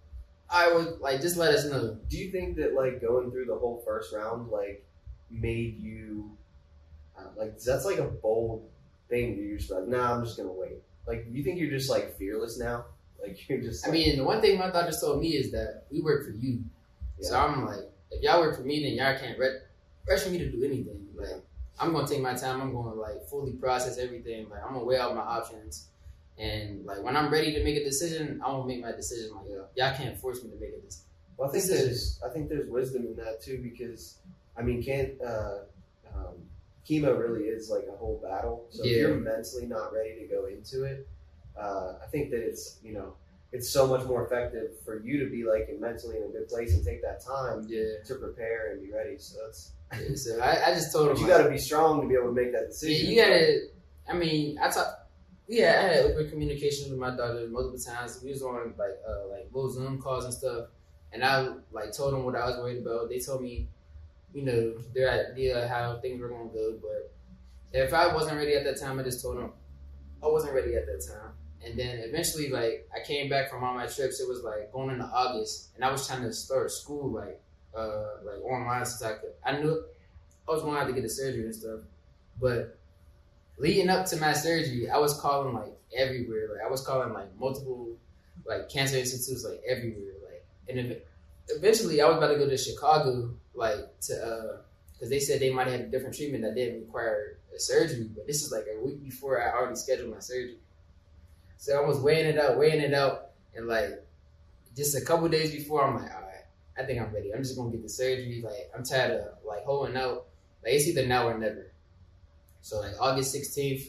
"I 0.50 0.72
would 0.72 1.00
like 1.00 1.20
just 1.20 1.36
let 1.36 1.54
us 1.54 1.64
know." 1.64 1.98
Do 2.08 2.18
you 2.18 2.30
think 2.30 2.56
that 2.56 2.74
like 2.74 3.00
going 3.00 3.30
through 3.30 3.46
the 3.46 3.56
whole 3.56 3.82
first 3.86 4.14
round 4.14 4.50
like 4.50 4.84
made 5.30 5.80
you 5.80 6.30
uh, 7.16 7.28
like 7.36 7.58
that's 7.58 7.84
like 7.84 7.98
a 7.98 8.04
bold 8.04 8.68
thing 9.08 9.36
to 9.36 9.42
use? 9.42 9.70
Like, 9.70 9.88
nah, 9.88 10.14
I'm 10.14 10.24
just 10.24 10.36
gonna 10.36 10.52
wait. 10.52 10.78
Like, 11.06 11.26
you 11.30 11.42
think 11.42 11.58
you're 11.58 11.70
just 11.70 11.88
like 11.90 12.16
fearless 12.18 12.58
now? 12.58 12.84
Like 13.20 13.38
you're 13.48 13.60
just. 13.60 13.86
I 13.86 13.90
mean, 13.90 14.16
the 14.16 14.24
one 14.24 14.40
thing 14.40 14.58
my 14.58 14.70
doctor 14.70 14.96
told 14.98 15.20
me 15.20 15.28
is 15.30 15.50
that 15.52 15.84
we 15.90 16.00
work 16.00 16.24
for 16.24 16.32
you. 16.32 16.62
So 17.20 17.36
I'm 17.36 17.66
like, 17.66 17.90
if 18.12 18.22
y'all 18.22 18.40
work 18.40 18.56
for 18.56 18.62
me, 18.62 18.82
then 18.82 18.92
y'all 18.92 19.18
can't 19.18 19.38
re- 19.38 19.58
pressure 20.06 20.30
me 20.30 20.38
to 20.38 20.48
do 20.48 20.62
anything. 20.62 21.08
Like, 21.16 21.42
I'm 21.80 21.92
gonna 21.92 22.06
take 22.06 22.22
my 22.22 22.34
time. 22.34 22.60
I'm 22.60 22.72
gonna 22.72 22.94
like 22.94 23.24
fully 23.28 23.52
process 23.52 23.98
everything. 23.98 24.48
Like, 24.48 24.62
I'm 24.64 24.74
gonna 24.74 24.84
weigh 24.84 24.98
out 24.98 25.14
my 25.14 25.22
options. 25.22 25.88
And 26.38 26.84
like 26.86 27.02
when 27.02 27.16
I'm 27.16 27.30
ready 27.32 27.52
to 27.54 27.64
make 27.64 27.76
a 27.76 27.84
decision, 27.84 28.40
I 28.44 28.50
won't 28.50 28.66
make 28.68 28.80
my 28.80 28.92
decision. 28.92 29.34
Like, 29.34 29.46
yo, 29.50 29.64
y'all 29.76 29.96
can't 29.96 30.16
force 30.16 30.42
me 30.44 30.50
to 30.50 30.56
make 30.56 30.70
a 30.76 30.80
decision. 30.80 31.04
Well, 31.36 31.48
I 31.48 31.52
think 31.52 31.64
there's 31.66 32.20
I 32.24 32.28
think 32.30 32.48
there's 32.48 32.68
wisdom 32.68 33.06
in 33.06 33.16
that 33.16 33.42
too 33.42 33.58
because 33.62 34.18
I 34.56 34.62
mean, 34.62 34.82
can't 34.82 35.12
uh, 35.20 35.58
um, 36.14 36.34
chemo 36.88 37.16
really 37.18 37.44
is 37.44 37.70
like 37.70 37.84
a 37.92 37.96
whole 37.96 38.20
battle. 38.22 38.66
So 38.70 38.84
if 38.84 38.90
you're 38.96 39.14
mentally 39.16 39.66
not 39.66 39.92
ready 39.92 40.16
to 40.20 40.26
go 40.26 40.46
into 40.46 40.84
it, 40.84 41.06
uh, 41.60 41.94
I 42.02 42.06
think 42.10 42.30
that 42.30 42.40
it's 42.40 42.78
you 42.82 42.92
know 42.92 43.14
it's 43.52 43.70
so 43.70 43.86
much 43.86 44.04
more 44.06 44.26
effective 44.26 44.72
for 44.84 45.00
you 45.00 45.24
to 45.24 45.30
be 45.30 45.42
like 45.44 45.68
mentally 45.80 46.18
in 46.18 46.24
a 46.24 46.28
good 46.28 46.48
place 46.48 46.74
and 46.74 46.84
take 46.84 47.02
that 47.02 47.24
time 47.24 47.66
Yeah. 47.68 48.02
to 48.06 48.14
prepare 48.16 48.72
and 48.72 48.82
be 48.82 48.92
ready. 48.92 49.16
So 49.18 49.38
that's 49.44 49.72
yeah 49.92 50.16
so 50.16 50.40
I, 50.40 50.70
I 50.70 50.74
just 50.74 50.92
told 50.92 51.10
him 51.12 51.16
you 51.16 51.22
like, 51.22 51.38
got 51.38 51.44
to 51.44 51.50
be 51.50 51.58
strong 51.58 52.02
to 52.02 52.06
be 52.08 52.14
able 52.14 52.28
to 52.28 52.32
make 52.34 52.52
that 52.52 52.66
decision. 52.68 53.10
you 53.10 53.16
gotta. 53.20 53.68
I 54.08 54.14
mean, 54.14 54.58
I 54.60 54.70
talk. 54.70 55.07
Yeah, 55.48 55.80
I 55.80 55.94
had 55.94 56.04
open 56.04 56.28
communication 56.28 56.90
with 56.90 56.98
my 56.98 57.16
daughter 57.16 57.48
multiple 57.50 57.78
times. 57.78 58.20
We 58.22 58.30
was 58.30 58.42
on 58.42 58.74
like 58.78 58.98
uh, 59.08 59.28
like 59.30 59.48
little 59.50 59.70
Zoom 59.70 60.00
calls 60.00 60.26
and 60.26 60.34
stuff, 60.34 60.66
and 61.10 61.24
I 61.24 61.48
like 61.72 61.96
told 61.96 62.12
them 62.12 62.24
what 62.24 62.36
I 62.36 62.46
was 62.46 62.58
worried 62.58 62.82
about. 62.82 63.08
They 63.08 63.18
told 63.18 63.42
me, 63.42 63.66
you 64.34 64.42
know, 64.42 64.74
their 64.94 65.30
idea 65.30 65.66
how 65.66 65.98
things 66.00 66.20
were 66.20 66.28
gonna 66.28 66.50
go. 66.50 66.74
But 66.82 67.12
if 67.72 67.94
I 67.94 68.14
wasn't 68.14 68.36
ready 68.36 68.54
at 68.56 68.64
that 68.64 68.78
time, 68.78 68.98
I 68.98 69.02
just 69.02 69.22
told 69.22 69.38
them 69.38 69.52
I 70.22 70.26
wasn't 70.26 70.52
ready 70.54 70.76
at 70.76 70.84
that 70.84 71.02
time. 71.06 71.32
And 71.64 71.78
then 71.78 71.98
eventually, 72.00 72.50
like 72.50 72.86
I 72.94 73.02
came 73.02 73.30
back 73.30 73.50
from 73.50 73.64
all 73.64 73.72
my 73.74 73.86
trips. 73.86 74.20
It 74.20 74.28
was 74.28 74.42
like 74.42 74.70
going 74.70 74.90
into 74.90 75.06
August, 75.06 75.70
and 75.76 75.82
I 75.82 75.90
was 75.90 76.06
trying 76.06 76.22
to 76.24 76.32
start 76.32 76.70
school 76.70 77.10
like 77.10 77.40
uh 77.74 78.22
like 78.22 78.42
online 78.44 78.84
since 78.84 79.02
I 79.02 79.12
could. 79.14 79.32
I 79.42 79.52
knew 79.52 79.82
I 80.46 80.52
was 80.52 80.62
going 80.62 80.74
to 80.74 80.78
have 80.80 80.88
to 80.88 80.94
get 80.94 81.02
the 81.02 81.10
surgery 81.10 81.44
and 81.44 81.54
stuff, 81.54 81.80
but 82.40 82.77
leading 83.58 83.90
up 83.90 84.06
to 84.06 84.16
my 84.16 84.32
surgery, 84.32 84.88
I 84.88 84.98
was 84.98 85.20
calling 85.20 85.54
like 85.54 85.76
everywhere. 85.96 86.48
Like 86.54 86.66
I 86.66 86.70
was 86.70 86.84
calling 86.84 87.12
like 87.12 87.38
multiple 87.38 87.96
like 88.46 88.68
cancer 88.68 88.96
institutes 88.96 89.44
like 89.44 89.60
everywhere. 89.68 90.14
Like 90.24 90.44
and 90.68 90.96
eventually 91.48 92.00
I 92.00 92.08
was 92.08 92.18
about 92.18 92.28
to 92.28 92.38
go 92.38 92.48
to 92.48 92.56
Chicago 92.56 93.30
like 93.54 94.00
to 94.02 94.14
uh 94.14 94.56
because 94.92 95.10
they 95.10 95.20
said 95.20 95.40
they 95.40 95.52
might 95.52 95.68
have 95.68 95.80
a 95.80 95.84
different 95.84 96.16
treatment 96.16 96.42
that 96.42 96.56
didn't 96.56 96.80
require 96.80 97.38
a 97.54 97.58
surgery. 97.58 98.10
But 98.14 98.26
this 98.26 98.42
is 98.42 98.50
like 98.50 98.66
a 98.72 98.84
week 98.84 99.02
before 99.02 99.40
I 99.40 99.52
already 99.52 99.76
scheduled 99.76 100.12
my 100.12 100.18
surgery. 100.18 100.58
So 101.56 101.80
I 101.80 101.86
was 101.86 101.98
weighing 101.98 102.26
it 102.26 102.38
out, 102.38 102.58
weighing 102.58 102.80
it 102.80 102.94
out, 102.94 103.30
and 103.54 103.66
like 103.66 104.04
just 104.76 104.96
a 104.96 105.00
couple 105.00 105.28
days 105.28 105.50
before, 105.52 105.84
I'm 105.84 105.96
like, 105.96 106.14
all 106.14 106.22
right, 106.22 106.44
I 106.78 106.84
think 106.84 107.00
I'm 107.00 107.12
ready. 107.12 107.32
I'm 107.34 107.42
just 107.42 107.56
gonna 107.56 107.70
get 107.70 107.82
the 107.82 107.88
surgery. 107.88 108.42
Like 108.44 108.70
I'm 108.76 108.84
tired 108.84 109.12
of 109.12 109.26
like 109.46 109.64
holding 109.64 109.96
out. 109.96 110.26
Like 110.62 110.74
it's 110.74 110.86
either 110.86 111.06
now 111.06 111.28
or 111.28 111.38
never. 111.38 111.67
So 112.68 112.80
like 112.80 113.00
August 113.00 113.34
16th, 113.34 113.88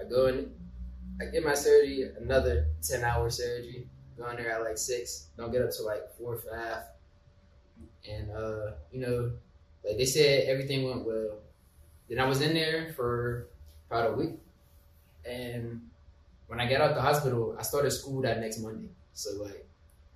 I 0.00 0.08
go 0.08 0.28
in, 0.28 0.50
I 1.20 1.26
get 1.26 1.44
my 1.44 1.52
surgery, 1.52 2.08
another 2.18 2.64
10 2.80 3.04
hour 3.04 3.28
surgery. 3.28 3.86
Go 4.16 4.26
in 4.30 4.36
there 4.36 4.52
at 4.52 4.62
like 4.62 4.78
six, 4.78 5.26
don't 5.36 5.52
get 5.52 5.60
up 5.60 5.70
to 5.72 5.82
like 5.82 6.10
four 6.16 6.36
or 6.36 6.38
five. 6.38 6.84
And 8.10 8.30
uh, 8.30 8.70
you 8.90 9.00
know, 9.04 9.32
Like 9.84 9.98
they 9.98 10.06
said, 10.06 10.48
everything 10.48 10.88
went 10.88 11.04
well. 11.04 11.40
Then 12.08 12.18
I 12.20 12.24
was 12.24 12.40
in 12.40 12.54
there 12.54 12.94
for 12.96 13.48
about 13.90 14.12
a 14.12 14.14
week, 14.14 14.40
and 15.28 15.82
when 16.46 16.58
I 16.58 16.70
got 16.70 16.80
out 16.80 16.94
the 16.94 17.02
hospital, 17.02 17.54
I 17.58 17.62
started 17.62 17.90
school 17.90 18.22
that 18.22 18.40
next 18.40 18.60
Monday. 18.60 18.88
So 19.12 19.42
like, 19.42 19.68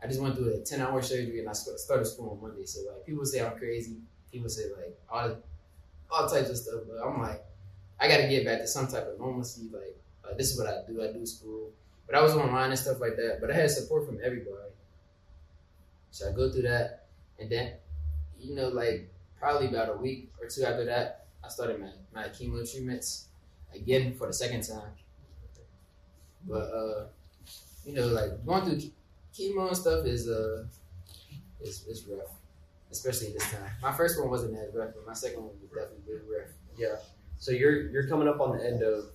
I 0.02 0.06
just 0.06 0.22
went 0.22 0.36
through 0.36 0.54
a 0.54 0.60
ten 0.60 0.80
hour 0.80 1.02
surgery, 1.02 1.40
and 1.40 1.50
I 1.50 1.52
started 1.52 2.06
school 2.06 2.30
on 2.30 2.48
Monday. 2.48 2.64
So 2.64 2.80
like, 2.90 3.04
people 3.04 3.26
say 3.26 3.44
I'm 3.44 3.58
crazy. 3.58 3.98
People 4.32 4.48
say 4.48 4.72
like 4.74 4.98
all 5.10 5.36
all 6.10 6.28
types 6.30 6.48
of 6.48 6.56
stuff, 6.56 6.80
but 6.88 7.06
I'm 7.06 7.20
like, 7.20 7.44
I 8.00 8.08
got 8.08 8.18
to 8.18 8.28
get 8.28 8.44
back 8.44 8.60
to 8.60 8.66
some 8.66 8.86
type 8.86 9.06
of 9.06 9.18
normalcy. 9.18 9.68
Like, 9.72 9.96
uh, 10.24 10.34
this 10.36 10.50
is 10.52 10.58
what 10.58 10.68
I 10.68 10.82
do. 10.86 11.02
I 11.02 11.12
do 11.12 11.24
school, 11.26 11.70
but 12.06 12.14
I 12.14 12.22
was 12.22 12.34
online 12.34 12.70
and 12.70 12.78
stuff 12.78 13.00
like 13.00 13.16
that. 13.16 13.38
But 13.40 13.50
I 13.50 13.54
had 13.54 13.70
support 13.70 14.06
from 14.06 14.18
everybody. 14.24 14.72
So 16.10 16.28
I 16.28 16.32
go 16.32 16.50
through 16.50 16.62
that, 16.62 17.06
and 17.40 17.50
then, 17.50 17.72
you 18.38 18.54
know, 18.54 18.68
like 18.68 19.12
probably 19.38 19.68
about 19.68 19.88
a 19.88 19.96
week 19.96 20.30
or 20.40 20.48
two 20.48 20.64
after 20.64 20.84
that, 20.84 21.26
I 21.44 21.48
started 21.48 21.80
my, 21.80 21.90
my 22.14 22.28
chemo 22.28 22.70
treatments 22.70 23.26
again 23.74 24.14
for 24.14 24.26
the 24.26 24.32
second 24.32 24.62
time. 24.62 24.92
But 26.46 26.62
uh, 26.72 27.06
you 27.84 27.94
know, 27.94 28.06
like 28.08 28.44
going 28.46 28.64
through 28.64 28.90
chemo 29.34 29.68
and 29.68 29.76
stuff 29.76 30.06
is 30.06 30.28
uh, 30.28 30.64
is 31.62 31.84
is 31.86 32.06
rough, 32.06 32.30
especially 32.90 33.32
this 33.32 33.50
time. 33.50 33.70
My 33.82 33.92
first 33.92 34.20
one 34.20 34.30
wasn't 34.30 34.56
as 34.56 34.74
rough, 34.74 34.90
but 34.94 35.06
my 35.06 35.14
second 35.14 35.42
one 35.42 35.50
was 35.60 35.70
definitely 35.70 36.04
really 36.06 36.38
rough. 36.38 36.50
Yeah. 36.76 36.96
So 37.38 37.52
you're 37.52 37.90
you're 37.90 38.08
coming 38.08 38.28
up 38.28 38.40
on 38.40 38.56
the 38.56 38.64
end 38.64 38.82
of 38.82 39.06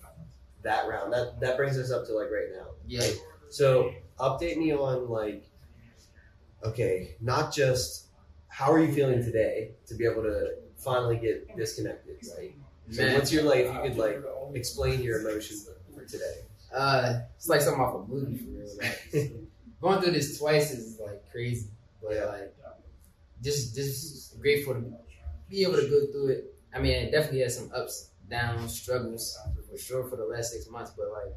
that 0.62 0.88
round. 0.88 1.12
That 1.12 1.40
that 1.40 1.56
brings 1.56 1.78
us 1.78 1.90
up 1.90 2.06
to 2.06 2.12
like 2.14 2.30
right 2.30 2.48
now. 2.54 2.66
Yeah, 2.86 3.00
Right. 3.00 3.20
So 3.50 3.92
update 4.18 4.56
me 4.58 4.72
on 4.72 5.08
like, 5.08 5.44
okay, 6.64 7.16
not 7.20 7.52
just 7.52 8.06
how 8.48 8.72
are 8.72 8.80
you 8.80 8.92
feeling 8.92 9.22
today 9.22 9.72
to 9.86 9.94
be 9.94 10.04
able 10.04 10.22
to 10.22 10.54
finally 10.76 11.16
get 11.16 11.56
disconnected, 11.56 12.16
right? 12.36 12.54
So 12.90 13.02
Man. 13.02 13.14
what's 13.14 13.32
your 13.32 13.44
like? 13.44 13.66
If 13.66 13.74
you 13.74 13.80
could 13.82 13.96
like 13.96 14.22
explain 14.54 15.00
your 15.02 15.20
emotions 15.20 15.68
for 15.94 16.04
today. 16.04 16.42
uh, 16.74 17.20
it's 17.36 17.48
like 17.48 17.60
something 17.60 17.82
off 17.82 17.94
a 17.94 18.08
movie 18.08 18.36
for 18.36 18.50
real. 18.50 18.76
Like, 18.78 19.32
going 19.80 20.00
through 20.02 20.12
this 20.12 20.38
twice 20.38 20.72
is 20.72 20.98
like 21.00 21.22
crazy, 21.30 21.68
but 22.02 22.14
Yeah. 22.14 22.24
like 22.26 22.54
just 23.42 23.74
just 23.74 24.38
grateful 24.40 24.74
to 24.74 24.84
be 25.48 25.62
able 25.62 25.76
to 25.76 25.88
go 25.88 26.06
through 26.12 26.28
it. 26.28 26.54
I 26.74 26.80
mean, 26.80 26.92
it 26.92 27.10
definitely 27.10 27.40
has 27.40 27.56
some 27.56 27.70
ups, 27.74 28.09
downs, 28.30 28.80
struggles 28.80 29.36
for 29.70 29.76
sure 29.78 30.04
for 30.08 30.16
the 30.16 30.24
last 30.24 30.52
six 30.52 30.68
months, 30.68 30.92
but 30.96 31.06
like 31.12 31.34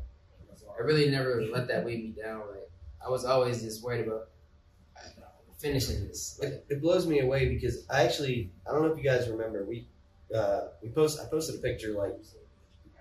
I 0.77 0.81
really 0.83 1.09
never 1.09 1.41
let 1.51 1.67
that 1.67 1.85
weigh 1.85 1.97
me 1.97 2.13
down. 2.21 2.41
Like 2.49 2.69
I 3.05 3.09
was 3.09 3.25
always 3.25 3.61
just 3.61 3.83
worried 3.83 4.07
about 4.07 4.29
finishing 5.59 6.07
this. 6.07 6.37
Like, 6.41 6.51
It, 6.51 6.65
it 6.69 6.81
blows 6.81 7.07
me 7.07 7.19
away 7.19 7.49
because 7.49 7.85
I 7.89 8.03
actually 8.03 8.51
I 8.67 8.71
don't 8.71 8.83
know 8.83 8.91
if 8.91 8.97
you 8.97 9.03
guys 9.03 9.29
remember 9.29 9.65
we 9.65 9.87
uh, 10.35 10.61
we 10.81 10.89
post 10.89 11.19
I 11.21 11.25
posted 11.29 11.55
a 11.55 11.59
picture 11.59 11.91
like 11.93 12.15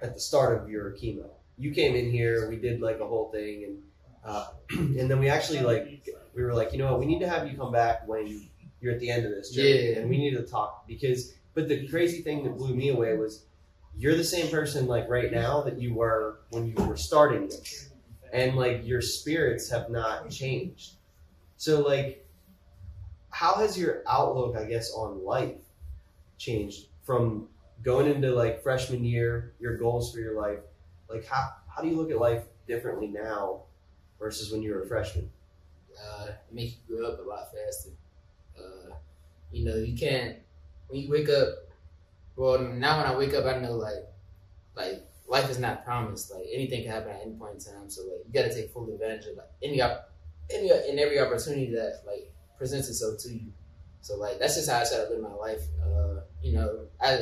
at 0.01 0.15
the 0.15 0.21
start 0.21 0.61
of 0.61 0.69
your 0.69 0.93
chemo. 0.93 1.29
You 1.59 1.73
came 1.73 1.95
in 1.95 2.11
here, 2.11 2.49
we 2.49 2.57
did 2.57 2.81
like 2.81 3.01
a 3.01 3.07
whole 3.07 3.31
thing, 3.31 3.65
and 3.65 3.83
uh, 4.25 4.47
and 4.71 5.11
then 5.11 5.19
we 5.19 5.29
actually 5.29 5.61
like 5.61 6.05
we 6.35 6.43
were 6.43 6.55
like, 6.55 6.73
you 6.73 6.79
know 6.79 6.91
what, 6.91 7.01
we 7.01 7.07
need 7.07 7.21
to 7.21 7.29
have 7.29 7.49
you 7.51 7.57
come 7.57 7.73
back 7.73 8.07
when 8.07 8.49
you're 8.81 8.93
at 8.95 9.01
the 9.01 9.11
end 9.11 9.25
of 9.25 9.31
this 9.33 9.51
journey, 9.51 9.91
Yeah. 9.93 9.99
and 9.99 10.11
we 10.11 10.19
need 10.19 10.33
to 10.37 10.43
talk 10.43 10.87
because. 10.87 11.35
But 11.55 11.69
the 11.69 11.87
crazy 11.87 12.23
thing 12.23 12.45
that 12.45 12.57
blew 12.57 12.75
me 12.75 12.89
away 12.89 13.15
was 13.15 13.45
you're 13.97 14.17
the 14.17 14.25
same 14.25 14.51
person 14.51 14.87
like 14.87 15.09
right 15.09 15.31
now 15.31 15.63
that 15.63 15.81
you 15.81 15.95
were 15.95 16.41
when 16.51 16.67
you 16.67 16.75
were 16.85 16.97
starting 16.97 17.49
this, 17.49 17.91
and 18.33 18.57
like 18.57 18.87
your 18.87 19.01
spirits 19.01 19.71
have 19.71 19.91
not 19.91 20.31
changed. 20.31 20.93
So 21.57 21.81
like 21.81 22.27
how 23.31 23.55
has 23.55 23.79
your 23.79 24.03
outlook, 24.09 24.57
I 24.57 24.65
guess, 24.65 24.93
on 24.93 25.25
life 25.25 25.57
changed 26.39 26.87
from 27.05 27.49
going 27.83 28.07
into 28.07 28.33
like 28.33 28.63
freshman 28.63 29.05
year, 29.05 29.55
your 29.61 29.77
goals 29.77 30.13
for 30.13 30.21
your 30.21 30.41
life? 30.41 30.61
Like 31.09 31.27
how 31.27 31.51
how 31.69 31.83
do 31.83 31.89
you 31.89 31.97
look 31.97 32.11
at 32.11 32.19
life 32.19 32.45
differently 32.67 33.09
now 33.09 33.63
versus 34.19 34.53
when 34.53 34.63
you 34.63 34.73
were 34.75 34.83
a 34.83 34.87
freshman? 34.87 35.31
uh, 36.03 36.27
it 36.29 36.55
makes 36.55 36.75
you 36.89 36.97
grow 36.97 37.09
up 37.09 37.19
a 37.19 37.23
lot 37.23 37.49
faster. 37.53 37.91
Uh, 38.59 38.95
you 39.51 39.65
know, 39.65 39.77
you 39.77 39.97
can't 39.97 40.37
when 40.89 41.01
you 41.01 41.11
wake 41.11 41.29
up. 41.29 41.49
Well, 42.37 42.59
now 42.59 42.99
when 42.99 43.07
I 43.07 43.17
wake 43.17 43.35
up, 43.35 43.45
I 43.45 43.59
know 43.59 43.73
like 43.73 44.09
like 44.75 45.03
life 45.29 45.51
is 45.51 45.59
not 45.59 45.85
promised. 45.85 46.33
Like 46.33 46.47
anything 46.53 46.83
can 46.83 46.93
happen 46.93 47.11
at 47.11 47.23
any 47.23 47.33
point 47.33 47.55
in 47.55 47.61
time. 47.61 47.89
So 47.91 48.03
like 48.03 48.21
you 48.27 48.33
got 48.33 48.49
to 48.49 48.55
take 48.55 48.71
full 48.71 48.93
advantage 48.93 49.27
of 49.27 49.37
like 49.37 49.51
any 49.63 49.81
any 49.81 50.71
and 50.71 50.99
every 50.99 51.21
opportunity 51.21 51.71
that 51.75 52.03
like 52.07 52.33
presents 52.59 52.89
itself 52.89 53.19
to 53.21 53.33
you. 53.33 53.53
So 54.01 54.17
like 54.17 54.39
that's 54.39 54.57
just 54.57 54.69
how 54.69 54.81
I 54.81 54.85
try 54.85 55.05
to 55.05 55.11
live 55.11 55.23
my 55.23 55.33
life. 55.33 55.63
Uh, 55.83 56.21
you 56.43 56.53
know, 56.53 56.87
I 57.01 57.21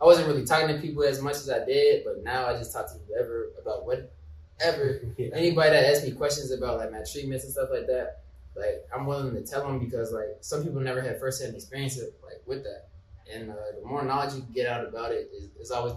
I 0.00 0.04
wasn't 0.04 0.28
really 0.28 0.44
talking 0.44 0.68
to 0.74 0.80
people 0.80 1.02
as 1.04 1.20
much 1.20 1.36
as 1.36 1.50
I 1.50 1.64
did, 1.64 2.04
but 2.04 2.22
now 2.22 2.46
I 2.46 2.56
just 2.56 2.72
talk 2.72 2.86
to 2.86 2.94
whoever 3.06 3.50
about 3.60 3.84
whatever 3.86 5.00
anybody 5.18 5.70
that 5.70 5.84
asks 5.90 6.04
me 6.04 6.12
questions 6.12 6.50
about 6.50 6.78
like 6.78 6.92
my 6.92 7.02
treatments 7.10 7.44
and 7.44 7.52
stuff 7.52 7.68
like 7.70 7.86
that, 7.86 8.20
like 8.54 8.86
I'm 8.94 9.06
willing 9.06 9.34
to 9.34 9.42
tell 9.42 9.66
them 9.66 9.78
because 9.78 10.12
like 10.12 10.38
some 10.40 10.62
people 10.62 10.80
never 10.80 11.00
had 11.00 11.18
firsthand 11.18 11.54
experience 11.54 11.98
of, 11.98 12.08
like 12.24 12.42
with 12.46 12.64
that, 12.64 12.88
and 13.32 13.50
uh, 13.50 13.54
the 13.80 13.86
more 13.86 14.04
knowledge 14.04 14.34
you 14.34 14.42
get 14.52 14.66
out 14.66 14.84
about 14.84 15.12
it 15.12 15.30
is, 15.58 15.70
always 15.70 15.94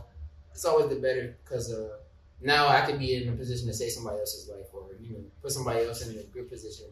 it's 0.51 0.65
always 0.65 0.89
the 0.89 0.95
better 0.95 1.35
because 1.43 1.71
uh, 1.73 1.97
now 2.41 2.67
I 2.67 2.81
could 2.81 2.99
be 2.99 3.15
in 3.15 3.29
a 3.29 3.35
position 3.35 3.67
to 3.67 3.73
save 3.73 3.91
somebody 3.91 4.19
else's 4.19 4.49
life 4.49 4.67
or 4.73 4.83
you 5.01 5.13
know 5.13 5.23
put 5.41 5.51
somebody 5.51 5.85
else 5.85 6.07
in 6.07 6.17
a 6.17 6.23
good 6.23 6.49
position, 6.49 6.87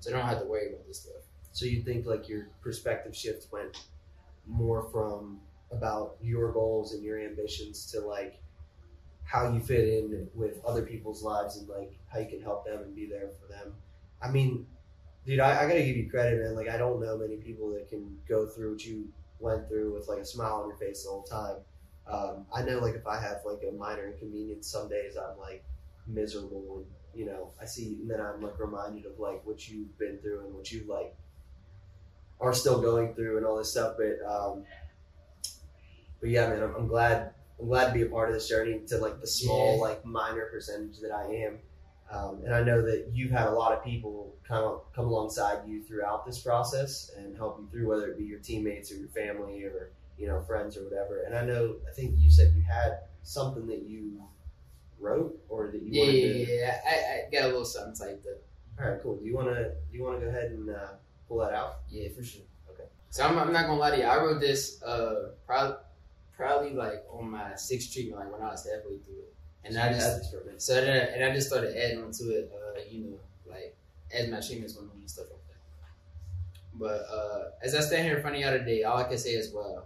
so 0.00 0.10
they 0.10 0.16
don't 0.16 0.26
have 0.26 0.40
to 0.40 0.46
worry 0.46 0.68
about 0.68 0.86
this 0.86 1.00
stuff. 1.00 1.22
So 1.52 1.64
you 1.64 1.82
think 1.82 2.06
like 2.06 2.28
your 2.28 2.48
perspective 2.60 3.16
shift 3.16 3.50
went 3.52 3.86
more 4.46 4.82
from 4.90 5.40
about 5.70 6.16
your 6.22 6.52
goals 6.52 6.94
and 6.94 7.02
your 7.02 7.18
ambitions 7.18 7.90
to 7.92 8.00
like 8.00 8.40
how 9.24 9.52
you 9.52 9.60
fit 9.60 9.86
in 9.88 10.28
with 10.34 10.64
other 10.64 10.82
people's 10.82 11.22
lives 11.22 11.58
and 11.58 11.68
like 11.68 11.92
how 12.08 12.18
you 12.18 12.26
can 12.26 12.40
help 12.40 12.64
them 12.64 12.82
and 12.82 12.94
be 12.94 13.06
there 13.06 13.28
for 13.40 13.52
them. 13.52 13.74
I 14.22 14.30
mean, 14.30 14.66
dude, 15.26 15.40
I, 15.40 15.64
I 15.64 15.68
gotta 15.68 15.82
give 15.82 15.96
you 15.96 16.08
credit, 16.08 16.42
man. 16.42 16.54
Like 16.54 16.68
I 16.68 16.78
don't 16.78 17.00
know 17.00 17.18
many 17.18 17.36
people 17.36 17.70
that 17.72 17.88
can 17.88 18.18
go 18.28 18.46
through 18.46 18.72
what 18.72 18.84
you 18.84 19.08
went 19.40 19.68
through 19.68 19.94
with 19.94 20.08
like 20.08 20.18
a 20.18 20.24
smile 20.24 20.54
on 20.62 20.68
your 20.68 20.76
face 20.76 21.04
the 21.04 21.10
whole 21.10 21.22
time. 21.22 21.56
Um, 22.10 22.46
I 22.54 22.62
know 22.62 22.78
like 22.78 22.94
if 22.94 23.06
I 23.06 23.20
have 23.20 23.38
like 23.44 23.60
a 23.68 23.72
minor 23.72 24.06
inconvenience, 24.06 24.66
some 24.66 24.88
days 24.88 25.16
I'm 25.16 25.38
like 25.38 25.64
miserable 26.06 26.78
and 26.78 26.86
you 27.14 27.26
know 27.26 27.52
I 27.60 27.66
see 27.66 27.98
and 28.00 28.10
then 28.10 28.20
I'm 28.20 28.40
like 28.40 28.58
reminded 28.58 29.04
of 29.06 29.18
like 29.18 29.44
what 29.44 29.68
you've 29.68 29.96
been 29.98 30.18
through 30.18 30.46
and 30.46 30.54
what 30.54 30.70
you 30.72 30.84
like 30.88 31.14
are 32.40 32.54
still 32.54 32.80
going 32.80 33.14
through 33.14 33.36
and 33.36 33.44
all 33.46 33.56
this 33.58 33.70
stuff. 33.70 33.96
But 33.98 34.24
um, 34.26 34.64
but 36.20 36.30
yeah, 36.30 36.48
man, 36.48 36.62
I'm, 36.62 36.74
I'm 36.74 36.86
glad 36.88 37.32
I'm 37.60 37.66
glad 37.66 37.88
to 37.88 37.92
be 37.94 38.02
a 38.02 38.06
part 38.06 38.28
of 38.28 38.34
this 38.34 38.48
journey 38.48 38.80
to 38.88 38.98
like 38.98 39.20
the 39.20 39.26
small 39.26 39.76
Yeah. 39.76 39.82
like 39.82 40.04
minor 40.04 40.46
percentage 40.46 41.00
that 41.00 41.12
I 41.12 41.24
am. 41.46 41.58
Um, 42.10 42.40
and 42.44 42.54
I 42.54 42.62
know 42.62 42.80
that 42.82 43.08
you've 43.12 43.30
had 43.30 43.48
a 43.48 43.50
lot 43.52 43.72
of 43.72 43.84
people 43.84 44.34
kind 44.46 44.64
of 44.64 44.90
come 44.94 45.06
alongside 45.06 45.68
you 45.68 45.82
throughout 45.82 46.24
this 46.24 46.38
process 46.38 47.10
and 47.16 47.36
help 47.36 47.58
you 47.60 47.68
through, 47.70 47.86
whether 47.88 48.06
it 48.10 48.16
be 48.18 48.24
your 48.24 48.38
teammates 48.38 48.90
or 48.90 48.96
your 48.96 49.08
family 49.08 49.62
or 49.64 49.90
you 50.16 50.26
know 50.26 50.40
friends 50.40 50.76
or 50.76 50.84
whatever. 50.84 51.22
And 51.24 51.34
I 51.36 51.44
know 51.44 51.76
I 51.86 51.92
think 51.92 52.14
you 52.18 52.30
said 52.30 52.52
you 52.56 52.62
had 52.62 53.00
something 53.22 53.66
that 53.66 53.82
you 53.82 54.22
wrote 54.98 55.38
or 55.50 55.66
that 55.68 55.82
you 55.82 55.88
Yeah, 55.92 56.04
wanted 56.04 56.16
yeah, 56.16 56.44
to. 56.46 56.54
yeah. 56.56 56.80
I, 56.86 56.94
I 57.26 57.30
got 57.30 57.44
a 57.44 57.48
little 57.48 57.64
something 57.64 57.94
typed 57.94 58.26
up. 58.26 58.38
All 58.80 58.90
right, 58.90 59.02
cool. 59.02 59.16
Do 59.16 59.26
you 59.26 59.34
want 59.34 59.48
to 59.48 59.64
do 59.90 59.96
you 59.98 60.02
want 60.02 60.18
to 60.20 60.24
go 60.26 60.30
ahead 60.30 60.50
and 60.52 60.70
uh, 60.70 60.88
pull 61.28 61.38
that 61.38 61.52
out? 61.52 61.80
Yeah, 61.90 62.08
for 62.16 62.24
sure. 62.24 62.42
Okay. 62.72 62.84
So 63.10 63.24
I'm, 63.24 63.36
I'm 63.38 63.52
not 63.52 63.66
gonna 63.66 63.78
lie 63.78 63.90
to 63.90 63.98
you. 63.98 64.04
I 64.04 64.16
wrote 64.16 64.40
this 64.40 64.82
uh 64.82 65.30
probably 65.46 65.76
probably 66.34 66.72
like 66.72 67.04
on 67.12 67.30
my 67.30 67.54
sixth 67.56 67.92
treatment, 67.92 68.18
like 68.20 68.32
when 68.32 68.40
I 68.42 68.50
was 68.50 68.64
halfway 68.64 68.96
through 68.98 69.18
it, 69.18 69.34
and 69.64 69.78
I 69.78 69.92
just. 69.92 70.34
So 70.58 70.74
then, 70.74 71.08
and 71.14 71.24
I 71.24 71.34
just 71.34 71.48
started 71.48 71.76
adding 71.76 72.02
on 72.02 72.10
to 72.12 72.24
it, 72.30 72.52
uh, 72.52 72.80
you 72.90 73.04
know, 73.04 73.18
like 73.48 73.76
as 74.12 74.28
my 74.28 74.40
treatments 74.40 74.76
went 74.76 74.90
on 74.90 74.98
and 74.98 75.10
stuff 75.10 75.26
like 75.30 75.40
that. 75.48 75.58
But 76.74 77.06
uh, 77.12 77.50
as 77.62 77.74
I 77.74 77.80
stand 77.80 78.06
here 78.06 78.16
in 78.16 78.22
front 78.22 78.36
of 78.36 78.42
y'all 78.42 78.52
today, 78.52 78.82
all 78.82 78.98
I 78.98 79.04
can 79.04 79.18
say 79.18 79.30
is, 79.30 79.52
wow, 79.52 79.84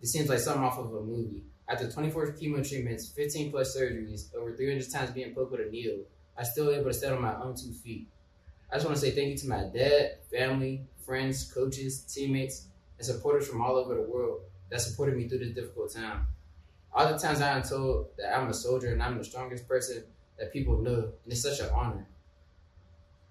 it 0.00 0.06
seems 0.06 0.28
like 0.28 0.38
something 0.38 0.62
off 0.62 0.78
of 0.78 0.94
a 0.94 1.00
movie. 1.00 1.42
After 1.68 1.90
24 1.90 2.32
chemo 2.32 2.68
treatments, 2.68 3.08
15 3.08 3.50
plus 3.50 3.76
surgeries, 3.76 4.34
over 4.34 4.54
300 4.54 4.90
times 4.90 5.10
being 5.10 5.34
poked 5.34 5.52
with 5.52 5.60
a 5.60 5.70
needle, 5.70 6.04
I 6.36 6.42
still 6.42 6.70
able 6.70 6.84
to 6.84 6.94
stand 6.94 7.14
on 7.14 7.22
my 7.22 7.34
own 7.36 7.54
two 7.56 7.72
feet. 7.72 8.08
I 8.70 8.76
just 8.76 8.86
want 8.86 8.96
to 8.98 9.02
say 9.02 9.10
thank 9.12 9.28
you 9.28 9.36
to 9.38 9.48
my 9.48 9.64
dad, 9.72 10.18
family, 10.30 10.82
friends, 11.04 11.50
coaches, 11.52 12.00
teammates, 12.00 12.66
and 12.98 13.06
supporters 13.06 13.46
from 13.46 13.60
all 13.60 13.76
over 13.76 13.94
the 13.94 14.02
world 14.02 14.40
that 14.70 14.80
supported 14.80 15.16
me 15.16 15.28
through 15.28 15.38
this 15.38 15.50
difficult 15.50 15.92
time. 15.92 16.26
All 16.94 17.10
the 17.10 17.18
times 17.18 17.40
I 17.40 17.56
am 17.56 17.62
told 17.62 18.08
that 18.18 18.36
I'm 18.36 18.48
a 18.48 18.54
soldier 18.54 18.92
and 18.92 19.02
I'm 19.02 19.16
the 19.16 19.24
strongest 19.24 19.66
person 19.66 20.04
that 20.38 20.52
people 20.52 20.78
know, 20.78 21.12
and 21.24 21.32
it's 21.32 21.42
such 21.42 21.60
an 21.60 21.70
honor. 21.74 22.06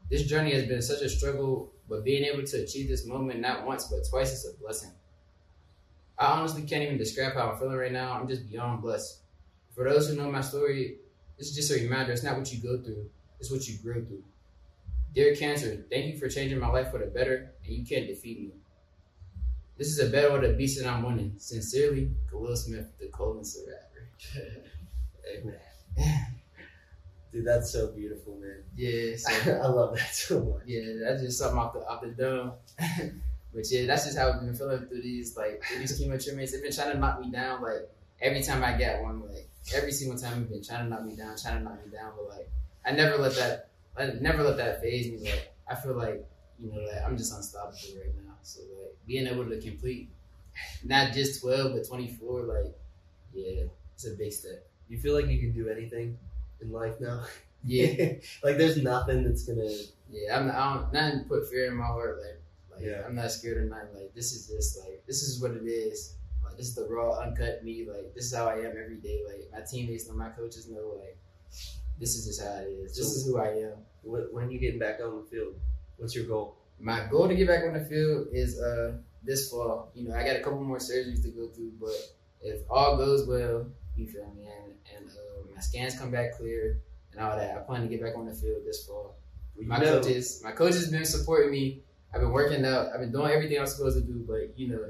This 0.10 0.24
journey 0.24 0.52
has 0.54 0.66
been 0.66 0.82
such 0.82 1.02
a 1.02 1.10
struggle, 1.10 1.72
but 1.88 2.04
being 2.04 2.24
able 2.24 2.44
to 2.44 2.64
achieve 2.64 2.90
this 2.90 3.06
moment 3.06 3.40
not 3.40 3.66
once 3.66 3.86
but 3.86 4.00
twice 4.10 4.34
is 4.34 4.46
a 4.46 4.58
blessing. 4.60 4.92
I 6.18 6.40
honestly 6.40 6.64
can't 6.64 6.84
even 6.84 6.98
describe 6.98 7.34
how 7.34 7.52
I'm 7.52 7.60
feeling 7.60 7.78
right 7.78 7.92
now. 7.92 8.14
I'm 8.14 8.28
just 8.28 8.50
beyond 8.50 8.82
blessed. 8.82 9.20
For 9.74 9.90
those 9.90 10.10
who 10.10 10.16
know 10.16 10.30
my 10.32 10.42
story, 10.42 10.98
it's 11.38 11.56
just 11.56 11.72
a 11.72 11.76
reminder 11.76 12.12
it's 12.12 12.24
not 12.24 12.38
what 12.38 12.52
you 12.52 12.62
go 12.62 12.84
through, 12.84 13.10
it's 13.40 13.52
what 13.52 13.68
you 13.68 13.78
grow 13.78 14.04
through. 14.04 14.24
Dear 15.14 15.36
cancer, 15.36 15.86
thank 15.90 16.06
you 16.06 16.18
for 16.18 16.30
changing 16.30 16.60
my 16.60 16.68
life 16.68 16.92
for 16.92 17.00
the 17.00 17.08
better, 17.08 17.52
and 17.66 17.74
you 17.74 17.86
can't 17.86 18.08
defeat 18.08 18.40
me. 18.40 18.52
This 19.82 19.98
is 19.98 20.00
a 20.08 20.12
battle 20.12 20.36
of 20.36 20.44
the 20.44 20.50
beast 20.50 20.80
that 20.80 20.88
I'm 20.88 21.02
winning. 21.02 21.34
Sincerely, 21.40 22.12
Khalil 22.30 22.56
Smith, 22.56 22.86
the 23.00 23.06
rapper. 23.08 23.44
Hey, 25.26 25.42
man. 25.44 26.28
Dude, 27.34 27.48
that's 27.48 27.72
so 27.72 27.88
beautiful, 27.88 28.38
man. 28.40 28.62
yeah, 28.76 29.16
so 29.18 29.32
I 29.52 29.66
love 29.66 29.98
that 29.98 30.14
so 30.14 30.40
much. 30.40 30.68
yeah, 30.68 30.82
that's 31.04 31.24
just 31.24 31.40
something 31.40 31.58
off 31.58 31.74
the 31.74 31.80
off 31.80 32.04
the 32.04 32.10
dome. 32.10 32.52
but 33.56 33.72
yeah, 33.72 33.88
that's 33.88 34.06
just 34.06 34.20
how 34.20 34.32
I've 34.32 34.42
been 34.42 34.54
feeling 34.54 34.86
through 34.86 35.02
these 35.02 35.36
like 35.36 35.64
through 35.64 35.80
these 35.80 36.00
chemo 36.00 36.24
treatments. 36.24 36.52
They've 36.52 36.62
been 36.62 36.72
trying 36.72 36.92
to 36.92 37.00
knock 37.00 37.20
me 37.20 37.32
down. 37.32 37.64
Like 37.64 37.90
every 38.22 38.44
time 38.44 38.64
I 38.64 38.74
get 38.74 39.02
one, 39.02 39.24
like 39.24 39.50
every 39.74 39.94
single 39.94 40.20
time 40.20 40.42
they've 40.42 40.50
been 40.52 40.64
trying 40.64 40.84
to 40.84 40.90
knock 40.92 41.06
me 41.06 41.16
down, 41.16 41.36
trying 41.42 41.58
to 41.58 41.64
knock 41.64 41.84
me 41.84 41.92
down. 41.92 42.12
But 42.16 42.38
like 42.38 42.52
I 42.86 42.92
never 42.92 43.18
let 43.18 43.34
that, 43.34 43.70
I 43.98 44.12
never 44.22 44.44
let 44.44 44.58
that 44.58 44.80
faze 44.80 45.08
me. 45.08 45.28
Like 45.28 45.56
I 45.68 45.74
feel 45.74 45.98
like 45.98 46.24
you 46.60 46.72
know, 46.72 46.82
like 46.82 47.02
I'm 47.04 47.18
just 47.18 47.34
unstoppable 47.34 47.80
right 47.98 48.14
now. 48.24 48.31
So 48.44 48.62
like 48.82 48.98
being 49.08 49.28
able 49.28 49.48
to 49.48 49.60
complete 49.62 50.10
not 50.84 51.14
just 51.14 51.42
12 51.42 51.74
but 51.74 51.88
24, 51.88 52.42
like 52.44 52.76
yeah, 53.34 53.64
it's 53.94 54.08
a 54.08 54.12
big 54.12 54.32
step. 54.34 54.68
You 54.90 54.98
feel 55.00 55.14
like 55.16 55.28
you 55.28 55.40
can 55.40 55.54
do 55.54 55.70
anything 55.70 56.18
in 56.62 56.72
life 56.72 56.96
now? 57.00 57.24
Yeah. 57.64 58.14
like 58.44 58.58
there's 58.58 58.78
nothing 58.78 59.24
that's 59.24 59.44
gonna 59.46 59.70
Yeah, 60.10 60.38
I'm. 60.38 60.50
I 60.52 60.74
don't. 60.74 60.94
Nothing 60.94 61.26
put 61.26 61.48
fear 61.50 61.68
in 61.72 61.78
my 61.78 61.86
heart. 61.86 62.20
Like, 62.22 62.42
like 62.72 62.88
Yeah. 62.90 63.04
I'm 63.06 63.16
not 63.16 63.32
scared 63.32 63.64
of 63.64 63.70
nothing. 63.70 63.94
Like, 63.96 64.14
this 64.14 64.34
is 64.34 64.48
just 64.48 64.80
like 64.80 65.04
this 65.08 65.24
is 65.24 65.42
what 65.42 65.52
it 65.52 65.64
is. 65.66 66.16
Like, 66.44 66.58
this 66.58 66.68
is 66.68 66.76
the 66.76 66.88
raw, 66.90 67.20
uncut 67.20 67.64
me. 67.64 67.86
Like, 67.88 68.14
this 68.16 68.26
is 68.26 68.36
how 68.36 68.48
I 68.48 68.56
am 68.56 68.72
every 68.72 68.98
day. 68.98 69.22
Like, 69.26 69.48
my 69.54 69.62
teammates 69.62 70.08
know, 70.08 70.16
my 70.16 70.30
coaches 70.30 70.68
know. 70.70 70.98
Like, 71.00 71.18
this 72.00 72.16
is 72.16 72.26
just 72.26 72.42
how 72.42 72.56
it 72.62 72.68
is. 72.68 72.98
This 72.98 73.08
is 73.16 73.26
who 73.28 73.38
I 73.38 73.50
am. 73.50 73.74
when, 74.04 74.24
when 74.32 74.52
you 74.52 74.60
getting 74.60 74.80
back 74.80 75.00
on 75.04 75.22
the 75.22 75.24
field? 75.30 75.56
What's 75.98 76.16
your 76.16 76.26
goal? 76.26 76.58
My 76.82 77.06
goal 77.10 77.28
to 77.28 77.36
get 77.36 77.48
back 77.48 77.64
on 77.64 77.74
the 77.74 77.86
field 77.86 78.28
is 78.32 78.60
uh 78.60 78.94
this 79.24 79.50
fall. 79.50 79.92
You 79.94 80.08
know, 80.10 80.16
I 80.16 80.24
got 80.26 80.36
a 80.36 80.40
couple 80.40 80.62
more 80.64 80.78
surgeries 80.80 81.22
to 81.24 81.30
go 81.30 81.48
through, 81.48 81.74
but 81.80 81.96
if 82.42 82.62
all 82.70 82.98
goes 82.98 83.28
well, 83.28 83.68
you 83.96 84.08
feel 84.08 84.26
me, 84.36 84.48
and 84.48 84.74
and 84.98 85.10
uh, 85.10 85.54
my 85.54 85.62
scans 85.62 85.98
come 85.98 86.10
back 86.12 86.38
clear 86.38 86.80
and 87.12 87.22
all 87.22 87.36
that, 87.38 87.56
I 87.56 87.60
plan 87.62 87.82
to 87.84 87.88
get 87.88 88.02
back 88.02 88.16
on 88.18 88.26
the 88.26 88.34
field 88.34 88.64
this 88.66 88.86
fall. 88.86 89.16
You 89.58 89.68
my 89.68 89.78
know- 89.78 90.02
coaches, 90.02 90.42
my 90.44 90.52
coaches 90.52 90.90
been 90.90 91.06
supporting 91.06 91.52
me. 91.52 91.82
I've 92.14 92.20
been 92.22 92.32
working 92.32 92.66
out. 92.66 92.88
I've 92.94 93.00
been 93.00 93.12
doing 93.12 93.32
everything 93.32 93.58
I'm 93.60 93.68
supposed 93.68 93.98
to 93.98 94.04
do, 94.04 94.26
but 94.28 94.58
you 94.60 94.68
know, 94.70 94.86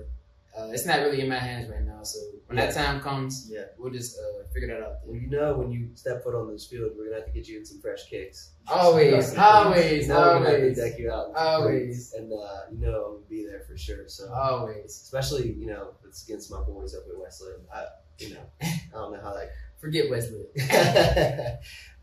uh, 0.58 0.70
it's 0.72 0.86
not 0.86 0.99
really 0.99 1.22
in 1.22 1.30
my 1.30 1.38
hands 1.39 1.70
right 1.70 1.84
now. 1.84 2.04
So 2.04 2.20
when 2.47 2.58
that 2.58 2.74
time 2.74 2.99
comes, 2.99 3.47
Yeah. 3.49 3.66
we'll 3.78 3.91
just 3.91 4.18
uh, 4.18 4.43
figure 4.54 4.68
that 4.68 4.82
out. 4.86 4.93
Well, 5.06 5.16
you 5.20 5.30
know, 5.30 5.58
when 5.58 5.72
you 5.72 5.89
step 5.95 6.24
foot 6.24 6.36
on 6.36 6.52
this 6.52 6.66
field, 6.68 6.91
we're 6.97 7.06
gonna 7.06 7.18
have 7.18 7.26
to 7.26 7.32
get 7.32 7.47
you 7.47 7.58
in 7.60 7.66
some 7.66 7.80
fresh 7.82 8.08
kicks. 8.10 8.52
Always, 8.68 9.36
always, 9.38 10.08
You 10.08 10.14
know 10.14 10.20
we're 10.20 10.34
gonna 10.43 10.56
always, 10.56 10.78
deck 10.78 10.99
you 10.99 11.12
out. 11.12 11.32
Always. 11.36 12.14
and 12.14 12.32
uh, 12.34 12.62
you 12.72 12.80
know 12.80 13.14
gonna 13.14 13.26
be 13.30 13.45
there 13.45 13.62
for 13.68 13.78
sure. 13.78 14.08
So 14.08 14.32
always. 14.34 14.86
especially 15.04 15.52
you 15.54 15.68
know 15.68 15.91
it's 16.08 16.24
against 16.26 16.52
my 16.52 16.62
boys 16.62 16.95
up 16.95 17.04
at 17.10 17.18
Westland. 17.18 17.64
I 17.74 17.86
you 18.20 18.34
know 18.34 18.43
I 18.62 18.80
don't 18.93 19.14
know 19.14 19.22
how 19.22 19.34
that 19.34 19.49
Forget 19.82 20.12
Wesley. 20.12 20.45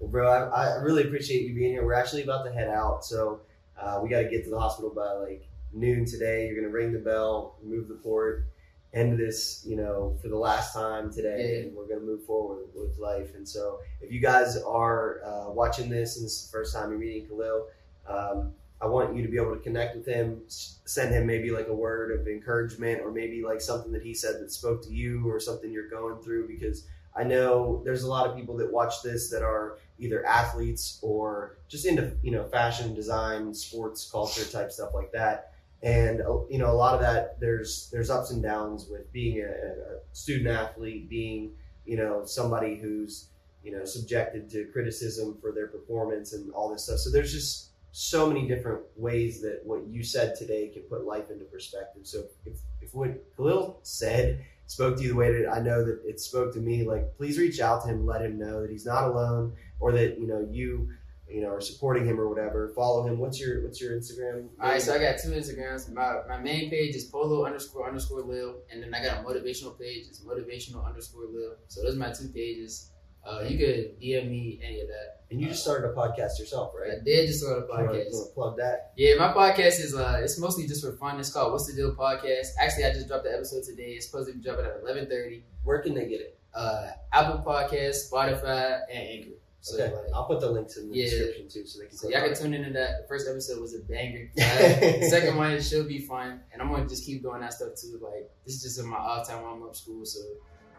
well, 0.01 0.11
bro, 0.11 0.29
I, 0.51 0.67
I 0.67 0.75
really 0.83 1.05
appreciate 1.05 1.43
you 1.47 1.55
being 1.55 1.73
here. 1.73 1.85
We're 1.85 1.95
actually 1.95 2.23
about 2.25 2.45
to 2.45 2.53
head 2.53 2.69
out, 2.69 3.05
so 3.05 3.41
uh, 3.81 4.01
we 4.03 4.09
got 4.09 4.23
to 4.23 4.29
get 4.29 4.43
to 4.45 4.51
the 4.51 4.59
hospital 4.59 4.91
by 4.91 5.13
like 5.13 5.48
noon 5.73 6.05
today. 6.05 6.47
You're 6.47 6.57
gonna 6.57 6.73
ring 6.73 6.93
the 6.93 6.99
bell, 6.99 7.57
move 7.63 7.89
the 7.89 7.95
port, 7.95 8.47
end 8.95 9.19
this, 9.19 9.65
you 9.67 9.77
know, 9.77 10.17
for 10.23 10.29
the 10.29 10.37
last 10.37 10.73
time 10.73 11.13
today, 11.13 11.63
and 11.63 11.77
we're 11.77 11.87
gonna 11.87 12.01
move 12.01 12.25
forward 12.25 12.67
with 12.75 12.99
life. 12.99 13.35
And 13.35 13.49
so, 13.49 13.81
if 14.01 14.11
you 14.13 14.21
guys 14.21 14.57
are 14.57 15.21
uh, 15.25 15.51
watching 15.51 15.89
this 15.89 16.17
and 16.17 16.25
this 16.25 16.33
is 16.33 16.47
the 16.47 16.53
first 16.53 16.75
time 16.75 16.91
you're 16.91 16.99
meeting 16.99 17.27
Khalil, 17.27 17.67
um, 18.07 18.53
I 18.81 18.87
want 18.87 19.17
you 19.17 19.23
to 19.23 19.29
be 19.29 19.37
able 19.37 19.55
to 19.55 19.61
connect 19.61 19.97
with 19.97 20.07
him, 20.07 20.41
send 20.47 21.13
him 21.13 21.27
maybe 21.27 21.51
like 21.51 21.69
a 21.69 21.75
word 21.75 22.19
of 22.19 22.27
encouragement, 22.29 23.01
or 23.03 23.11
maybe 23.11 23.43
like 23.43 23.61
something 23.61 23.93
that 23.93 24.03
he 24.03 24.15
said 24.15 24.41
that 24.41 24.53
spoke 24.53 24.83
to 24.85 24.93
you, 24.93 25.29
or 25.29 25.41
something 25.41 25.73
you're 25.73 25.89
going 25.89 26.23
through, 26.23 26.47
because 26.47 26.87
I 27.17 27.25
know 27.25 27.83
there's 27.85 28.05
a 28.05 28.09
lot 28.09 28.29
of 28.29 28.37
people 28.37 28.57
that 28.59 28.73
watch 28.73 29.03
this 29.03 29.31
that 29.31 29.43
are 29.43 29.79
either 29.99 30.25
athletes 30.25 31.01
or 31.03 31.57
just 31.69 31.85
into 31.85 32.17
you 32.23 32.31
know 32.31 32.45
fashion, 32.49 32.95
design, 32.95 33.53
sports, 33.53 34.09
culture 34.11 34.45
type 34.45 34.71
stuff 34.71 34.95
like 34.95 35.13
that. 35.13 35.53
And 35.83 36.21
uh, 36.21 36.41
you 36.51 36.59
know 36.59 36.71
a 36.71 36.75
lot 36.75 36.95
of 36.95 37.01
that 37.01 37.39
there's 37.41 37.89
there's 37.93 38.11
ups 38.11 38.31
and 38.31 38.43
downs 38.43 38.89
with 38.91 39.13
being 39.13 39.41
a, 39.41 39.49
a 39.49 39.99
student 40.13 40.49
athlete, 40.49 41.09
being 41.09 41.53
you 41.85 41.97
know 41.97 42.25
somebody 42.25 42.77
who's 42.77 43.29
you 43.63 43.73
know 43.73 43.85
subjected 43.85 44.51
to 44.51 44.65
criticism 44.73 45.37
for 45.41 45.53
their 45.53 45.69
performance 45.69 46.33
and 46.33 46.51
all 46.53 46.71
this 46.71 46.85
stuff. 46.85 46.99
So 46.99 47.11
there's 47.11 47.33
just 47.33 47.69
so 47.93 48.27
many 48.27 48.47
different 48.47 48.83
ways 48.97 49.41
that 49.41 49.61
what 49.65 49.87
you 49.89 50.03
said 50.03 50.35
today 50.37 50.69
can 50.69 50.83
put 50.83 51.05
life 51.05 51.31
into 51.31 51.45
perspective. 51.47 52.07
So 52.07 52.25
if, 52.45 52.59
if 52.81 52.95
what 52.95 53.11
Khalil 53.37 53.81
said 53.83 54.45
spoke 54.67 54.97
to 54.97 55.03
you 55.03 55.09
the 55.09 55.17
way 55.17 55.33
that 55.33 55.51
I 55.51 55.61
know 55.61 55.85
that 55.85 56.01
it 56.05 56.21
spoke 56.21 56.53
to 56.55 56.61
me, 56.61 56.85
like 56.85 57.17
please 57.17 57.39
reach 57.39 57.61
out 57.61 57.83
to 57.83 57.89
him, 57.89 58.07
let 58.07 58.23
him 58.23 58.39
know 58.39 58.63
that 58.63 58.71
he's 58.71 58.87
not 58.87 59.05
alone, 59.05 59.55
or 59.81 59.93
that 59.93 60.19
you 60.19 60.27
know 60.27 60.47
you 60.51 60.91
you 61.31 61.41
know 61.43 61.49
or 61.49 61.61
supporting 61.61 62.05
him 62.07 62.19
or 62.21 62.29
whatever. 62.29 62.69
Follow 62.75 63.07
him. 63.07 63.19
What's 63.19 63.41
your 63.41 63.63
what's 63.63 63.81
your 63.81 63.93
Instagram? 63.99 64.49
All 64.61 64.71
right, 64.71 64.81
so 64.83 64.95
I 64.95 64.99
got 64.99 65.19
two 65.23 65.31
Instagrams. 65.31 65.93
My 65.93 66.21
my 66.29 66.39
main 66.39 66.71
page 66.71 66.95
is 66.95 67.05
polo 67.05 67.45
underscore 67.47 67.87
underscore 67.87 68.23
lil, 68.23 68.57
and 68.71 68.83
then 68.83 68.95
I 68.95 69.03
got 69.03 69.19
a 69.19 69.23
motivational 69.29 69.79
page. 69.79 70.07
It's 70.09 70.21
motivational 70.21 70.87
underscore 70.87 71.27
lil. 71.27 71.57
So 71.69 71.83
those 71.83 71.95
are 71.97 71.99
my 71.99 72.13
two 72.13 72.29
pages. 72.29 72.91
Uh, 73.27 73.43
you 73.43 73.59
could 73.59 74.01
DM 74.01 74.31
me 74.31 74.59
any 74.65 74.81
of 74.81 74.89
that. 74.89 75.21
and 75.31 75.39
you 75.41 75.49
just 75.49 75.61
started 75.63 75.87
a 75.87 75.93
podcast 75.93 76.39
yourself, 76.39 76.73
right? 76.81 76.93
I 76.99 77.05
did 77.05 77.27
just 77.27 77.41
start 77.43 77.59
a 77.59 77.67
podcast. 77.67 78.11
you 78.13 78.27
plug 78.33 78.57
that. 78.57 78.93
Yeah, 78.97 79.17
my 79.17 79.35
podcast 79.35 79.81
is 79.85 79.95
uh, 79.95 80.21
it's 80.23 80.39
mostly 80.39 80.67
just 80.67 80.83
for 80.83 80.93
fun. 80.93 81.21
It's 81.21 81.31
called 81.31 81.53
What's 81.53 81.67
the 81.67 81.75
Deal 81.75 81.95
podcast. 81.95 82.47
Actually, 82.59 82.85
I 82.85 82.93
just 82.93 83.07
dropped 83.09 83.25
the 83.25 83.33
episode 83.35 83.65
today. 83.65 83.91
It's 83.97 84.07
supposed 84.07 84.29
to 84.31 84.35
be 84.35 84.43
dropping 84.43 84.65
at 84.65 84.81
eleven 84.83 85.09
thirty. 85.11 85.45
Where 85.65 85.81
can 85.83 85.93
they 85.95 86.07
get 86.09 86.21
it? 86.21 86.39
Uh, 86.55 86.87
Apple 87.13 87.43
Podcast, 87.45 88.11
Spotify, 88.11 88.81
and 88.91 89.09
Anchor. 89.09 89.31
So 89.61 89.75
Okay, 89.83 89.93
like, 89.95 90.05
I'll 90.15 90.25
put 90.27 90.41
the 90.41 90.51
links 90.51 90.77
in 90.77 90.89
the 90.91 90.97
Yeah. 90.97 91.11
description 91.11 91.49
too, 91.49 91.67
so 91.67 91.81
they 91.81 91.87
can. 91.89 91.97
so 91.99 92.09
y'all 92.09 92.21
can 92.23 92.35
tune 92.35 92.55
into 92.55 92.71
that. 92.75 93.03
The 93.03 93.09
first 93.09 93.29
episode 93.29 93.61
was 93.61 93.75
a 93.75 93.81
banger. 93.81 94.31
The 94.37 95.09
second 95.11 95.37
one 95.37 95.61
should 95.61 95.89
be 95.89 95.99
fun, 95.99 96.41
and 96.53 96.63
I'm 96.63 96.71
gonna 96.71 96.87
just 96.89 97.05
keep 97.05 97.23
doing 97.23 97.41
that 97.41 97.53
stuff 97.53 97.71
too. 97.75 97.99
Like 98.01 98.31
this 98.47 98.55
is 98.55 98.63
just 98.63 98.79
in 98.79 98.87
my 98.87 98.97
off 98.97 99.27
time 99.29 99.43
while 99.43 99.53
I'm 99.55 99.63
up 99.65 99.75
school. 99.75 100.05
So 100.05 100.21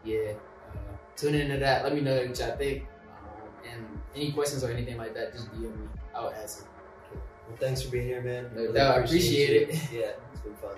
yeah, 0.04 0.32
uh, 0.72 0.76
tune 1.16 1.34
into 1.34 1.58
that. 1.58 1.84
Let 1.84 1.94
me 1.94 2.00
know 2.00 2.16
what 2.26 2.38
y'all 2.38 2.56
think. 2.56 2.84
Um, 3.22 3.70
and 3.70 3.86
any 4.16 4.32
questions 4.32 4.64
or 4.64 4.70
anything 4.70 4.96
like 4.96 5.14
that, 5.14 5.32
just 5.34 5.50
DM 5.52 5.62
me. 5.78 5.88
I'll 6.14 6.30
answer. 6.30 6.64
Well, 7.12 7.58
thanks 7.58 7.82
for 7.82 7.90
being 7.90 8.06
here, 8.06 8.22
man. 8.22 8.50
No 8.54 8.72
doubt, 8.72 8.96
I 8.98 9.04
appreciate 9.04 9.68
you. 9.68 9.74
it. 9.74 9.92
Yeah, 9.92 10.12
it's 10.32 10.40
been 10.40 10.54
fun. 10.54 10.76